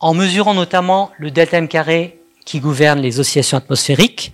en 0.00 0.14
mesurant 0.14 0.54
notamment 0.54 1.10
le 1.18 1.30
delta 1.30 1.58
m 1.58 1.68
carré 1.68 2.18
qui 2.44 2.60
gouverne 2.60 3.00
les 3.00 3.20
oscillations 3.20 3.58
atmosphériques, 3.58 4.32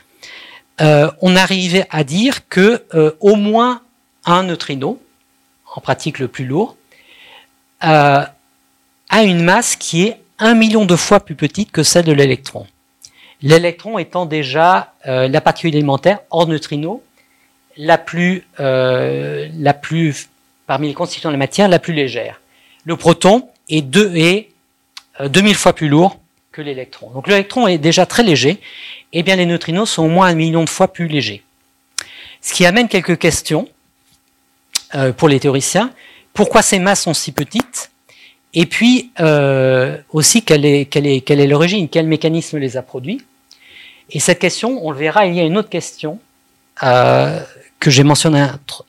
euh, 0.81 1.11
on 1.21 1.37
arrivait 1.37 1.87
à 1.91 2.05
dire 2.05 2.49
que 2.49 2.85
euh, 2.95 3.13
au 3.21 3.37
moins 3.37 3.83
un 4.25 4.45
neutrino, 4.45 5.01
en 5.75 5.81
pratique 5.81 6.19
le 6.19 6.29
plus 6.29 6.45
lourd, 6.45 6.77
euh, 7.85 8.25
a 9.11 9.23
une 9.23 9.43
masse 9.43 9.77
qui 9.77 10.07
est 10.07 10.24
un 10.45 10.55
million 10.55 10.85
de 10.85 10.97
fois 10.97 11.21
plus 11.21 11.35
petite 11.35 11.73
que 11.73 11.83
celle 11.83 12.05
de 12.05 12.13
l'électron. 12.13 12.67
L'électron 13.43 13.99
étant 13.99 14.27
déjà 14.27 14.95
la 15.05 15.41
particule 15.41 15.75
élémentaire 15.75 16.21
hors 16.31 16.47
neutrino 16.47 17.03
la 17.77 17.99
plus, 17.99 18.47
la 18.59 19.75
plus, 19.75 20.29
parmi 20.67 20.89
les 20.89 20.95
constituants 20.95 21.31
de 21.31 21.35
la 21.35 21.39
matière, 21.39 21.69
la 21.69 21.79
plus 21.79 21.93
légère. 21.93 22.41
Le 22.85 22.97
proton 22.97 23.49
est, 23.69 23.83
deux, 23.83 24.15
est 24.17 24.51
2000 25.21 25.55
fois 25.57 25.73
plus 25.73 25.89
lourd 25.89 26.19
que 26.53 26.63
l'électron. 26.63 27.11
Donc 27.11 27.27
l'électron 27.27 27.67
est 27.67 27.79
déjà 27.79 28.07
très 28.07 28.23
léger, 28.23 28.61
et 29.13 29.23
bien 29.23 29.37
les 29.37 29.47
neutrinos 29.47 29.91
sont 29.91 30.05
au 30.05 30.09
moins 30.09 30.29
un 30.29 30.35
million 30.35 30.65
de 30.65 30.69
fois 30.69 30.93
plus 30.93 31.09
légers. 31.09 31.43
Ce 32.41 32.53
qui 32.53 32.65
amène 32.65 32.89
quelques 32.89 33.19
questions 33.19 33.69
euh, 34.95 35.13
pour 35.13 35.29
les 35.29 35.41
théoriciens. 35.41 35.91
Pourquoi 36.33 36.63
ces 36.63 36.79
masses 36.79 37.03
sont 37.03 37.15
si 37.15 37.33
petites? 37.33 37.91
Et 38.55 38.67
puis 38.67 39.11
euh, 39.21 39.99
aussi 40.11 40.43
quelle 40.43 40.65
est, 40.65 41.47
l'origine, 41.47 41.89
quel 41.89 42.07
mécanisme 42.07 42.59
les 42.59 42.77
a 42.77 42.83
produits 42.83 43.21
Et 44.11 44.21
cette 44.21 44.39
question, 44.39 44.87
on 44.87 44.93
le 44.93 44.97
verra, 44.97 45.27
il 45.27 45.35
y 45.35 45.41
a 45.41 45.43
une 45.43 45.59
autre 45.59 45.69
question 45.69 46.21
euh, 46.85 47.41
que 47.81 47.91
j'ai 47.91 48.05
mentionnée 48.05 48.47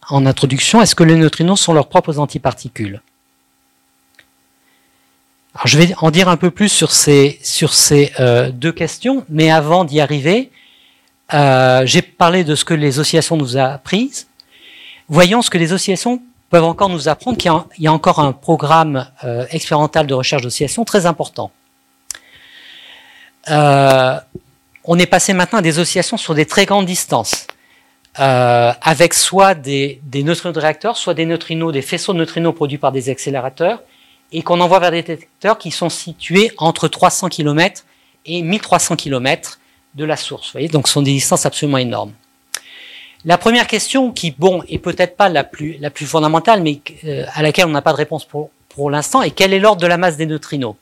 en 0.09 0.25
introduction. 0.27 0.81
Est-ce 0.81 0.93
que 0.93 1.03
les 1.03 1.15
neutrinos 1.15 1.59
sont 1.59 1.73
leurs 1.73 1.87
propres 1.87 2.19
antiparticules? 2.19 3.01
Je 5.63 5.77
vais 5.77 5.95
en 5.97 6.11
dire 6.11 6.29
un 6.29 6.37
peu 6.37 6.51
plus 6.51 6.69
sur 6.69 6.91
ces, 6.91 7.39
euh, 8.19 8.51
deux 8.51 8.73
questions, 8.73 9.25
mais 9.29 9.49
avant 9.49 9.83
d'y 9.83 9.99
arriver, 9.99 10.51
j'ai 11.31 12.01
parlé 12.03 12.43
de 12.43 12.53
ce 12.53 12.65
que 12.65 12.75
les 12.75 12.99
oscillations 12.99 13.35
nous 13.35 13.57
ont 13.57 13.61
apprises. 13.61 14.27
Voyons 15.07 15.41
ce 15.41 15.49
que 15.49 15.57
les 15.57 15.73
oscillations 15.73 16.21
peuvent 16.55 16.63
encore 16.63 16.87
nous 16.87 17.09
apprendre, 17.09 17.37
qu'il 17.37 17.51
y 17.79 17.87
a 17.87 17.91
encore 17.91 18.19
un 18.19 18.31
programme 18.31 19.09
euh, 19.25 19.45
expérimental 19.49 20.07
de 20.07 20.13
recherche 20.13 20.41
d'oscillations 20.41 20.85
très 20.85 21.05
important. 21.05 21.51
Euh, 23.49 24.17
on 24.85 24.97
est 24.97 25.05
passé 25.05 25.33
maintenant 25.33 25.59
à 25.59 25.61
des 25.61 25.79
oscillations 25.79 26.15
sur 26.15 26.33
des 26.33 26.45
très 26.45 26.65
grandes 26.65 26.85
distances, 26.85 27.45
euh, 28.21 28.71
avec 28.81 29.13
soit 29.13 29.53
des, 29.53 29.99
des 30.05 30.23
neutrinos 30.23 30.55
de 30.55 30.61
réacteurs, 30.61 30.95
soit 30.95 31.13
des 31.13 31.25
neutrinos, 31.25 31.73
des 31.73 31.81
faisceaux 31.81 32.13
de 32.13 32.19
neutrinos 32.19 32.55
produits 32.55 32.77
par 32.77 32.93
des 32.93 33.09
accélérateurs, 33.09 33.81
et 34.31 34.41
qu'on 34.41 34.61
envoie 34.61 34.79
vers 34.79 34.91
des 34.91 35.03
détecteurs 35.03 35.57
qui 35.57 35.71
sont 35.71 35.89
situés 35.89 36.53
entre 36.57 36.87
300 36.87 37.27
km 37.27 37.83
et 38.25 38.41
1300 38.41 38.95
km 38.95 39.59
de 39.95 40.05
la 40.05 40.15
source. 40.15 40.47
Vous 40.47 40.51
voyez, 40.53 40.69
donc 40.69 40.87
ce 40.87 40.93
sont 40.93 41.01
des 41.01 41.11
distances 41.11 41.45
absolument 41.45 41.79
énormes. 41.79 42.13
La 43.25 43.37
première 43.37 43.67
question, 43.67 44.11
qui 44.11 44.31
bon 44.31 44.63
est 44.69 44.77
peut-être 44.77 45.17
pas 45.17 45.29
la 45.29 45.43
plus 45.43 46.05
fondamentale, 46.05 46.61
mais 46.61 46.79
euh, 47.05 47.25
à 47.33 47.41
laquelle 47.41 47.65
on 47.65 47.69
n'a 47.69 47.81
pas 47.81 47.91
de 47.91 47.97
réponse 47.97 48.25
pour 48.25 48.91
l'instant, 48.91 49.21
est 49.21 49.31
quel 49.31 49.53
est 49.53 49.59
l'ordre 49.59 49.81
de 49.81 49.87
la 49.87 49.97
masse 49.97 50.17
des 50.17 50.25
neutrinos? 50.25 50.75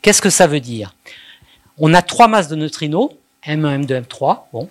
Qu'est-ce 0.00 0.22
que 0.22 0.30
ça 0.30 0.46
veut 0.46 0.60
dire? 0.60 0.94
On 1.78 1.92
a 1.94 2.02
trois 2.02 2.28
masses 2.28 2.48
de 2.48 2.56
neutrinos, 2.56 3.10
M1, 3.46 3.84
M2, 3.84 4.04
M3. 4.04 4.40
Bon, 4.52 4.68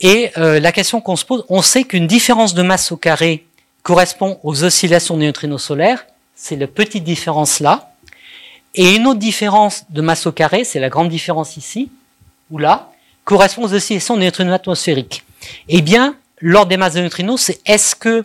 et 0.00 0.30
euh, 0.38 0.60
la 0.60 0.72
question 0.72 1.00
qu'on 1.00 1.16
se 1.16 1.24
pose, 1.24 1.44
on 1.48 1.62
sait 1.62 1.84
qu'une 1.84 2.06
différence 2.06 2.54
de 2.54 2.62
masse 2.62 2.92
au 2.92 2.96
carré 2.96 3.44
correspond 3.82 4.38
aux 4.42 4.64
oscillations 4.64 5.16
des 5.16 5.26
neutrinos 5.26 5.62
solaires 5.62 6.06
c'est 6.36 6.56
la 6.56 6.68
petite 6.68 7.02
différence 7.02 7.58
là. 7.58 7.90
Et 8.74 8.94
une 8.94 9.06
autre 9.06 9.18
différence 9.18 9.86
de 9.88 10.02
masse 10.02 10.26
au 10.26 10.32
carré, 10.32 10.62
c'est 10.62 10.78
la 10.78 10.90
grande 10.90 11.08
différence 11.08 11.56
ici, 11.56 11.90
ou 12.50 12.58
là, 12.58 12.92
correspond 13.24 13.64
aux 13.64 13.72
oscillations 13.72 14.16
de 14.16 14.20
neutrinos 14.20 14.54
atmosphériques. 14.54 15.24
Eh 15.68 15.80
bien, 15.80 16.14
l'ordre 16.40 16.68
des 16.68 16.76
masses 16.76 16.94
de 16.94 17.00
neutrinos, 17.00 17.40
c'est 17.40 17.60
est-ce 17.66 17.94
que 17.94 18.24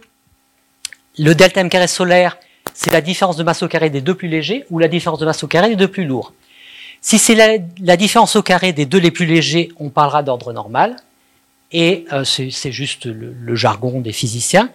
le 1.18 1.34
delta 1.34 1.62
m 1.62 1.70
carré 1.70 1.88
solaire, 1.88 2.38
c'est 2.74 2.92
la 2.92 3.02
différence 3.02 3.38
de 3.38 3.44
masse 3.44 3.64
au 3.64 3.68
carré 3.68 3.90
des 3.90 4.02
deux 4.02 4.16
plus 4.16 4.28
légers 4.28 4.66
ou 4.70 4.80
la 4.80 4.88
différence 4.88 5.20
de 5.20 5.26
masse 5.26 5.44
au 5.44 5.48
carré 5.48 5.70
des 5.70 5.76
deux 5.76 5.88
plus 5.88 6.06
lourds? 6.06 6.34
Si 7.02 7.18
c'est 7.18 7.36
la, 7.36 7.98
différence 7.98 8.36
au 8.36 8.44
carré 8.44 8.74
des 8.74 8.86
deux 8.86 9.00
les 9.00 9.10
plus 9.10 9.26
légers, 9.26 9.72
on 9.80 9.90
parlera 9.90 10.22
d'ordre 10.22 10.54
normal, 10.54 10.96
et 11.72 12.06
euh, 12.12 12.24
c'est 12.24 12.72
juste 12.72 13.06
le 13.06 13.56
jargon 13.56 14.02
des 14.02 14.12
physiciens. 14.12 14.70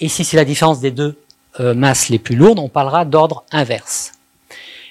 Et 0.00 0.08
si 0.08 0.24
c'est 0.24 0.36
la 0.36 0.44
différence 0.44 0.80
des 0.80 0.90
deux 0.90 1.18
euh, 1.60 1.74
masses 1.74 2.08
les 2.08 2.18
plus 2.18 2.36
lourdes, 2.36 2.58
on 2.58 2.68
parlera 2.68 3.04
d'ordre 3.04 3.44
inverse. 3.50 4.12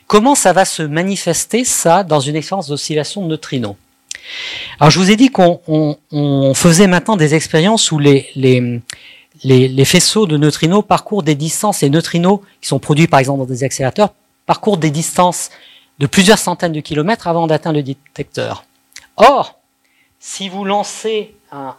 Comment 0.08 0.36
ça 0.36 0.54
va 0.54 0.66
se 0.66 0.84
manifester 0.84 1.64
ça 1.64 2.04
dans 2.04 2.20
une 2.20 2.36
expérience 2.36 2.68
d'oscillation 2.68 3.24
de 3.24 3.28
neutrinos 3.28 3.76
Alors 4.80 4.92
je 4.92 5.00
vous 5.00 5.12
ai 5.12 5.16
dit 5.16 5.30
qu'on 5.30 6.54
faisait 6.54 6.88
maintenant 6.88 7.16
des 7.16 7.36
expériences 7.36 7.92
où 7.92 8.00
les, 8.00 8.82
faisceaux 9.86 10.28
de 10.28 10.38
neutrinos 10.38 10.84
parcourent 10.86 11.24
des 11.24 11.36
distances, 11.36 11.82
les 11.82 11.90
neutrinos 11.90 12.40
qui 12.62 12.68
sont 12.68 12.80
produits 12.80 13.08
par 13.08 13.20
exemple 13.20 13.40
dans 13.40 13.46
des 13.46 13.64
accélérateurs 13.64 14.14
parcourent 14.46 14.78
des 14.78 14.92
distances 14.92 15.50
de 16.00 16.08
plusieurs 16.08 16.38
centaines 16.38 16.74
de 16.74 16.82
kilomètres 16.82 17.28
avant 17.28 17.48
d'atteindre 17.48 17.78
le 17.78 17.84
détecteur. 17.84 18.66
Or, 19.18 19.60
si 20.20 20.50
vous 20.50 20.66
lancez 20.66 21.36
un, 21.52 21.78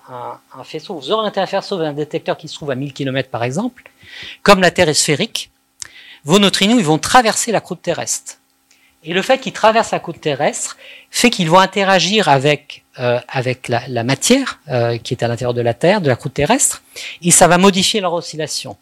faisceau, 0.65 0.95
vous 0.95 1.11
orientez 1.11 1.41
un 1.41 1.47
faisceau 1.47 1.77
vers 1.79 1.91
un 1.91 1.93
détecteur 1.93 2.37
qui 2.37 2.49
se 2.49 2.55
trouve 2.55 2.71
à 2.71 2.75
1000 2.75 2.93
km 2.93 3.29
par 3.29 3.45
exemple, 3.45 3.91
comme 4.43 4.61
la 4.61 4.71
Terre 4.71 4.89
est 4.89 4.95
sphérique, 4.95 5.51
vos 6.25 6.39
neutrinos 6.39 6.81
vont 6.83 6.99
traverser 6.99 7.53
la 7.53 7.61
croûte 7.61 7.83
terrestre. 7.83 8.39
Et 9.07 9.13
le 9.13 9.23
fait 9.23 9.39
qu'ils 9.39 9.53
traversent 9.53 9.93
la 9.93 10.01
croûte 10.01 10.21
terrestre 10.21 10.77
fait 11.11 11.31
qu'ils 11.31 11.49
vont 11.49 11.61
interagir 11.61 12.29
avec, 12.29 12.83
euh, 12.99 13.21
avec 13.29 13.69
la, 13.69 14.03
matière 14.03 14.59
euh, 14.69 14.99
qui 14.99 15.15
est 15.15 15.23
à 15.23 15.29
l'intérieur 15.29 15.55
de 15.55 15.61
la 15.61 15.75
Terre, 15.75 16.01
de 16.01 16.09
la 16.09 16.17
croûte 16.17 16.35
terrestre, 16.35 16.83
et 17.23 17.31
ça 17.31 17.47
va 17.47 17.57
modifier 17.57 18.01
leur 18.01 18.13
oscillation. 18.13 18.77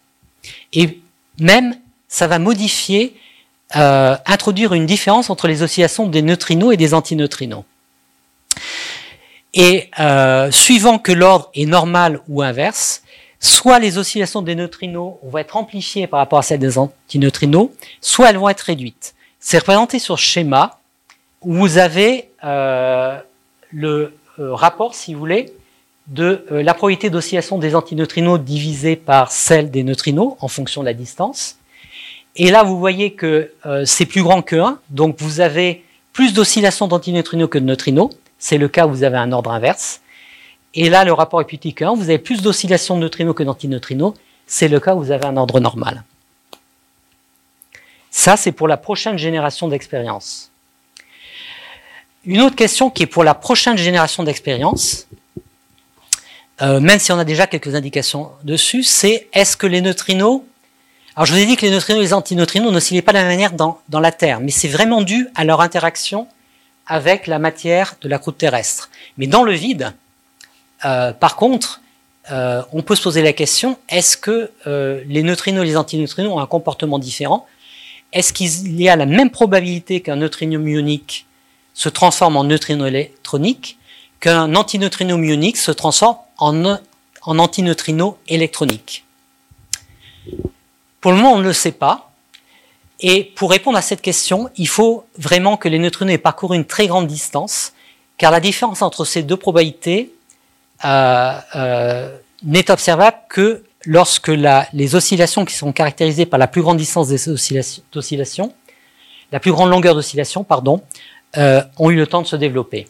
Et 0.73 0.99
même, 1.39 1.77
ça 2.09 2.27
va 2.27 2.39
modifier, 2.39 3.15
euh, 3.77 4.17
introduire 4.25 4.73
une 4.73 4.87
différence 4.87 5.29
entre 5.29 5.47
les 5.47 5.63
oscillations 5.63 6.07
des 6.07 6.23
neutrinos 6.23 6.73
et 6.73 6.79
des 6.79 6.95
antineutrinos. 6.95 7.65
Et 9.53 9.91
suivant 10.51 10.99
que 10.99 11.13
l'ordre 11.13 11.51
est 11.55 11.67
normal 11.67 12.21
ou 12.29 12.43
inverse, 12.43 13.03
soit 13.39 13.79
les 13.79 13.99
oscillations 13.99 14.43
des 14.43 14.57
neutrinos 14.57 15.15
vont 15.23 15.39
être 15.39 15.57
amplifiées 15.57 16.09
par 16.09 16.19
rapport 16.19 16.41
à 16.41 16.43
celles 16.43 16.59
des 16.59 16.77
antineutrinos, 16.77 17.71
soit 18.01 18.31
elles 18.31 18.39
vont 18.39 18.49
être 18.49 18.63
réduites. 18.63 19.15
C'est 19.47 19.59
représenté 19.59 19.99
sur 19.99 20.17
schéma 20.17 20.79
où 21.43 21.53
vous 21.53 21.77
avez 21.77 22.31
euh, 22.45 23.19
le 23.71 24.15
euh, 24.39 24.55
rapport, 24.55 24.95
si 24.95 25.13
vous 25.13 25.21
voulez, 25.21 25.53
de 26.07 26.47
euh, 26.51 26.63
la 26.63 26.73
probabilité 26.73 27.11
d'oscillation 27.11 27.59
des 27.59 27.75
antineutrinos 27.75 28.41
divisée 28.41 28.97
par 28.97 29.31
celle 29.31 29.71
des 29.71 29.85
neutrinos 29.85 30.37
en 30.41 30.49
fonction 30.49 30.81
de 30.81 30.87
la 30.87 30.95
distance. 30.95 31.59
Et 32.37 32.51
là, 32.51 32.63
vous 32.63 32.79
voyez 32.79 33.13
que 33.13 33.53
c'est 33.85 34.07
plus 34.07 34.23
grand 34.23 34.41
que 34.41 34.57
1, 34.57 34.79
donc 34.89 35.17
vous 35.19 35.41
avez 35.41 35.85
plus 36.15 36.33
d'oscillations 36.33 36.89
d'antineutrinos 36.89 37.51
que 37.51 37.59
de 37.59 37.67
neutrinos. 37.67 38.09
C'est 38.39 38.57
le 38.57 38.69
cas 38.69 38.87
où 38.87 38.91
vous 38.91 39.05
avez 39.05 39.19
un 39.19 39.31
ordre 39.31 39.51
inverse. 39.51 40.01
Et 40.73 40.89
là, 40.89 41.05
le 41.05 41.13
rapport 41.13 41.43
est 41.43 41.45
plus 41.45 41.59
petit 41.59 41.75
que 41.75 41.85
1. 41.85 41.95
Vous 41.97 42.05
avez 42.05 42.19
plus 42.19 42.41
d'oscillations 42.41 42.97
de 42.97 43.03
neutrinos 43.03 43.35
que 43.35 43.43
d'antineutrinos. 43.43 44.15
C'est 44.47 44.69
le 44.69 44.81
cas 44.81 44.95
où 44.95 45.01
vous 45.01 45.11
avez 45.11 45.27
un 45.27 45.37
ordre 45.37 45.61
normal. 45.61 46.03
Ça, 48.25 48.39
c'est 48.39 48.53
pour 48.53 48.69
la 48.69 48.79
prochaine 48.79 49.19
génération 49.19 49.69
d'expérience. 49.69 50.51
Une 52.25 52.41
autre 52.41 52.57
question 52.57 52.89
qui 52.89 53.03
est 53.03 53.07
pour 53.07 53.23
la 53.23 53.35
prochaine 53.35 53.77
génération 53.77 54.23
d'expérience, 54.23 55.09
euh, 56.63 56.81
même 56.81 56.99
si 56.99 57.13
on 57.13 57.19
a 57.19 57.25
déjà 57.27 57.47
quelques 57.47 57.75
indications 57.75 58.31
dessus, 58.43 58.83
c'est 58.83 59.29
est-ce 59.35 59.59
que 59.59 59.67
les 59.67 59.83
neutrinos... 59.83 60.43
Alors 61.17 61.27
je 61.27 61.35
vous 61.35 61.39
ai 61.39 61.45
dit 61.45 61.57
que 61.57 61.67
les 61.67 61.71
neutrinos 61.71 62.01
et 62.01 62.03
les 62.03 62.15
antineutrinos 62.15 62.73
n'oscillaient 62.73 63.03
pas 63.03 63.13
de 63.13 63.19
la 63.19 63.25
même 63.25 63.33
manière 63.33 63.53
dans, 63.53 64.01
la 64.01 64.11
Terre, 64.11 64.41
mais 64.41 64.51
c'est 64.51 64.69
vraiment 64.69 65.03
dû 65.03 65.29
à 65.35 65.45
leur 65.45 65.61
interaction 65.61 66.27
avec 66.87 67.27
la 67.27 67.39
matière 67.39 67.97
de 68.01 68.09
la 68.09 68.19
croûte 68.19 68.39
terrestre. 68.39 68.89
Mais 69.19 69.27
dans 69.27 69.43
le 69.43 69.53
vide, 69.53 69.93
euh, 70.87 71.13
par 71.13 71.37
contre, 71.37 71.83
euh, 72.31 72.63
on 72.73 72.81
peut 72.81 72.95
se 72.95 73.03
poser 73.03 73.21
la 73.21 73.35
question 73.35 73.77
est-ce 73.91 74.17
que 74.17 74.51
les 74.65 75.23
neutrinos 75.23 75.63
et 75.63 75.67
les 75.67 75.77
antineutrinos 75.77 76.33
ont 76.33 76.41
un 76.41 76.47
comportement 76.47 76.99
différent 76.99 77.47
Est-ce 78.15 78.33
qu'il 78.33 78.81
y 78.81 78.89
a 78.89 78.95
la 78.95 79.07
même 79.07 79.31
probabilité 79.31 80.01
qu'un 80.01 80.17
neutrino 80.17 80.61
muonique 80.61 81.27
se 81.75 81.89
transforme 81.89 82.37
en 82.37 82.45
neutrino 82.45 82.87
électronique 82.87 83.77
qu'un 84.21 84.55
antineutrino 84.55 85.19
muonique 85.19 85.57
se 85.57 85.73
transforme 85.73 86.19
en, 86.39 86.79
antineutrino 87.27 88.17
électronique? 88.29 89.05
Pour 91.01 91.11
le 91.11 91.19
moment, 91.19 91.33
on 91.33 91.39
ne 91.39 91.45
le 91.45 91.53
sait 91.53 91.73
pas. 91.73 92.13
Et 93.01 93.25
pour 93.25 93.51
répondre 93.51 93.77
à 93.77 93.83
cette 93.83 94.01
question, 94.01 94.49
il 94.57 94.69
faut 94.69 95.05
vraiment 95.19 95.57
que 95.57 95.69
les 95.69 95.81
neutrinos 95.81 96.15
aient 96.15 96.19
parcouru 96.19 96.57
une 96.57 96.65
très 96.65 96.87
grande 96.87 97.09
distance, 97.09 97.73
car 98.17 98.31
la 98.31 98.39
différence 98.39 98.81
entre 98.81 99.05
ces 99.05 99.25
deux 99.25 99.37
probabilités 99.37 100.13
euh, 100.85 101.37
euh, 101.57 102.17
n'est 102.45 102.71
observable 102.71 103.19
que 103.29 103.65
lorsque 103.87 104.29
les 104.29 104.95
oscillations 104.95 105.45
qui 105.45 105.55
sont 105.55 105.73
caractérisées 105.73 106.27
par 106.27 106.39
la 106.39 106.47
plus 106.47 106.63
grande 106.63 106.77
distance 106.77 107.09
des 107.09 107.29
oscillations, 107.29 108.53
la 109.33 109.41
plus 109.41 109.53
grande 109.53 109.71
longueur 109.71 109.95
d'oscillation, 109.95 110.45
pardon, 110.45 110.83
euh, 111.37 111.63
ont 111.79 111.91
eu 111.91 111.97
le 111.97 112.07
temps 112.07 112.23
de 112.23 112.27
se 112.27 112.37
développer. 112.37 112.87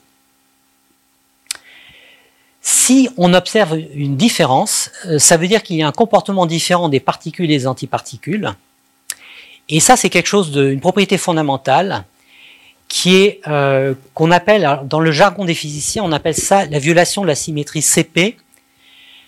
Si 2.61 3.09
on 3.17 3.35
observe 3.35 3.79
une 3.95 4.17
différence, 4.17 4.91
euh, 5.07 5.19
ça 5.19 5.37
veut 5.37 5.49
dire 5.49 5.63
qu'il 5.63 5.77
y 5.77 5.83
a 5.83 5.87
un 5.87 5.93
comportement 5.93 6.47
différent 6.47 6.89
des 6.89 7.01
particules 7.01 7.51
et 7.51 7.59
des 7.59 7.67
antiparticules. 7.67 8.53
Et 9.69 9.81
ça, 9.81 9.97
c'est 9.97 10.11
quelque 10.11 10.27
chose 10.27 10.51
d'une 10.51 10.81
propriété 10.81 11.17
fondamentale 11.17 12.05
qui 12.89 13.17
est 13.17 13.41
euh, 13.49 13.95
qu'on 14.13 14.31
appelle 14.31 14.81
dans 14.85 15.01
le 15.01 15.11
jargon 15.11 15.45
des 15.45 15.55
physiciens, 15.55 16.05
on 16.05 16.13
appelle 16.13 16.35
ça 16.35 16.67
la 16.67 16.79
violation 16.79 17.23
de 17.23 17.27
la 17.27 17.35
symétrie 17.35 17.83
CP. 17.83 18.37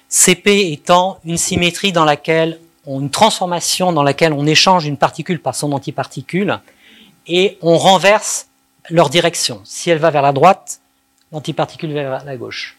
CP 0.08 0.72
étant 0.72 1.18
une 1.24 1.36
symétrie 1.36 1.92
dans 1.92 2.04
laquelle 2.04 2.58
on, 2.86 3.00
une 3.00 3.10
transformation 3.10 3.92
dans 3.92 4.02
laquelle 4.02 4.32
on 4.32 4.46
échange 4.46 4.86
une 4.86 4.96
particule 4.96 5.40
par 5.40 5.54
son 5.54 5.72
antiparticule 5.72 6.58
et 7.26 7.58
on 7.60 7.76
renverse 7.76 8.46
leur 8.90 9.10
direction. 9.10 9.60
Si 9.64 9.90
elle 9.90 9.98
va 9.98 10.10
vers 10.10 10.22
la 10.22 10.32
droite, 10.32 10.80
l'antiparticule 11.32 11.92
va 11.92 12.02
vers 12.02 12.24
la 12.24 12.36
gauche. 12.36 12.76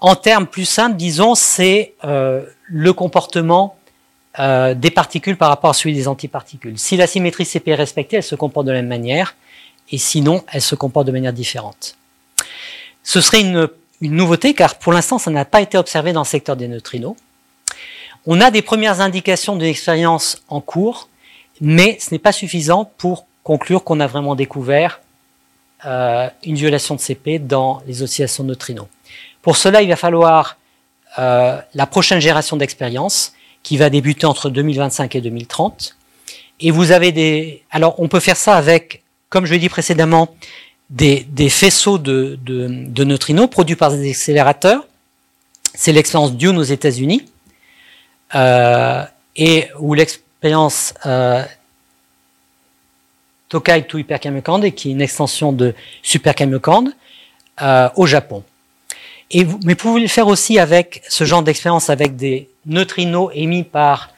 En 0.00 0.16
termes 0.16 0.46
plus 0.46 0.64
simples, 0.64 0.96
disons, 0.96 1.34
c'est 1.34 1.94
euh, 2.04 2.44
le 2.64 2.92
comportement 2.92 3.76
euh, 4.40 4.74
des 4.74 4.90
particules 4.90 5.36
par 5.36 5.48
rapport 5.48 5.70
à 5.70 5.74
celui 5.74 5.94
des 5.94 6.08
antiparticules. 6.08 6.78
Si 6.78 6.96
la 6.96 7.06
symétrie 7.06 7.46
CP 7.46 7.70
est 7.70 7.76
respectée, 7.76 8.16
elle 8.16 8.22
se 8.24 8.34
comporte 8.34 8.66
de 8.66 8.72
la 8.72 8.78
même 8.78 8.88
manière, 8.88 9.36
et 9.90 9.98
sinon, 9.98 10.42
elle 10.48 10.62
se 10.62 10.74
comporte 10.74 11.06
de 11.06 11.12
manière 11.12 11.32
différente. 11.32 11.96
Ce 13.04 13.20
serait 13.20 13.42
une, 13.42 13.68
une 14.04 14.16
nouveauté, 14.16 14.52
car 14.52 14.74
pour 14.76 14.92
l'instant, 14.92 15.18
ça 15.18 15.30
n'a 15.30 15.46
pas 15.46 15.62
été 15.62 15.78
observé 15.78 16.12
dans 16.12 16.20
le 16.20 16.26
secteur 16.26 16.56
des 16.56 16.68
neutrinos. 16.68 17.16
On 18.26 18.40
a 18.42 18.50
des 18.50 18.60
premières 18.60 19.00
indications 19.00 19.56
d'une 19.56 19.68
expérience 19.68 20.42
en 20.48 20.60
cours, 20.60 21.08
mais 21.62 21.96
ce 22.00 22.12
n'est 22.12 22.18
pas 22.18 22.32
suffisant 22.32 22.84
pour 22.98 23.26
conclure 23.42 23.82
qu'on 23.82 24.00
a 24.00 24.06
vraiment 24.06 24.34
découvert 24.34 25.00
euh, 25.86 26.28
une 26.44 26.54
violation 26.54 26.94
de 26.94 27.00
CP 27.00 27.38
dans 27.38 27.82
les 27.86 28.02
oscillations 28.02 28.44
de 28.44 28.50
neutrinos. 28.50 28.88
Pour 29.40 29.56
cela, 29.56 29.80
il 29.80 29.88
va 29.88 29.96
falloir 29.96 30.58
euh, 31.18 31.58
la 31.72 31.86
prochaine 31.86 32.20
génération 32.20 32.56
d'expériences 32.58 33.32
qui 33.62 33.78
va 33.78 33.88
débuter 33.88 34.26
entre 34.26 34.50
2025 34.50 35.14
et 35.16 35.20
2030. 35.22 35.96
Et 36.60 36.70
vous 36.70 36.92
avez 36.92 37.10
des... 37.10 37.62
Alors, 37.70 37.94
on 37.98 38.08
peut 38.08 38.20
faire 38.20 38.36
ça 38.36 38.56
avec, 38.56 39.02
comme 39.30 39.46
je 39.46 39.52
l'ai 39.52 39.58
dit 39.58 39.70
précédemment, 39.70 40.34
des, 40.90 41.48
faisceaux 41.48 41.98
de, 41.98 42.38
neutrinos 43.04 43.48
produits 43.48 43.76
par 43.76 43.90
des 43.90 44.10
accélérateurs. 44.10 44.86
C'est 45.74 45.92
l'expérience 45.92 46.34
Dune 46.34 46.58
aux 46.58 46.62
États-Unis, 46.62 47.24
euh, 48.34 49.02
et 49.36 49.68
où 49.80 49.94
l'expérience 49.94 50.94
euh, 51.06 51.42
Tokai 53.48 53.82
to 53.82 53.98
Hyper 53.98 54.20
et 54.62 54.72
qui 54.72 54.88
est 54.88 54.92
une 54.92 55.00
extension 55.00 55.52
de 55.52 55.74
Super 56.02 56.34
euh, 57.62 57.88
au 57.96 58.06
Japon. 58.06 58.42
Mais 59.32 59.44
vous 59.44 59.58
pouvez 59.76 60.00
le 60.00 60.08
faire 60.08 60.28
aussi 60.28 60.58
avec 60.58 61.02
ce 61.08 61.24
genre 61.24 61.42
d'expérience 61.42 61.90
avec 61.90 62.16
des 62.16 62.48
neutrinos 62.66 63.30
émis 63.34 63.64
par, 63.64 64.10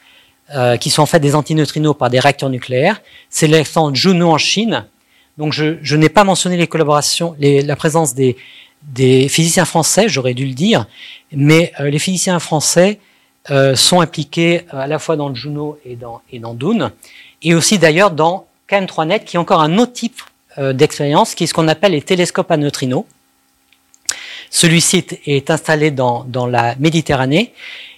euh, 0.55 0.77
qui 0.77 0.89
sont 0.89 1.01
en 1.01 1.05
fait 1.05 1.19
des 1.19 1.35
antineutrinos 1.35 1.95
par 1.95 2.09
des 2.09 2.19
réacteurs 2.19 2.49
nucléaires. 2.49 3.01
C'est 3.29 3.47
l'exemple 3.47 3.95
Juno 3.95 4.31
en 4.31 4.37
Chine. 4.37 4.85
Donc 5.37 5.53
je, 5.53 5.95
n'ai 5.95 6.09
pas 6.09 6.23
mentionné 6.23 6.57
les 6.57 6.67
collaborations, 6.67 7.35
les, 7.39 7.61
la 7.61 7.75
présence 7.75 8.15
des, 8.15 8.35
physiciens 9.29 9.65
français, 9.65 10.09
j'aurais 10.09 10.33
dû 10.33 10.45
le 10.45 10.53
dire, 10.53 10.87
mais 11.31 11.73
euh, 11.79 11.89
les 11.89 11.99
physiciens 11.99 12.39
français 12.39 12.99
euh, 13.51 13.75
sont 13.75 14.01
impliqués 14.01 14.65
euh, 14.73 14.79
à 14.79 14.87
la 14.87 14.97
fois 14.97 15.15
dans 15.15 15.33
Juno 15.35 15.77
et 15.85 15.95
dans, 15.95 16.53
Dune, 16.53 16.91
et 17.43 17.53
aussi 17.53 17.77
d'ailleurs 17.77 18.11
dans 18.11 18.47
KM3Net, 18.69 19.25
qui 19.25 19.35
est 19.35 19.39
encore 19.39 19.61
un 19.61 19.77
autre 19.77 19.93
type 19.93 20.21
d'expérience, 20.73 21.35
qui 21.35 21.43
est 21.43 21.47
ce 21.47 21.53
qu'on 21.53 21.67
appelle 21.67 21.91
les 21.91 22.01
télescopes 22.01 22.49
à 22.49 22.57
neutrinos. 22.57 23.05
Celui-ci 24.49 25.05
est 25.27 25.51
installé 25.51 25.91
dans, 25.91 26.25
la 26.49 26.73
Méditerranée. 26.79 27.53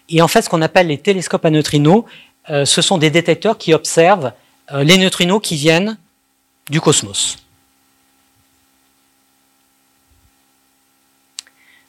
Et 0.09 0.21
en 0.21 0.27
fait, 0.27 0.41
ce 0.41 0.49
qu'on 0.49 0.61
appelle 0.61 0.87
les 0.87 0.97
télescopes 0.97 1.45
à 1.45 1.51
neutrinos, 1.51 2.03
ce 2.49 2.81
sont 2.81 2.97
des 2.97 3.11
détecteurs 3.11 3.57
qui 3.57 3.73
observent 3.73 4.33
les 4.73 4.97
neutrinos 4.97 5.39
qui 5.41 5.55
viennent 5.55 5.97
du 6.69 6.79
cosmos. 6.79 7.37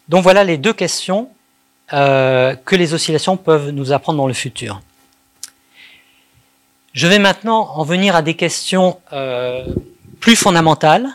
Donc 0.09 0.25
voilà 0.25 0.43
les 0.43 0.59
deux 0.59 0.73
questions 0.73 1.31
euh, 1.93 2.55
que 2.55 2.77
les 2.77 2.95
oscillations 2.95 3.37
peuvent 3.37 3.71
nous 3.71 3.93
apprendre 3.93 4.19
dans 4.19 4.27
le 4.27 4.35
futur. 4.35 4.81
Je 6.93 7.07
vais 7.07 7.21
maintenant 7.21 7.71
en 7.75 7.85
venir 7.85 8.17
à 8.17 8.23
des 8.23 8.35
questions 8.35 9.01
euh, 9.13 9.65
plus 10.19 10.35
fondamentales 10.35 11.09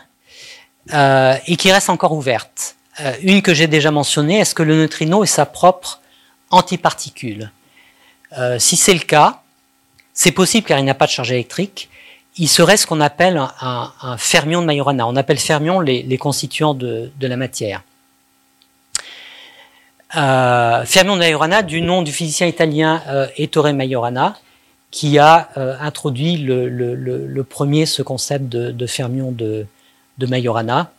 euh, 0.94 1.34
et 1.46 1.56
qui 1.56 1.70
restent 1.70 1.90
encore 1.90 2.12
ouvertes. 2.12 2.76
Une 3.20 3.42
que 3.42 3.52
j'ai 3.52 3.66
déjà 3.66 3.90
mentionnée, 3.90 4.38
est-ce 4.38 4.54
que 4.54 4.62
le 4.62 4.74
neutrino 4.74 5.22
est 5.22 5.26
sa 5.26 5.44
propre 5.44 6.00
antiparticule? 6.48 7.50
Si 8.58 8.76
c'est 8.76 8.94
le 8.94 9.00
cas, 9.00 9.42
c'est 10.14 10.32
possible 10.32 10.66
car 10.66 10.78
il 10.78 10.86
n'a 10.86 10.94
pas 10.94 11.04
de 11.04 11.10
charge 11.10 11.30
électrique. 11.30 11.90
Il 12.38 12.48
serait 12.48 12.76
ce 12.76 12.86
qu'on 12.86 13.00
appelle 13.00 13.40
un, 13.60 14.16
fermion 14.18 14.60
de 14.60 14.66
Majorana. 14.66 15.06
On 15.06 15.16
appelle 15.16 15.38
fermion 15.38 15.80
les, 15.80 16.18
constituants 16.18 16.74
de, 16.74 17.10
la 17.20 17.36
matière. 17.36 17.82
Euh, 20.16 20.84
fermion 20.84 21.14
de 21.14 21.20
Majorana, 21.20 21.62
du 21.62 21.80
nom 21.80 22.02
du 22.02 22.12
physicien 22.12 22.46
italien 22.46 23.02
euh, 23.08 23.26
Ettore 23.38 23.72
Majorana, 23.72 24.38
qui 24.90 25.18
a 25.18 25.48
euh, 25.56 25.76
introduit 25.80 26.36
le, 26.36 27.42
premier 27.42 27.86
ce 27.86 28.02
concept 28.02 28.44
de, 28.48 28.86
fermion 28.86 29.32
de, 29.32 29.66
de 30.18 30.26
Majorana 30.26 30.90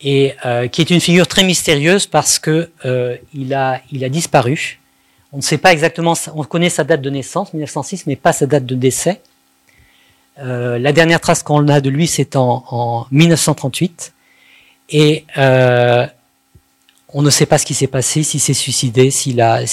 et 0.00 0.34
qui 0.72 0.80
est 0.80 0.90
une 0.90 1.00
figure 1.00 1.26
très 1.26 1.44
mystérieuse 1.44 2.06
parce 2.06 2.38
que 2.38 2.70
il, 3.34 3.54
a, 3.54 3.80
il 3.92 4.02
a 4.02 4.08
disparu. 4.08 4.80
On 5.32 5.38
ne 5.38 5.42
sait 5.42 5.58
pas 5.58 5.72
exactement, 5.72 6.14
on 6.34 6.44
connaît 6.44 6.70
sa 6.70 6.84
date 6.84 7.00
de 7.00 7.10
naissance, 7.10 7.52
1906, 7.52 8.06
mais 8.06 8.16
pas 8.16 8.32
sa 8.32 8.46
date 8.46 8.66
de 8.66 8.74
décès. 8.74 9.20
Euh, 10.38 10.78
la 10.78 10.92
dernière 10.92 11.20
trace 11.20 11.42
qu'on 11.42 11.68
a 11.68 11.80
de 11.80 11.90
lui, 11.90 12.06
c'est 12.06 12.36
en, 12.36 12.64
en, 12.68 13.06
1938. 13.10 14.12
Et 14.90 15.24
euh, 15.38 16.06
on 17.08 17.22
ne 17.22 17.30
sait 17.30 17.46
pas 17.46 17.58
ce 17.58 17.66
qui 17.66 17.74
s'est 17.74 17.86
passé, 17.86 18.22
s'il 18.22 18.40
s'est 18.40 18.54
suicidé, 18.54 19.10
s'il 19.10 19.40
a, 19.40 19.64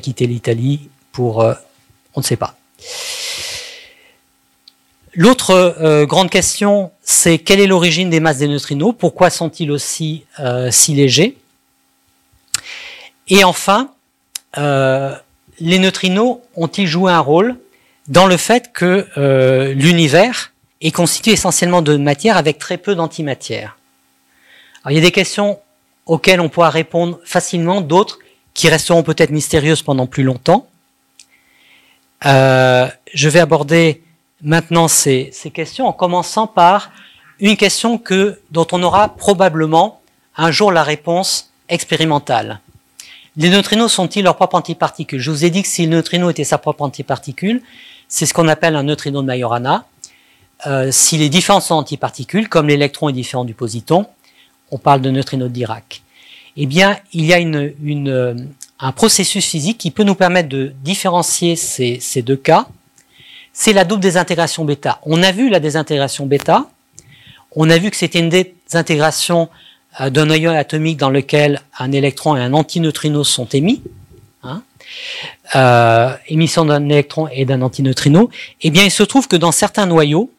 quitté 0.00 0.26
l'Italie. 0.26 0.88
Euh, 1.18 1.54
on 2.14 2.20
ne 2.20 2.24
sait 2.24 2.36
pas. 2.36 2.56
L'autre 5.14 6.04
grande 6.04 6.30
question, 6.30 6.92
c'est 7.02 7.38
quelle 7.38 7.58
est 7.58 7.66
l'origine 7.66 8.08
des 8.08 8.20
masses 8.20 8.38
des 8.38 8.46
neutrinos 8.46 8.94
Pourquoi 8.96 9.30
sont-ils 9.30 9.72
aussi 9.72 10.24
si 10.70 10.94
légers? 10.94 11.36
Et 13.26 13.42
enfin, 13.42 13.90
les 14.56 15.78
neutrinos 15.78 16.38
ont-ils 16.54 16.86
joué 16.86 17.10
un 17.10 17.18
rôle? 17.18 17.56
Dans 18.08 18.26
le 18.26 18.36
fait 18.36 18.72
que 18.72 19.06
euh, 19.16 19.74
l'univers 19.74 20.52
est 20.80 20.90
constitué 20.90 21.32
essentiellement 21.32 21.82
de 21.82 21.96
matière 21.96 22.36
avec 22.36 22.58
très 22.58 22.78
peu 22.78 22.94
d'antimatière 22.94 23.78
Il 24.88 24.94
y 24.94 24.98
a 24.98 25.02
des 25.02 25.12
questions 25.12 25.58
auxquelles 26.06 26.40
on 26.40 26.48
pourra 26.48 26.70
répondre 26.70 27.20
facilement, 27.24 27.80
d'autres 27.80 28.18
qui 28.54 28.68
resteront 28.68 29.02
peut-être 29.02 29.30
mystérieuses 29.30 29.82
pendant 29.82 30.06
plus 30.06 30.22
longtemps. 30.22 30.66
Euh, 32.24 32.88
je 33.12 33.28
vais 33.28 33.40
aborder 33.40 34.02
maintenant 34.42 34.88
ces, 34.88 35.30
ces, 35.32 35.50
questions 35.50 35.86
en 35.86 35.92
commençant 35.92 36.46
par 36.46 36.90
une 37.38 37.56
question 37.56 37.98
que, 37.98 38.40
dont 38.50 38.66
on 38.72 38.82
aura 38.82 39.14
probablement 39.14 40.00
un 40.36 40.50
jour 40.50 40.72
la 40.72 40.82
réponse 40.82 41.52
expérimentale. 41.68 42.60
Les 43.36 43.50
neutrinos 43.50 43.92
sont-ils 43.92 44.24
leur 44.24 44.34
propre 44.34 44.56
antiparticule 44.56 45.20
Je 45.20 45.30
vous 45.30 45.44
ai 45.44 45.50
dit 45.50 45.62
que 45.62 45.68
si 45.68 45.84
le 45.84 45.90
neutrino 45.90 46.30
était 46.30 46.42
sa 46.42 46.58
propre 46.58 46.82
antiparticule, 46.82 47.62
c'est 48.08 48.26
ce 48.26 48.34
qu'on 48.34 48.48
appelle 48.48 48.74
un 48.74 48.82
neutrino 48.82 49.20
de 49.20 49.26
Majorana. 49.26 49.86
Euh, 50.66 50.88
si 50.90 51.18
les 51.18 51.28
différents 51.28 51.60
sont 51.60 51.74
antiparticules, 51.74 52.48
comme 52.48 52.68
l'électron 52.68 53.08
est 53.08 53.12
différent 53.12 53.44
du 53.44 53.54
positon, 53.54 54.06
on 54.70 54.78
parle 54.78 55.00
de 55.00 55.10
neutrino 55.10 55.46
de 55.46 55.52
Dirac. 55.52 56.02
Eh 56.56 56.66
bien, 56.66 56.98
il 57.12 57.24
y 57.24 57.32
a 57.32 57.38
une, 57.38 58.48
un 58.80 58.92
processus 58.92 59.46
physique 59.46 59.78
qui 59.78 59.90
peut 59.92 60.02
nous 60.02 60.16
permettre 60.16 60.48
de 60.48 60.72
différencier 60.82 61.54
ces, 61.54 62.00
ces 62.00 62.22
deux 62.22 62.36
cas. 62.36 62.66
C'est 63.52 63.72
la 63.72 63.84
double 63.84 64.02
désintégration 64.02 64.64
bêta. 64.64 64.98
On 65.04 65.22
a 65.22 65.30
vu 65.30 65.48
la 65.50 65.60
désintégration 65.60 66.26
bêta. 66.26 66.68
On 67.54 67.70
a 67.70 67.78
vu 67.78 67.90
que 67.90 67.96
c'était 67.96 68.18
une 68.18 68.28
désintégration 68.28 69.48
euh, 70.00 70.10
d'un 70.10 70.26
noyau 70.26 70.50
atomique 70.50 70.96
dans 70.96 71.10
lequel 71.10 71.60
un 71.78 71.92
électron 71.92 72.36
et 72.36 72.40
un 72.40 72.52
antineutrino 72.52 73.22
sont 73.22 73.46
émis. 73.46 73.82
Euh, 75.54 76.14
émission 76.28 76.66
d'un 76.66 76.88
électron 76.88 77.28
et 77.28 77.44
d'un 77.44 77.62
antineutrino. 77.62 78.28
Eh 78.60 78.70
bien, 78.70 78.84
il 78.84 78.90
se 78.90 79.02
trouve 79.02 79.28
que 79.28 79.36
dans 79.36 79.52
certains 79.52 79.86
noyaux, 79.86 80.30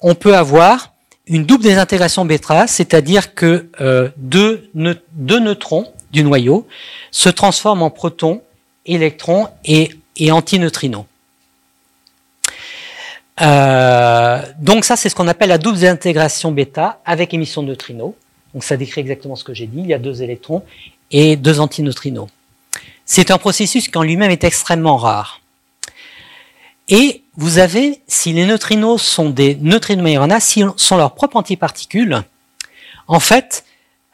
on 0.00 0.14
peut 0.14 0.36
avoir 0.36 0.92
une 1.26 1.44
double 1.44 1.64
désintégration 1.64 2.24
bêta, 2.24 2.66
c'est-à-dire 2.66 3.34
que 3.34 3.68
euh, 3.80 4.08
deux, 4.16 4.68
ne 4.74 4.94
deux 5.12 5.40
neutrons 5.40 5.86
du 6.10 6.24
noyau 6.24 6.66
se 7.10 7.28
transforme 7.28 7.82
en 7.82 7.90
protons, 7.90 8.42
électrons 8.86 9.48
et, 9.64 9.90
antineutrinos. 10.30 11.06
Euh, 13.40 14.42
donc 14.58 14.84
ça, 14.84 14.96
c'est 14.96 15.08
ce 15.08 15.14
qu'on 15.14 15.28
appelle 15.28 15.50
la 15.50 15.58
double 15.58 15.86
intégration 15.86 16.52
bêta 16.52 17.00
avec 17.06 17.32
émission 17.32 17.62
de 17.62 17.68
neutrinos. 17.68 18.14
Donc 18.52 18.64
ça 18.64 18.76
décrit 18.76 19.00
exactement 19.00 19.36
ce 19.36 19.44
que 19.44 19.54
j'ai 19.54 19.66
dit. 19.66 19.80
Il 19.80 19.86
y 19.86 19.94
a 19.94 19.98
deux 19.98 20.22
électrons 20.22 20.64
et 21.10 21.36
deux 21.36 21.60
antineutrinos. 21.60 22.28
C'est 23.10 23.30
un 23.30 23.38
processus 23.38 23.88
qui 23.88 23.96
en 23.96 24.02
lui-même 24.02 24.30
est 24.30 24.44
extrêmement 24.44 24.98
rare. 24.98 25.40
Et 26.90 27.22
vous 27.36 27.56
avez, 27.58 28.02
si 28.06 28.34
les 28.34 28.44
neutrinos 28.44 29.00
sont 29.00 29.30
des 29.30 29.54
neutrinos 29.54 30.02
Majorana, 30.02 30.40
si 30.40 30.62
sont 30.76 30.98
leurs 30.98 31.14
propres 31.14 31.38
antiparticules, 31.38 32.22
en 33.06 33.18
fait, 33.18 33.64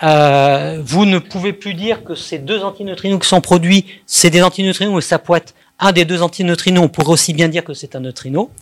euh, 0.04 0.80
vous 0.84 1.06
ne 1.06 1.18
pouvez 1.18 1.52
plus 1.52 1.74
dire 1.74 2.04
que 2.04 2.14
ces 2.14 2.38
deux 2.38 2.62
antineutrinos 2.62 3.18
qui 3.18 3.26
sont 3.28 3.40
produits, 3.40 3.84
c'est 4.06 4.30
des 4.30 4.42
antineutrinos, 4.42 4.94
mais 4.94 5.00
ça 5.00 5.18
peut 5.18 5.34
être 5.34 5.54
un 5.80 5.90
des 5.90 6.04
deux 6.04 6.22
antineutrinos, 6.22 6.84
on 6.84 6.88
pourrait 6.88 7.14
aussi 7.14 7.32
bien 7.32 7.48
dire 7.48 7.64
que 7.64 7.74
c'est 7.74 7.96
un 7.96 8.00
neutrino. 8.00 8.52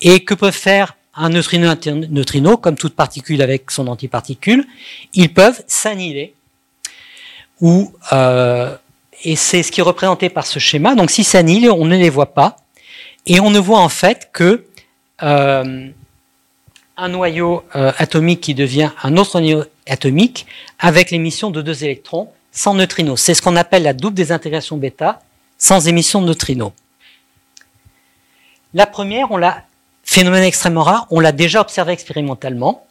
Et 0.00 0.24
que 0.24 0.34
peut 0.34 0.50
faire 0.50 0.96
un 1.14 1.28
neutrino 1.28 1.72
et 1.72 1.90
neutrino, 1.92 2.56
comme 2.56 2.74
toute 2.74 2.96
particule 2.96 3.42
avec 3.42 3.70
son 3.70 3.86
antiparticule? 3.86 4.66
Ils 5.14 5.32
peuvent 5.32 5.62
s'annihiler 5.68 6.34
ou 7.60 7.92
euh, 8.12 8.76
et 9.22 9.36
c'est 9.36 9.62
ce 9.62 9.72
qui 9.72 9.80
est 9.80 9.84
représenté 9.84 10.28
par 10.28 10.46
ce 10.46 10.58
schéma. 10.58 10.94
Donc 10.94 11.10
si 11.10 11.24
s'annihilent, 11.24 11.70
on 11.70 11.84
ne 11.84 11.96
les 11.96 12.10
voit 12.10 12.34
pas 12.34 12.56
et 13.26 13.40
on 13.40 13.50
ne 13.50 13.58
voit 13.58 13.80
en 13.80 13.88
fait 13.88 14.30
que 14.32 14.66
euh, 15.22 15.88
un 16.96 17.08
noyau 17.08 17.64
euh, 17.76 17.92
atomique 17.98 18.40
qui 18.40 18.54
devient 18.54 18.90
un 19.02 19.16
autre 19.16 19.40
noyau 19.40 19.64
atomique 19.88 20.46
avec 20.78 21.10
l'émission 21.10 21.50
de 21.50 21.62
deux 21.62 21.84
électrons 21.84 22.28
sans 22.52 22.74
neutrinos. 22.74 23.20
C'est 23.20 23.34
ce 23.34 23.42
qu'on 23.42 23.56
appelle 23.56 23.82
la 23.82 23.92
double 23.92 24.14
désintégration 24.14 24.76
bêta 24.76 25.20
sans 25.58 25.88
émission 25.88 26.20
de 26.20 26.26
neutrinos. 26.26 26.72
La 28.74 28.86
première, 28.86 29.30
on 29.30 29.36
l'a 29.36 29.64
phénomène 30.04 30.42
extrêmement 30.42 30.82
rare, 30.82 31.06
on 31.10 31.20
l'a 31.20 31.32
déjà 31.32 31.60
observé 31.60 31.92
expérimentalement. 31.92 32.86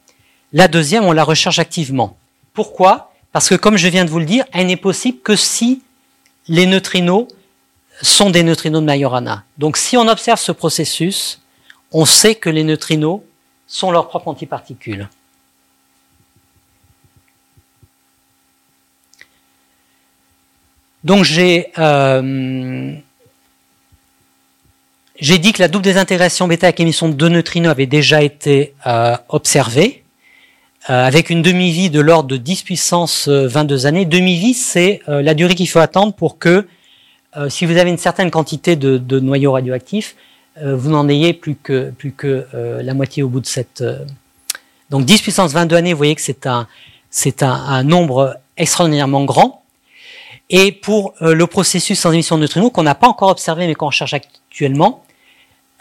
La 0.53 0.67
deuxième, 0.67 1.03
on 1.05 1.11
la 1.11 1.23
recherche 1.23 1.59
activement. 1.59 2.17
Pourquoi? 2.53 3.11
Parce 3.32 3.49
que 3.49 3.55
comme 3.55 3.78
je 3.78 3.88
viens 3.88 4.05
de 4.05 4.09
vous 4.09 4.19
le 4.19 4.25
dire, 4.25 4.45
elle 4.53 4.67
n'est 4.67 4.78
possible 4.78 5.19
que 5.19 5.36
si 5.36 5.82
les 6.48 6.66
neutrinos 6.66 7.28
sont 8.02 8.30
des 8.30 8.43
neutrinos 8.43 8.82
de 8.82 8.86
Majorana. 8.86 9.43
Donc 9.58 9.78
si 9.78 9.98
on 9.98 10.08
observe 10.08 10.39
ce 10.39 10.52
processus, 10.52 11.41
on 11.91 12.06
sait 12.06 12.36
que 12.36 12.50
les 12.50 12.64
neutrinos 12.64 13.22
sont 13.68 13.91
leurs 13.91 14.08
propres 14.08 14.28
antiparticules. 14.30 15.10
Donc 21.04 21.24
j'ai 21.24 21.72
euh, 21.78 22.95
dit 25.22 25.54
que 25.54 25.62
la 25.62 25.68
double 25.68 25.84
désintégration 25.84 26.48
bêta 26.48 26.68
avec 26.68 26.80
émission 26.80 27.08
de 27.08 27.14
deux 27.14 27.30
neutrinos 27.30 27.72
avait 27.72 27.86
déjà 27.86 28.22
été 28.22 28.74
euh, 28.86 29.16
observée, 29.30 30.04
avec 30.88 31.30
une 31.30 31.42
demi-vie 31.42 31.90
de 31.90 32.00
l'ordre 32.00 32.30
de 32.30 32.38
10 32.38 32.64
puissance 32.64 33.28
22 33.28 33.86
années. 33.86 34.06
Demi-vie, 34.06 34.54
c'est 34.54 35.02
la 35.08 35.34
durée 35.34 35.54
qu'il 35.54 35.68
faut 35.68 35.80
attendre 35.80 36.14
pour 36.14 36.38
que, 36.40 36.66
si 37.50 37.66
vous 37.66 37.78
avez 37.78 37.90
une 37.90 37.98
certaine 37.98 38.32
quantité 38.32 38.76
de, 38.76 38.98
de 38.98 39.20
noyaux 39.20 39.52
radioactifs, 39.52 40.16
vous 40.64 40.90
n'en 40.90 41.10
ayez 41.10 41.34
plus 41.34 41.56
que, 41.56 41.92
plus 41.92 42.14
que 42.14 42.48
la 42.54 42.94
moitié 42.94 43.22
au 43.22 43.28
bout 43.28 43.42
de 43.42 43.46
cette... 43.46 43.84
donc 44.90 45.04
10 45.04 45.22
puissance 45.22 45.52
22 45.52 45.76
années, 45.76 45.92
vous 45.92 45.98
voyez 45.98 46.16
que 46.16 46.22
c'est 46.22 46.48
un, 46.48 46.68
c'est 47.10 47.44
un, 47.44 47.84
nombre 47.84 48.38
extraordinairement 48.58 49.24
grand. 49.24 49.64
Et 50.50 50.72
pour 50.72 51.14
euh, 51.22 51.34
le 51.34 51.48
processus 51.48 52.00
sans 52.00 52.12
émission 52.12 52.38
de 52.38 52.42
neutrinos, 52.42 52.72
qu'on 52.72 52.84
n'a 52.84 52.96
pas 52.96 53.08
encore 53.08 53.30
observé 53.30 53.68
mais 53.68 53.76
qu'on 53.76 53.92
cherche 53.92 54.14
actuellement, 54.14 55.04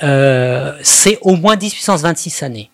euh, 0.03 0.77
c'est 0.83 1.19
au 1.21 1.37
moins 1.37 1.57
10 1.57 1.73
puissance 1.73 2.01
26 2.03 2.43
années. 2.43 2.71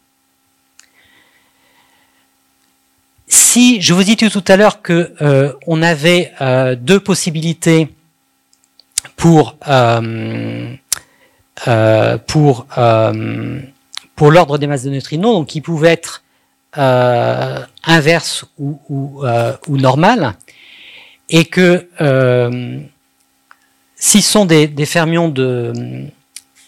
Si 3.34 3.80
je 3.80 3.94
vous 3.94 4.02
dis 4.02 4.16
tout 4.16 4.44
à 4.46 4.56
l'heure 4.56 4.82
que 4.82 5.14
euh, 5.22 5.54
on 5.66 5.82
avait 5.82 6.32
deux 6.76 7.00
possibilités 7.00 7.88
pour 9.16 9.56
pour 14.16 14.30
l'ordre 14.30 14.58
des 14.58 14.66
masses 14.66 14.82
de 14.82 14.90
neutrinos, 14.90 15.34
donc 15.34 15.46
qui 15.48 15.62
pouvaient 15.62 15.92
être 15.92 16.22
inverse 16.74 18.44
ou, 18.58 18.78
ou, 18.90 19.24
ou 19.66 19.76
normales, 19.78 20.34
et 21.32 21.46
que 21.46 21.88
euh, 22.00 22.78
s'ils 23.96 24.22
sont 24.22 24.44
des, 24.44 24.68
fermions 24.86 25.28
de, 25.30 25.72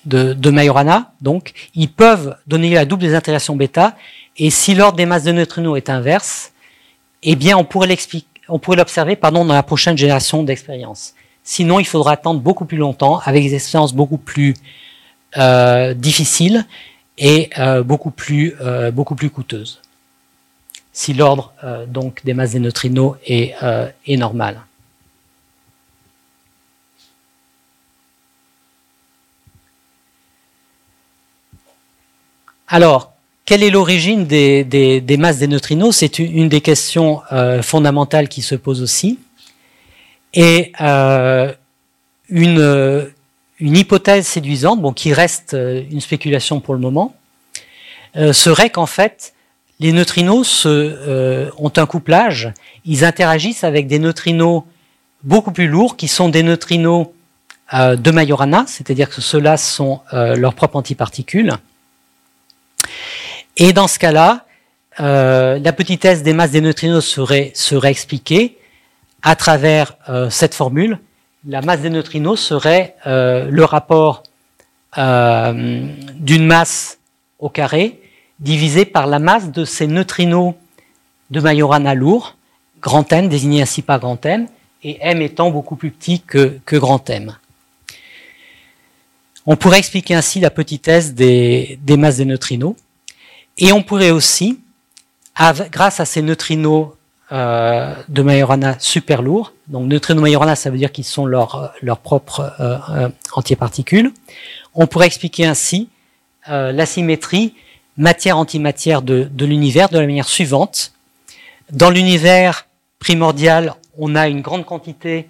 de, 0.07 0.51
Majorana, 0.51 1.12
donc, 1.21 1.53
ils 1.75 1.91
peuvent 1.91 2.37
donner 2.47 2.71
la 2.71 2.87
double 2.87 3.03
désintégration 3.03 3.55
bêta, 3.57 3.95
et 4.39 4.51
si 4.51 4.75
l'ordre 4.75 4.97
des 4.97 5.07
masses 5.07 5.25
de 5.25 5.33
neutrinos 5.33 5.77
est 5.77 5.91
inverse, 5.91 6.53
eh 7.25 7.55
on 7.55 7.64
pourrait 7.64 7.89
l'expliquer, 7.89 8.27
on 8.49 8.59
pourrait 8.59 8.77
l'observer, 8.77 9.16
dans 9.16 9.45
la 9.45 9.62
prochaine 9.62 9.97
génération 9.97 10.43
d'expériences. 10.43 11.14
Sinon, 11.43 11.79
il 11.81 11.87
faudra 11.87 12.12
attendre 12.12 12.41
beaucoup 12.41 12.64
plus 12.64 12.79
longtemps, 12.79 13.20
avec 13.25 13.45
des 13.45 13.55
expériences 13.55 13.93
beaucoup 13.93 14.18
plus 14.18 14.55
euh, 15.37 15.95
difficiles 15.95 16.64
et 17.18 17.51
euh, 17.59 17.83
beaucoup 17.83 18.11
plus 18.11 18.55
beaucoup 18.93 19.14
plus 19.14 19.31
coûteuses 19.31 19.81
si 20.95 21.12
l'ordre 21.12 21.53
euh, 21.64 21.85
donc 21.87 22.25
des 22.25 22.33
masses 22.33 22.53
des 22.53 22.61
neutrinos 22.61 23.16
est, 23.27 23.55
euh, 23.62 23.91
est 24.07 24.16
normal. 24.16 24.62
Alors, 32.68 33.14
quelle 33.45 33.62
est 33.62 33.70
l'origine 33.70 34.26
des, 34.26 35.16
masses 35.18 35.38
des 35.38 35.49
neutrinos 35.49 35.97
C'est 35.97 36.18
une 36.18 36.49
des 36.49 36.61
questions 36.61 37.20
euh, 37.32 37.62
fondamentales 37.62 38.28
qui 38.28 38.42
se 38.42 38.55
pose 38.55 38.82
aussi. 38.82 39.18
Et 40.32 40.72
euh, 40.80 41.53
une, 42.28 43.11
une 43.61 43.76
hypothèse 43.76 44.26
séduisante, 44.26 44.80
bon, 44.80 44.92
qui 44.92 45.12
reste 45.12 45.55
euh, 45.55 45.82
une 45.90 46.01
spéculation 46.01 46.61
pour 46.61 46.74
le 46.74 46.80
moment, 46.80 47.14
euh, 48.16 48.32
serait 48.32 48.70
qu'en 48.70 48.86
fait, 48.86 49.34
les 49.80 49.92
neutrinos 49.92 50.66
euh, 50.66 51.51
ont 51.59 51.72
un 51.76 51.86
couplage, 51.86 52.53
ils 52.84 53.05
interagissent 53.05 53.64
avec 53.64 53.86
des 53.86 53.99
neutrinos 53.99 54.62
beaucoup 55.22 55.53
plus 55.53 55.68
lourds 55.68 55.97
qui 55.97 56.09
sont 56.09 56.28
des 56.28 56.42
neutrinos 56.42 57.09
euh, 57.72 57.97
de 57.97 58.11
Majorana, 58.11 58.64
c'est-à-dire 58.68 59.11
que 59.11 59.20
ceux-là 59.20 59.57
sont 59.57 60.01
euh, 60.12 60.36
leurs 60.36 60.55
propres 60.55 60.76
antiparticules. 60.76 61.53
Et 63.57 63.72
dans 63.72 63.88
ce 63.88 63.98
cas-là, 63.98 64.44
la 64.98 65.72
petitesse 65.72 66.22
des 66.22 66.32
masses 66.32 66.52
des 66.52 66.61
neutrinos 66.61 67.05
serait, 67.05 67.52
serait 67.55 67.90
expliquée 67.90 68.59
à 69.22 69.36
travers 69.36 69.96
cette 70.30 70.55
formule. 70.55 70.98
La 71.46 71.61
masse 71.61 71.80
des 71.80 71.90
neutrinos 71.90 72.40
serait 72.40 72.96
le 73.05 73.64
rapport 73.64 74.22
d'une 74.96 76.46
masse 76.46 76.98
au 77.38 77.48
carré 77.48 78.00
divisé 78.40 78.84
par 78.84 79.07
la 79.07 79.18
masse 79.18 79.50
de 79.50 79.64
ces 79.64 79.86
neutrinos 79.86 80.55
de 81.30 81.40
Majorana 81.40 81.94
lourd, 81.94 82.36
grand 82.80 83.11
N 83.12 83.28
désigné 83.28 83.62
ainsi 83.62 83.82
par 83.82 84.00
grand 84.00 84.24
M, 84.26 84.46
et 84.82 84.98
M 85.00 85.22
étant 85.22 85.50
beaucoup 85.50 85.76
plus 85.76 85.90
petit 85.90 86.20
que, 86.20 86.59
que 86.66 86.76
grand 86.76 87.09
M. 87.09 87.36
On 89.46 89.57
pourrait 89.57 89.78
expliquer 89.78 90.14
ainsi 90.14 90.40
la 90.40 90.50
petitesse 90.50 91.14
des, 91.14 91.78
des 91.82 91.96
masses 91.96 92.16
des 92.16 92.24
neutrinos, 92.24 92.76
et 93.59 93.72
on 93.72 93.82
pourrait 93.82 94.11
aussi, 94.11 94.61
grâce 95.70 96.00
à 96.00 96.05
ces 96.05 96.22
neutrinos 96.22 96.88
euh, 97.32 97.94
de 98.09 98.22
Majorana 98.22 98.76
super 98.78 99.22
lourds, 99.22 99.52
donc 99.68 99.86
neutrinos 99.86 100.22
Majorana, 100.22 100.57
ça 100.57 100.70
veut 100.70 100.78
dire 100.78 100.92
qu'ils 100.92 101.05
sont 101.05 101.26
leurs 101.26 101.72
leur 101.80 101.98
propres 101.98 102.52
euh, 102.61 102.78
euh, 102.90 103.09
antiparticules, 103.32 104.12
on 104.74 104.86
pourrait 104.86 105.07
expliquer 105.07 105.46
ainsi 105.46 105.88
euh, 106.48 106.72
la 106.72 106.84
symétrie 106.84 107.55
matière-antimatière 107.96 109.02
de, 109.02 109.28
de 109.30 109.44
l'univers 109.46 109.88
de 109.88 109.98
la 109.98 110.07
manière 110.07 110.28
suivante. 110.28 110.92
Dans 111.70 111.90
l'univers 111.90 112.66
primordial, 112.98 113.74
on 113.96 114.16
a 114.16 114.28
une 114.28 114.42
grande 114.42 114.66
quantité 114.66 115.28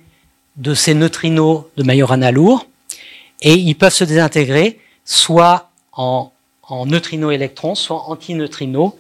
de 0.56 0.74
ces 0.74 0.94
neutrinos 0.94 1.64
de 1.76 1.82
Majorana 1.82 2.32
lourd, 2.32 2.66
et 3.42 3.54
ils 3.54 3.74
peuvent 3.74 3.92
se 3.92 4.04
désintégrer 4.04 4.80
soit 5.04 5.70
en, 5.92 6.32
en 6.80 6.86
neutrinos 6.86 7.32
électrons, 7.32 7.74
soit 7.74 7.96
en 7.96 8.12
antineutrinos 8.12 8.92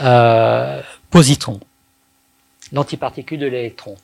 euh, 0.00 0.80
positrons, 1.10 1.60
l'antiparticule 2.72 3.38
de 3.38 3.46
l'électron. 3.46 3.96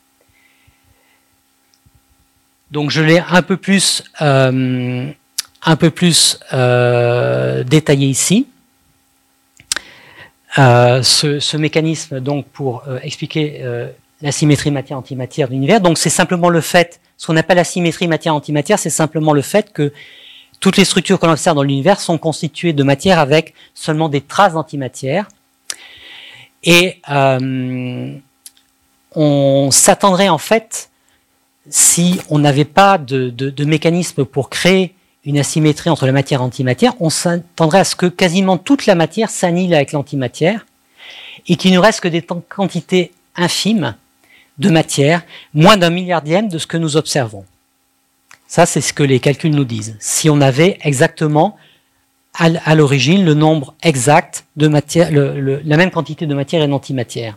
Donc 2.71 2.91
je 2.91 3.03
l'ai 3.03 3.19
un 3.19 3.43
peu 3.43 3.57
plus, 3.57 4.05
euh, 4.21 5.11
euh, 6.53 7.65
détaillé 7.65 8.07
ici. 8.07 8.47
Euh, 10.59 11.03
ce, 11.03 11.57
mécanisme 11.57 12.21
donc 12.21 12.47
pour 12.47 12.85
expliquer 13.03 13.65
la 14.21 14.33
symétrie 14.33 14.71
matière-antimatière 14.71 15.49
de 15.49 15.55
l'univers. 15.55 15.81
Donc 15.81 15.97
c'est 15.99 16.11
simplement 16.11 16.51
le 16.51 16.61
fait, 16.61 17.01
ce 17.17 17.27
qu'on 17.27 17.37
appelle 17.37 17.57
la 17.57 17.65
symétrie 17.65 18.09
matière-antimatière, 18.09 18.79
c'est 18.79 18.91
simplement 18.91 19.33
le 19.33 19.43
fait 19.43 19.73
que 19.73 19.93
toutes 20.61 20.77
les 20.77 20.85
structures 20.85 21.19
qu'on 21.19 21.31
observe 21.31 21.57
dans 21.57 21.63
l'univers 21.63 22.01
sont 22.01 22.19
constituées 22.19 22.73
de 22.73 22.83
matière 22.83 23.19
avec 23.19 23.55
seulement 23.75 24.09
des 24.09 24.21
traces 24.21 24.55
d'antimatière. 24.55 25.29
Et 26.65 27.01
on 29.15 29.71
s'attendrait 29.71 30.29
en 30.29 30.39
fait, 30.39 30.91
si 31.71 32.21
on 32.31 32.39
n'avait 32.39 32.65
pas 32.65 32.99
de, 32.99 33.31
de, 33.31 33.65
mécanisme 33.65 34.25
pour 34.25 34.51
créer 34.51 34.95
une 35.25 35.39
asymétrie 35.39 35.91
entre 35.91 36.07
la 36.07 36.13
matière 36.13 36.41
et 36.41 36.45
l'antimatière, 36.45 36.95
on 37.01 37.11
s'attendrait 37.11 37.81
à 37.81 37.85
ce 37.85 37.95
que 37.95 38.07
quasiment 38.07 38.59
toute 38.59 38.87
la 38.87 38.95
matière 38.95 39.31
s'annihile 39.31 39.75
avec 39.75 39.93
l'antimatière 39.93 40.67
et 41.47 41.57
qu'il 41.57 41.73
ne 41.73 41.79
reste 41.79 42.01
que 42.01 42.09
des 42.09 42.23
quantités 42.23 43.13
infimes 43.37 43.95
de 44.59 44.71
matière, 44.71 45.23
moins 45.55 45.77
d'un 45.77 45.91
milliardième 45.91 46.49
de 46.49 46.59
ce 46.59 46.67
que 46.67 46.77
nous 46.77 46.97
observons. 46.97 47.45
Ça, 48.49 48.67
c'est 48.67 48.81
ce 48.81 48.93
que 48.93 49.05
les 49.05 49.21
calculs 49.21 49.55
nous 49.55 49.65
disent. 49.65 49.97
Si 50.01 50.29
on 50.29 50.41
avait 50.41 50.79
exactement 50.81 51.57
à 52.35 52.75
l'origine 52.77 53.25
le 53.25 53.35
nombre 53.35 53.75
exact 53.83 54.45
de 54.57 54.69
matière, 54.69 55.11
la 55.13 55.77
même 55.77 55.91
quantité 55.91 56.25
de 56.25 56.35
matière 56.35 56.63
et 56.63 56.69
d'antimatière. 56.69 57.37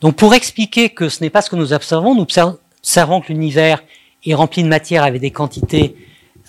Donc 0.00 0.16
pour 0.16 0.34
expliquer 0.34 0.88
que 0.88 1.08
ce 1.08 1.22
n'est 1.22 1.30
pas 1.30 1.42
ce 1.42 1.50
que 1.50 1.56
nous 1.56 1.72
observons, 1.72 2.14
nous 2.14 2.22
observons 2.22 3.20
que 3.20 3.32
l'univers 3.32 3.82
est 4.24 4.34
rempli 4.34 4.62
de 4.62 4.68
matière 4.68 5.04
avec 5.04 5.20
des 5.20 5.30
quantités 5.30 5.94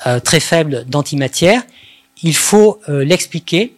euh, 0.08 0.20
très 0.20 0.40
faibles 0.40 0.86
d'antimatière. 0.86 1.64
Il 2.24 2.36
faut 2.36 2.80
euh, 2.88 3.04
l'expliquer 3.04 3.74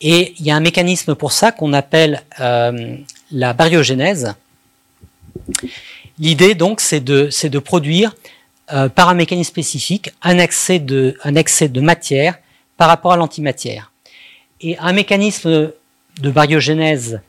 et 0.00 0.34
il 0.38 0.46
y 0.46 0.50
a 0.50 0.56
un 0.56 0.60
mécanisme 0.60 1.14
pour 1.14 1.32
ça 1.32 1.52
qu'on 1.52 1.72
appelle 1.72 2.22
euh, 2.40 2.96
la 3.30 3.52
baryogénèse. 3.52 4.34
L'idée 6.18 6.54
donc 6.54 6.80
c'est 6.80 7.00
de, 7.00 7.28
de, 7.46 7.58
produire 7.58 8.14
par 8.94 9.08
un 9.08 9.14
mécanisme 9.14 9.48
spécifique 9.48 10.10
un 10.22 10.38
excès 10.38 10.78
de, 10.78 11.80
matière 11.80 12.38
par 12.76 12.88
rapport 12.88 13.12
à 13.12 13.16
l'antimatière. 13.16 13.92
Et 14.60 14.76
un 14.78 14.92
mécanisme 14.92 15.72
de 16.20 16.30
baryogénèse 16.30 17.20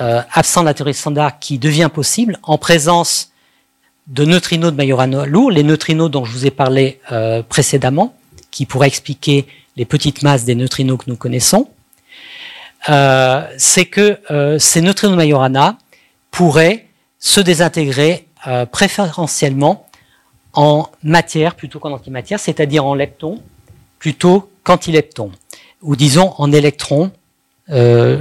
euh, 0.00 0.22
absent 0.32 0.62
de 0.62 0.66
la 0.66 0.74
théorie 0.74 0.94
standard 0.94 1.38
qui 1.38 1.58
devient 1.58 1.90
possible 1.92 2.38
en 2.42 2.58
présence 2.58 3.32
de 4.06 4.24
neutrinos 4.24 4.72
de 4.72 4.76
Majorana 4.76 5.26
lourds, 5.26 5.50
les 5.50 5.62
neutrinos 5.62 6.10
dont 6.10 6.24
je 6.24 6.32
vous 6.32 6.46
ai 6.46 6.50
parlé 6.50 7.00
euh, 7.12 7.42
précédemment, 7.42 8.14
qui 8.50 8.66
pourraient 8.66 8.88
expliquer 8.88 9.46
les 9.76 9.84
petites 9.84 10.22
masses 10.22 10.44
des 10.44 10.54
neutrinos 10.54 10.98
que 10.98 11.08
nous 11.08 11.16
connaissons, 11.16 11.68
euh, 12.88 13.46
c'est 13.58 13.86
que 13.86 14.18
euh, 14.30 14.58
ces 14.58 14.80
neutrinos 14.80 15.12
de 15.12 15.16
Majorana 15.16 15.78
pourraient 16.30 16.86
se 17.18 17.40
désintégrer 17.40 18.26
euh, 18.46 18.64
préférentiellement 18.64 19.86
en 20.52 20.90
matière 21.02 21.54
plutôt 21.54 21.78
qu'en 21.78 21.92
antimatière, 21.92 22.40
c'est-à-dire 22.40 22.84
en 22.84 22.94
leptons 22.94 23.42
plutôt 23.98 24.50
qu'antileptons, 24.64 25.30
ou 25.82 25.96
disons 25.96 26.34
en 26.38 26.52
électrons, 26.52 27.12
euh, 27.70 28.20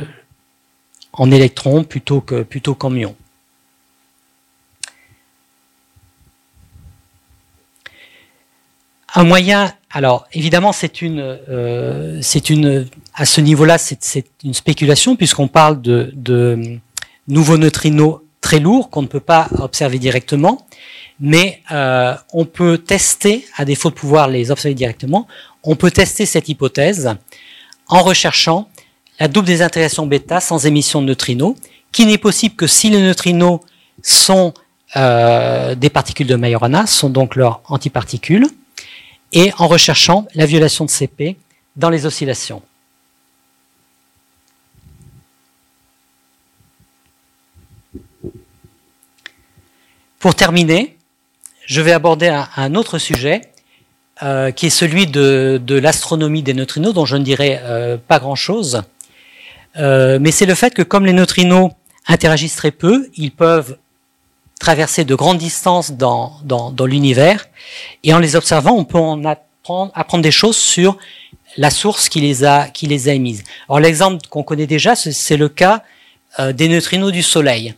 en 1.13 1.31
électrons 1.31 1.83
plutôt 1.83 2.21
plutôt 2.21 2.75
qu'en 2.75 2.89
muons. 2.89 3.15
Un 9.15 9.23
moyen, 9.23 9.73
alors 9.89 10.27
évidemment 10.33 10.71
c'est 10.71 11.01
une, 11.01 11.19
euh, 11.19 12.19
c'est 12.21 12.51
une, 12.51 12.87
à 13.15 13.25
ce 13.25 13.41
niveau-là 13.41 13.79
c'est 13.79 14.25
une 14.43 14.53
spéculation 14.53 15.15
puisqu'on 15.15 15.47
parle 15.47 15.81
de, 15.81 16.11
de, 16.13 16.79
nouveaux 17.27 17.57
neutrinos 17.57 18.21
très 18.41 18.59
lourds 18.59 18.89
qu'on 18.89 19.01
ne 19.01 19.07
peut 19.07 19.19
pas 19.19 19.47
observer 19.59 19.99
directement, 19.99 20.65
mais 21.19 21.61
euh, 21.71 22.15
on 22.33 22.45
peut 22.45 22.77
tester, 22.77 23.45
à 23.57 23.65
défaut 23.65 23.89
de 23.89 23.95
pouvoir 23.95 24.27
les 24.27 24.51
observer 24.51 24.75
directement, 24.75 25.27
on 25.63 25.75
peut 25.75 25.91
tester 25.91 26.25
cette 26.25 26.47
hypothèse 26.49 27.15
en 27.87 28.01
recherchant 28.01 28.69
la 29.19 29.27
double 29.27 29.47
désintégration 29.47 30.05
bêta 30.05 30.39
sans 30.39 30.65
émission 30.65 31.01
de 31.01 31.07
neutrinos, 31.07 31.55
qui 31.91 32.05
n'est 32.05 32.17
possible 32.17 32.55
que 32.55 32.67
si 32.67 32.89
les 32.89 33.01
neutrinos 33.01 33.59
sont 34.01 34.53
euh, 34.95 35.75
des 35.75 35.89
particules 35.89 36.27
de 36.27 36.35
Majorana, 36.35 36.87
sont 36.87 37.09
donc 37.09 37.35
leurs 37.35 37.61
antiparticules, 37.65 38.47
et 39.33 39.51
en 39.57 39.67
recherchant 39.67 40.25
la 40.35 40.45
violation 40.45 40.85
de 40.85 40.89
CP 40.89 41.35
dans 41.75 41.89
les 41.89 42.05
oscillations. 42.05 42.61
Pour 50.19 50.35
terminer, 50.35 50.97
je 51.69 51.81
vais 51.81 51.91
aborder 51.91 52.27
un, 52.55 52.75
autre 52.75 52.97
sujet 52.97 53.41
euh, 54.23 54.49
qui 54.49 54.65
est 54.65 54.71
celui 54.71 55.05
de, 55.05 55.61
l'astronomie 55.69 56.41
des 56.41 56.55
neutrinos, 56.55 56.93
dont 56.93 57.05
je 57.05 57.15
ne 57.15 57.23
dirai 57.23 57.59
euh, 57.61 57.95
pas 57.95 58.17
grand-chose. 58.17 58.81
Euh, 59.77 60.17
mais 60.19 60.31
c'est 60.31 60.47
le 60.47 60.55
fait 60.55 60.73
que 60.73 60.81
comme 60.81 61.05
les 61.05 61.13
neutrinos 61.13 61.69
interagissent 62.07 62.55
très 62.55 62.71
peu, 62.71 63.07
ils 63.15 63.31
peuvent 63.31 63.77
traverser 64.59 65.05
de 65.05 65.13
grandes 65.13 65.37
distances 65.37 65.91
dans, 65.91 66.41
l'univers, 66.85 67.47
et 68.03 68.15
en 68.15 68.19
les 68.19 68.35
observant, 68.35 68.75
on 68.75 68.83
peut 68.83 68.97
en 68.97 69.23
apprendre, 69.23 70.23
des 70.23 70.31
choses 70.31 70.57
sur 70.57 70.97
la 71.55 71.69
source 71.69 72.09
qui 72.09 72.19
les 72.19 72.43
a, 72.43 72.67
qui 72.67 72.87
les 72.87 73.09
a 73.09 73.13
émises. 73.13 73.43
Alors 73.69 73.79
l'exemple 73.79 74.25
qu'on 74.27 74.41
connaît 74.41 74.65
déjà, 74.65 74.95
c'est 74.95 75.37
le 75.37 75.49
cas 75.49 75.83
des 76.39 76.67
neutrinos 76.67 77.11
du 77.11 77.21
Soleil. 77.21 77.75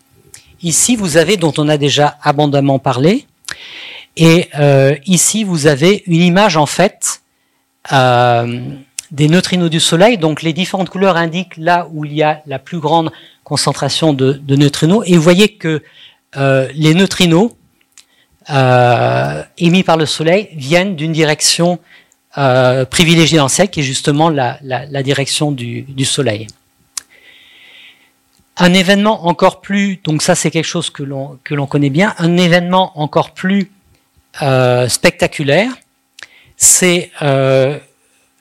Ici, 0.63 0.95
vous 0.95 1.17
avez, 1.17 1.35
dont 1.35 1.53
on 1.57 1.67
a 1.67 1.77
déjà 1.77 2.17
abondamment 2.23 2.79
parlé, 2.79 3.27
et 4.17 4.49
euh, 4.59 4.95
ici, 5.05 5.43
vous 5.43 5.67
avez 5.67 6.03
une 6.05 6.21
image 6.21 6.57
en 6.57 6.65
fait 6.65 7.21
euh, 7.91 8.61
des 9.11 9.27
neutrinos 9.27 9.69
du 9.69 9.79
Soleil. 9.79 10.17
Donc 10.17 10.41
les 10.41 10.53
différentes 10.53 10.89
couleurs 10.89 11.17
indiquent 11.17 11.57
là 11.57 11.87
où 11.91 12.05
il 12.05 12.13
y 12.13 12.23
a 12.23 12.41
la 12.45 12.59
plus 12.59 12.79
grande 12.79 13.11
concentration 13.43 14.13
de, 14.13 14.41
neutrinos. 14.47 15.03
Et 15.05 15.15
vous 15.15 15.21
voyez 15.21 15.55
que 15.55 15.81
euh, 16.37 16.67
les 16.73 16.93
neutrinos 16.93 17.51
émis 19.57 19.83
par 19.83 19.95
le 19.95 20.05
Soleil 20.05 20.49
viennent 20.53 20.95
d'une 20.95 21.13
direction 21.13 21.79
privilégiée 22.33 23.37
dans 23.37 23.45
le 23.45 23.49
ciel, 23.49 23.69
qui 23.69 23.79
est 23.79 23.83
justement 23.83 24.29
la, 24.29 24.57
direction 25.03 25.51
du, 25.53 26.05
Soleil. 26.05 26.47
Un 28.57 28.73
événement 28.73 29.27
encore 29.27 29.61
plus, 29.61 30.01
donc 30.03 30.21
ça 30.21 30.35
c'est 30.35 30.51
quelque 30.51 30.65
chose 30.65 30.89
que 30.89 31.03
l'on 31.03 31.67
connaît 31.67 31.89
bien, 31.89 32.13
un 32.17 32.35
événement 32.35 32.99
encore 32.99 33.31
plus 33.31 33.71
euh, 34.41 34.87
spectaculaire, 34.87 35.71
c'est 36.55 37.11
euh, 37.21 37.77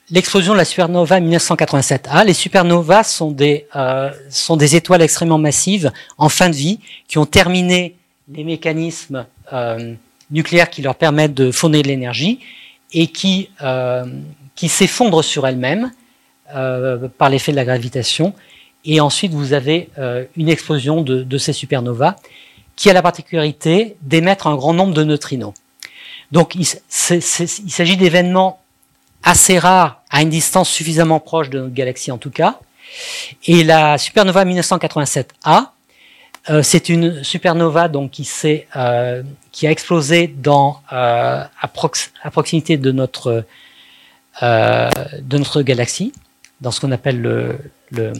l'explosion 0.09 0.53
de 0.53 0.57
la 0.57 0.65
supernova 0.65 1.19
1987A. 1.19 2.25
Les 2.25 2.33
supernovas 2.33 3.03
sont 3.03 3.31
des, 3.31 3.67
euh, 3.75 4.09
sont 4.29 4.55
des 4.55 4.75
étoiles 4.75 5.01
extrêmement 5.01 5.37
massives 5.37 5.91
en 6.17 6.29
fin 6.29 6.49
de 6.49 6.55
vie 6.55 6.79
qui 7.07 7.17
ont 7.17 7.25
terminé 7.25 7.95
les 8.31 8.43
mécanismes 8.43 9.25
nucléaires 10.29 10.69
qui 10.69 10.81
leur 10.81 10.95
permettent 10.95 11.33
de 11.33 11.51
fournir 11.51 11.81
de 11.81 11.89
l'énergie 11.89 12.39
et 12.93 13.07
qui, 13.07 13.49
s'effondrent 14.55 15.23
sur 15.23 15.45
elles-mêmes 15.45 15.91
par 17.17 17.29
l'effet 17.29 17.51
de 17.51 17.57
la 17.57 17.65
gravitation. 17.65 18.33
Et 18.85 19.01
ensuite, 19.01 19.33
vous 19.33 19.51
avez 19.51 19.89
une 20.37 20.47
explosion 20.47 21.01
de 21.01 21.37
ces 21.37 21.51
supernovas 21.51 22.15
qui 22.77 22.89
a 22.89 22.93
la 22.93 23.01
particularité 23.01 23.97
d'émettre 24.01 24.47
un 24.47 24.55
grand 24.55 24.73
nombre 24.73 24.93
de 24.93 25.03
neutrinos. 25.03 25.53
Donc, 26.31 26.55
il, 26.55 26.65
s'agit 26.65 27.97
d'événements 27.97 28.61
assez 29.23 29.59
rare 29.59 30.01
à 30.09 30.21
une 30.21 30.29
distance 30.29 30.69
suffisamment 30.69 31.19
proche 31.19 31.49
de 31.49 31.59
notre 31.59 31.73
galaxie 31.73 32.11
en 32.11 32.17
tout 32.17 32.31
cas. 32.31 32.59
Et 33.45 33.63
la 33.63 33.97
supernova 33.97 34.45
1987A, 34.45 35.67
euh, 36.49 36.63
c'est 36.63 36.89
une 36.89 37.23
supernova 37.23 37.87
donc 37.87 38.11
qui 38.11 38.25
s'est 38.25 38.67
euh, 38.75 39.21
qui 39.51 39.67
a 39.67 39.71
explosé 39.71 40.27
dans 40.27 40.81
euh, 40.91 41.43
à, 41.61 41.67
proximité 42.31 42.77
de 42.77 42.91
notre 42.91 43.45
de 44.41 45.37
notre 45.37 45.61
galaxie, 45.61 46.13
dans 46.61 46.71
ce 46.71 46.79
qu'on 46.79 46.91
appelle 46.91 47.21
le, 47.21 47.59
le, 47.91 48.13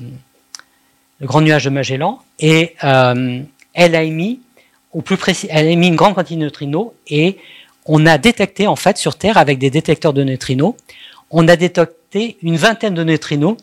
le, 1.20 1.26
grand 1.26 1.42
nuage 1.42 1.64
de 1.64 1.70
Magellan, 1.72 2.22
et 2.38 2.76
elle 2.82 3.96
a 3.96 4.04
émis 4.04 4.42
au 4.92 5.02
plus 5.02 5.18
précis, 5.18 5.48
elle 5.50 5.68
a 5.68 5.70
émis 5.70 5.88
une 5.88 5.96
grande 5.96 6.14
quantité 6.14 6.36
de 6.36 6.42
neutrinos 6.42 6.92
et 7.08 7.40
on 7.94 8.06
a 8.06 8.18
détecté 8.18 8.68
en 8.68 8.78
fait 8.78 8.98
sur 8.98 9.18
Terre 9.18 9.38
avec 9.38 9.60
des 9.60 9.70
détecteurs 9.70 10.14
de 10.14 10.24
neutrinos, 10.24 10.76
on 11.30 11.46
a 11.50 11.58
détecté 11.58 12.38
une 12.42 12.56
vingtaine 12.56 12.94
de 12.94 13.04
neutrinos 13.04 13.58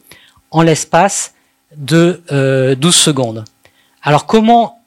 en 0.50 0.60
l'espace 0.60 1.32
de 1.74 2.22
euh, 2.30 2.74
12 2.74 2.94
secondes. 2.94 3.44
Alors 4.02 4.26
comment 4.26 4.82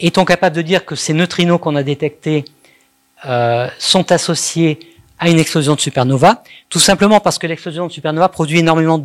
est-on 0.00 0.24
capable 0.24 0.56
de 0.56 0.62
dire 0.62 0.84
que 0.84 0.96
ces 0.96 1.12
neutrinos 1.12 1.60
qu'on 1.60 1.76
a 1.76 1.84
détectés 1.84 2.44
euh, 3.24 3.68
sont 3.78 4.10
associés 4.10 4.80
à 5.20 5.30
une 5.30 5.38
explosion 5.38 5.76
de 5.76 5.80
supernova? 5.80 6.42
Tout 6.70 6.80
simplement 6.80 7.20
parce 7.20 7.38
que 7.38 7.46
l'explosion 7.46 7.86
de 7.86 7.92
supernova 7.92 8.28
produit 8.28 8.58
également 8.58 8.98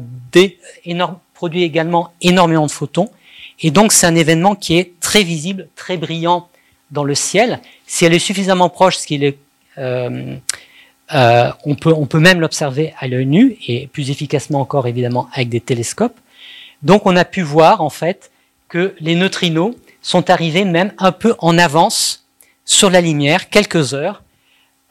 énormément 2.23 2.65
de 2.65 2.71
photons, 2.71 3.11
et 3.59 3.69
donc 3.69 3.91
c'est 3.91 4.07
un 4.07 4.15
événement 4.15 4.55
qui 4.55 4.79
est 4.79 4.99
très 4.99 5.21
visible, 5.21 5.67
très 5.75 5.97
brillant 5.97 6.49
dans 6.91 7.03
le 7.03 7.15
ciel. 7.15 7.59
Si 7.87 8.05
elle 8.05 8.13
est 8.13 8.19
suffisamment 8.19 8.69
proche, 8.69 8.97
ce 8.97 9.07
qui 9.07 9.15
est, 9.15 9.37
euh, 9.77 10.35
euh, 11.13 11.51
on, 11.65 11.75
peut, 11.75 11.93
on 11.93 12.05
peut 12.05 12.19
même 12.19 12.39
l'observer 12.39 12.93
à 12.99 13.07
l'œil 13.07 13.25
nu 13.25 13.57
et 13.67 13.87
plus 13.87 14.09
efficacement 14.09 14.61
encore 14.61 14.87
évidemment 14.87 15.29
avec 15.33 15.49
des 15.49 15.61
télescopes. 15.61 16.17
Donc 16.81 17.05
on 17.05 17.15
a 17.15 17.25
pu 17.25 17.41
voir 17.41 17.81
en 17.81 17.89
fait 17.89 18.31
que 18.69 18.95
les 18.99 19.15
neutrinos 19.15 19.75
sont 20.01 20.29
arrivés 20.29 20.65
même 20.65 20.93
un 20.97 21.11
peu 21.11 21.35
en 21.39 21.57
avance 21.57 22.25
sur 22.65 22.89
la 22.89 23.01
lumière, 23.01 23.49
quelques 23.49 23.93
heures. 23.93 24.23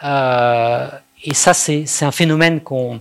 Euh, 0.03 0.89
et 1.23 1.35
ça, 1.35 1.55
c'est 1.55 1.87
un 2.03 2.13
phénomène 2.13 2.61
qu'on 2.61 3.01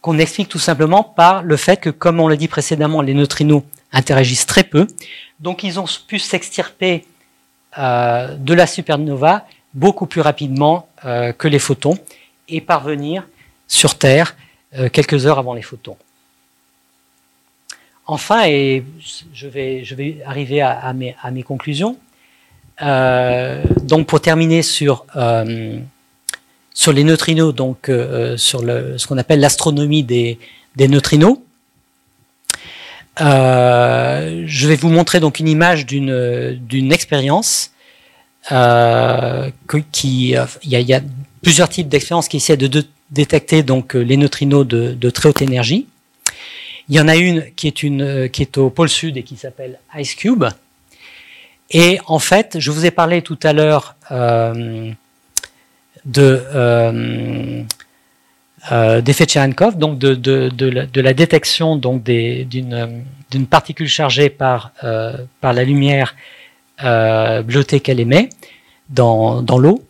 qu'on 0.00 0.18
explique 0.18 0.50
tout 0.50 0.58
simplement 0.58 1.02
par 1.02 1.42
le 1.42 1.56
fait 1.56 1.80
que, 1.80 1.88
comme 1.88 2.20
on 2.20 2.28
l'a 2.28 2.36
dit 2.36 2.46
précédemment, 2.46 3.00
les 3.00 3.14
neutrinos 3.14 3.62
interagissent 3.90 4.44
très 4.44 4.62
peu. 4.62 4.86
Donc 5.40 5.62
ils 5.62 5.80
ont 5.80 5.86
pu 6.06 6.18
s'extirper 6.18 7.06
euh, 7.78 8.36
de 8.36 8.54
la 8.54 8.66
supernova 8.66 9.46
beaucoup 9.72 10.06
plus 10.06 10.20
rapidement 10.20 10.88
euh, 11.04 11.32
que 11.32 11.48
les 11.48 11.58
photons 11.58 11.98
et 12.48 12.60
parvenir 12.60 13.26
sur 13.66 13.96
Terre 13.96 14.36
euh, 14.78 14.88
quelques 14.88 15.26
heures 15.26 15.38
avant 15.38 15.54
les 15.54 15.62
photons. 15.62 15.96
Enfin, 18.06 18.44
et 18.46 18.84
je 19.32 19.48
vais, 19.48 20.22
arriver 20.26 20.60
à, 20.60 20.92
mes, 20.92 21.42
conclusions. 21.42 21.96
donc 22.80 24.06
pour 24.06 24.20
terminer 24.20 24.60
sur 24.62 25.06
les 25.16 27.04
neutrinos, 27.04 27.54
donc 27.54 27.90
sur 28.36 28.60
ce 28.60 29.06
qu'on 29.06 29.16
appelle 29.16 29.40
l'astronomie 29.40 30.02
des, 30.02 30.38
neutrinos. 30.78 31.38
Euh, 33.20 34.42
je 34.46 34.68
vais 34.68 34.76
vous 34.76 34.88
montrer 34.88 35.20
donc 35.20 35.38
une 35.38 35.48
image 35.48 35.86
d'une 35.86 36.58
d'une 36.60 36.92
expérience 36.92 37.70
euh, 38.50 39.50
qui 39.92 40.34
il 40.64 40.70
y 40.70 40.94
a, 40.94 41.00
plusieurs 41.42 41.68
types 41.68 41.88
d'expériences 41.88 42.28
qui 42.28 42.38
essaient 42.38 42.56
de, 42.56 42.84
détecter 43.10 43.62
donc 43.62 43.94
les 43.94 44.16
neutrinos 44.16 44.66
de, 44.66 45.10
très 45.10 45.28
haute 45.28 45.42
énergie. 45.42 45.86
Il 46.88 46.96
y 46.96 47.00
en 47.00 47.08
a 47.08 47.16
une 47.16 47.44
qui 47.54 47.66
est 47.68 47.82
une 47.82 48.28
qui 48.28 48.42
est 48.42 48.58
au 48.58 48.70
pôle 48.70 48.88
sud 48.88 49.16
et 49.16 49.22
qui 49.22 49.36
s'appelle 49.36 49.78
Ice 49.96 50.14
Cube. 50.14 50.44
Et 51.70 51.98
en 52.06 52.18
fait, 52.18 52.58
je 52.58 52.70
vous 52.70 52.84
ai 52.84 52.90
parlé 52.90 53.22
tout 53.22 53.38
à 53.42 53.52
l'heure 53.52 53.96
euh, 54.10 54.90
de 56.04 56.42
euh, 58.70 58.72
euh, 58.72 59.00
d'effet 59.00 59.26
Cherenkov, 59.28 59.76
donc 59.76 59.98
de, 59.98 60.14
de, 60.14 60.48
de, 60.48 61.00
la, 61.00 61.14
détection 61.14 61.76
donc 61.76 62.02
d'une 62.02 63.04
d'une 63.30 63.46
particule 63.46 63.88
chargée 63.88 64.30
par 64.30 64.72
euh, 64.84 65.16
par 65.40 65.52
la 65.52 65.64
lumière 65.64 66.14
euh, 66.82 67.42
bleutée 67.42 67.80
qu'elle 67.80 68.00
émet 68.00 68.28
dans, 68.88 69.42
dans 69.42 69.58
l'eau. 69.58 69.84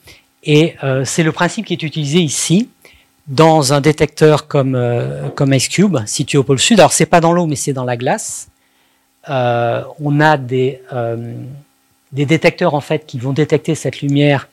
Et 0.44 0.74
euh, 0.82 1.04
c'est 1.04 1.22
le 1.22 1.32
principe 1.32 1.66
qui 1.66 1.72
est 1.72 1.82
utilisé 1.82 2.18
ici 2.18 2.68
dans 3.26 3.72
un 3.72 3.80
détecteur 3.80 4.46
comme 4.46 4.74
euh, 4.74 5.28
comme 5.30 5.54
Ice 5.54 5.68
Cube 5.68 5.98
situé 6.06 6.38
au 6.38 6.42
pôle 6.44 6.58
sud. 6.58 6.80
Alors 6.80 6.92
c'est 6.92 7.06
pas 7.06 7.20
dans 7.20 7.32
l'eau, 7.32 7.46
mais 7.46 7.56
c'est 7.56 7.72
dans 7.72 7.84
la 7.84 7.96
glace. 7.96 8.48
on 9.28 10.20
a 10.20 10.36
des 10.36 10.80
des 12.12 12.26
détecteurs 12.26 12.74
en 12.74 12.80
fait 12.80 13.06
qui 13.06 13.18
vont 13.18 13.32
détecter 13.32 13.74
cette 13.74 14.00
lumière 14.00 14.48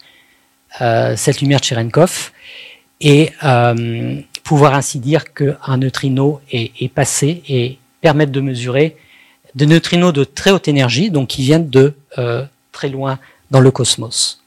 euh, 0.80 1.16
cette 1.18 1.42
lumière 1.42 1.62
Cherenkov 1.62 2.32
et 3.02 3.32
euh, 3.44 4.22
pouvoir 4.44 4.76
ainsi 4.76 5.00
dire 5.00 5.34
qu'un 5.34 5.78
neutrino 5.78 6.40
est, 6.52 6.94
passé 6.94 7.44
et 7.50 7.80
permettre 8.00 8.32
de 8.32 8.42
mesurer 8.42 8.96
des 9.56 9.66
neutrinos 9.66 10.14
de 10.14 10.24
très 10.24 10.52
haute 10.52 10.68
énergie, 10.68 11.10
donc 11.10 11.30
qui 11.30 11.42
viennent 11.42 11.70
de 11.70 11.94
euh, 12.18 12.46
très 12.72 12.90
loin 12.90 13.20
dans 13.50 13.60
le 13.60 13.72
cosmos. 13.72 14.42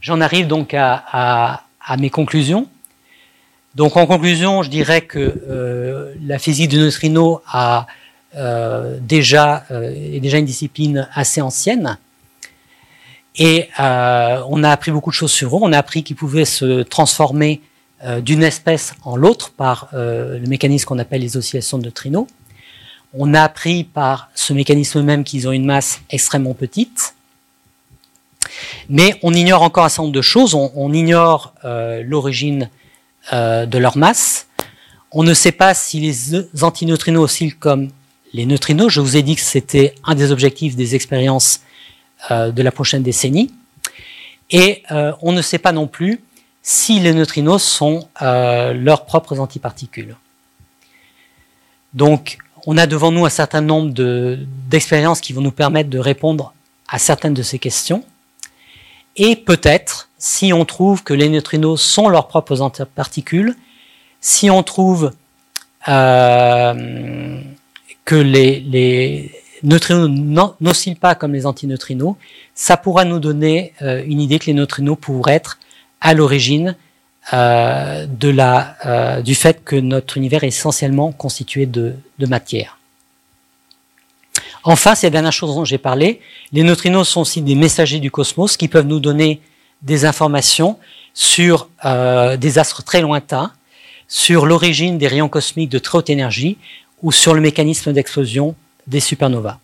J'en 0.00 0.20
arrive 0.20 0.46
donc 0.46 0.74
à, 0.74 1.64
mes 1.98 2.10
conclusions. 2.10 2.68
Donc 3.74 3.96
en 3.96 4.06
conclusion, 4.06 4.62
je 4.62 4.68
dirais 4.68 5.00
que 5.00 5.18
euh, 5.18 6.14
la 6.24 6.38
physique 6.38 6.68
du 6.68 6.78
neutrino 6.78 7.40
a 7.46 7.86
déjà, 9.00 9.66
est 9.70 10.20
déjà 10.20 10.38
une 10.38 10.46
discipline 10.46 11.06
assez 11.12 11.42
ancienne, 11.42 11.98
et 13.36 13.68
euh, 13.80 14.42
on 14.48 14.62
a 14.62 14.70
appris 14.70 14.90
beaucoup 14.90 15.10
de 15.10 15.14
choses 15.14 15.32
sur 15.32 15.56
eux. 15.56 15.60
On 15.62 15.72
a 15.72 15.78
appris 15.78 16.02
qu'ils 16.02 16.16
pouvaient 16.16 16.44
se 16.44 16.82
transformer 16.82 17.60
euh, 18.04 18.20
d'une 18.20 18.42
espèce 18.42 18.94
en 19.04 19.16
l'autre 19.16 19.52
par 19.52 19.88
euh, 19.94 20.38
le 20.38 20.46
mécanisme 20.46 20.86
qu'on 20.86 20.98
appelle 20.98 21.22
les 21.22 21.36
oscillations 21.36 21.78
de 21.78 21.84
neutrinos. 21.84 22.26
On 23.14 23.34
a 23.34 23.42
appris 23.42 23.84
par 23.84 24.30
ce 24.34 24.52
mécanisme 24.52 25.02
même 25.02 25.24
qu'ils 25.24 25.48
ont 25.48 25.52
une 25.52 25.64
masse 25.64 26.00
extrêmement 26.10 26.54
petite. 26.54 27.14
Mais 28.88 29.18
on 29.22 29.32
ignore 29.32 29.62
encore 29.62 29.84
un 29.84 29.88
certain 29.88 30.04
nombre 30.04 30.14
de 30.14 30.22
choses. 30.22 30.54
On, 30.54 30.92
ignore 30.92 31.54
l'origine 31.62 32.70
de 33.32 33.78
leur 33.78 33.98
masse. 33.98 34.46
On 35.10 35.22
ne 35.22 35.34
sait 35.34 35.52
pas 35.52 35.74
si 35.74 36.00
les 36.00 36.62
antineutrinos 36.62 37.22
oscillent 37.22 37.52
comme 37.52 37.90
les 38.32 38.46
neutrinos. 38.46 38.90
Je 38.90 39.00
vous 39.00 39.16
ai 39.16 39.22
dit 39.22 39.36
que 39.36 39.42
c'était 39.42 39.94
un 40.04 40.14
des 40.14 40.32
objectifs 40.32 40.74
des 40.74 40.94
expériences 40.94 41.60
de 42.30 42.62
la 42.62 42.72
prochaine 42.72 43.02
décennie. 43.02 43.50
Et 44.52 44.82
euh, 44.90 45.12
on 45.22 45.32
ne 45.32 45.42
sait 45.42 45.58
pas 45.58 45.72
non 45.72 45.86
plus 45.86 46.20
si 46.62 47.00
les 47.00 47.12
neutrinos 47.12 47.62
sont 47.62 48.08
euh, 48.20 48.72
leurs 48.74 49.06
propres 49.06 49.40
antiparticules. 49.40 50.14
Donc, 51.94 52.38
on 52.66 52.78
a 52.78 52.86
devant 52.86 53.10
nous 53.10 53.24
un 53.24 53.30
certain 53.30 53.62
nombre 53.62 53.92
d'expériences 54.68 55.20
qui 55.20 55.32
vont 55.32 55.40
nous 55.40 55.50
permettre 55.50 55.90
de 55.90 55.98
répondre 55.98 56.54
à 56.88 56.98
certaines 56.98 57.34
de 57.34 57.42
ces 57.42 57.58
questions. 57.58 58.04
Et 59.16 59.34
peut-être, 59.34 60.08
si 60.18 60.52
on 60.52 60.64
trouve 60.64 61.02
que 61.02 61.14
les 61.14 61.28
neutrinos 61.28 61.82
sont 61.82 62.08
leurs 62.08 62.28
propres 62.28 62.60
antiparticules, 62.60 63.56
si 64.20 64.50
on 64.50 64.62
trouve 64.62 65.12
euh, 65.88 67.40
que 68.04 68.14
les, 68.14 69.41
neutrinos 69.62 70.54
n'oscillent 70.60 70.94
pas 70.94 71.14
comme 71.14 71.32
les 71.32 71.46
antineutrinos, 71.46 72.16
ça 72.54 72.76
pourra 72.76 73.04
nous 73.04 73.18
donner 73.18 73.72
euh, 73.82 74.02
une 74.06 74.20
idée 74.20 74.38
que 74.38 74.46
les 74.46 74.54
neutrinos 74.54 74.96
pourraient 75.00 75.34
être 75.34 75.58
à 76.00 76.14
l'origine 76.14 76.76
euh, 77.32 78.06
euh, 78.24 79.22
du 79.22 79.34
fait 79.34 79.64
que 79.64 79.76
notre 79.76 80.16
univers 80.16 80.42
est 80.44 80.48
essentiellement 80.48 81.12
constitué 81.12 81.66
de, 81.66 81.94
matière. 82.18 82.78
Enfin, 84.64 84.94
c'est 84.94 85.08
la 85.08 85.10
dernière 85.10 85.32
chose 85.32 85.54
dont 85.54 85.64
j'ai 85.64 85.78
parlé, 85.78 86.20
les 86.52 86.62
neutrinos 86.62 87.08
sont 87.08 87.22
aussi 87.22 87.42
des 87.42 87.54
messagers 87.54 87.98
du 87.98 88.10
cosmos 88.10 88.56
qui 88.56 88.68
peuvent 88.68 88.86
nous 88.86 89.00
donner 89.00 89.40
des 89.82 90.04
informations 90.04 90.78
sur 91.14 91.68
des 91.82 92.58
astres 92.58 92.84
très 92.84 93.00
lointains, 93.00 93.52
sur 94.06 94.46
l'origine 94.46 94.98
des 94.98 95.08
rayons 95.08 95.28
cosmiques 95.28 95.70
de 95.70 95.80
très 95.80 95.98
haute 95.98 96.10
énergie 96.10 96.58
ou 97.02 97.10
sur 97.10 97.34
le 97.34 97.40
mécanisme 97.40 97.92
d'explosion 97.92 98.54
des 98.86 99.00
supernovas. 99.00 99.58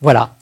Voilà. 0.00 0.34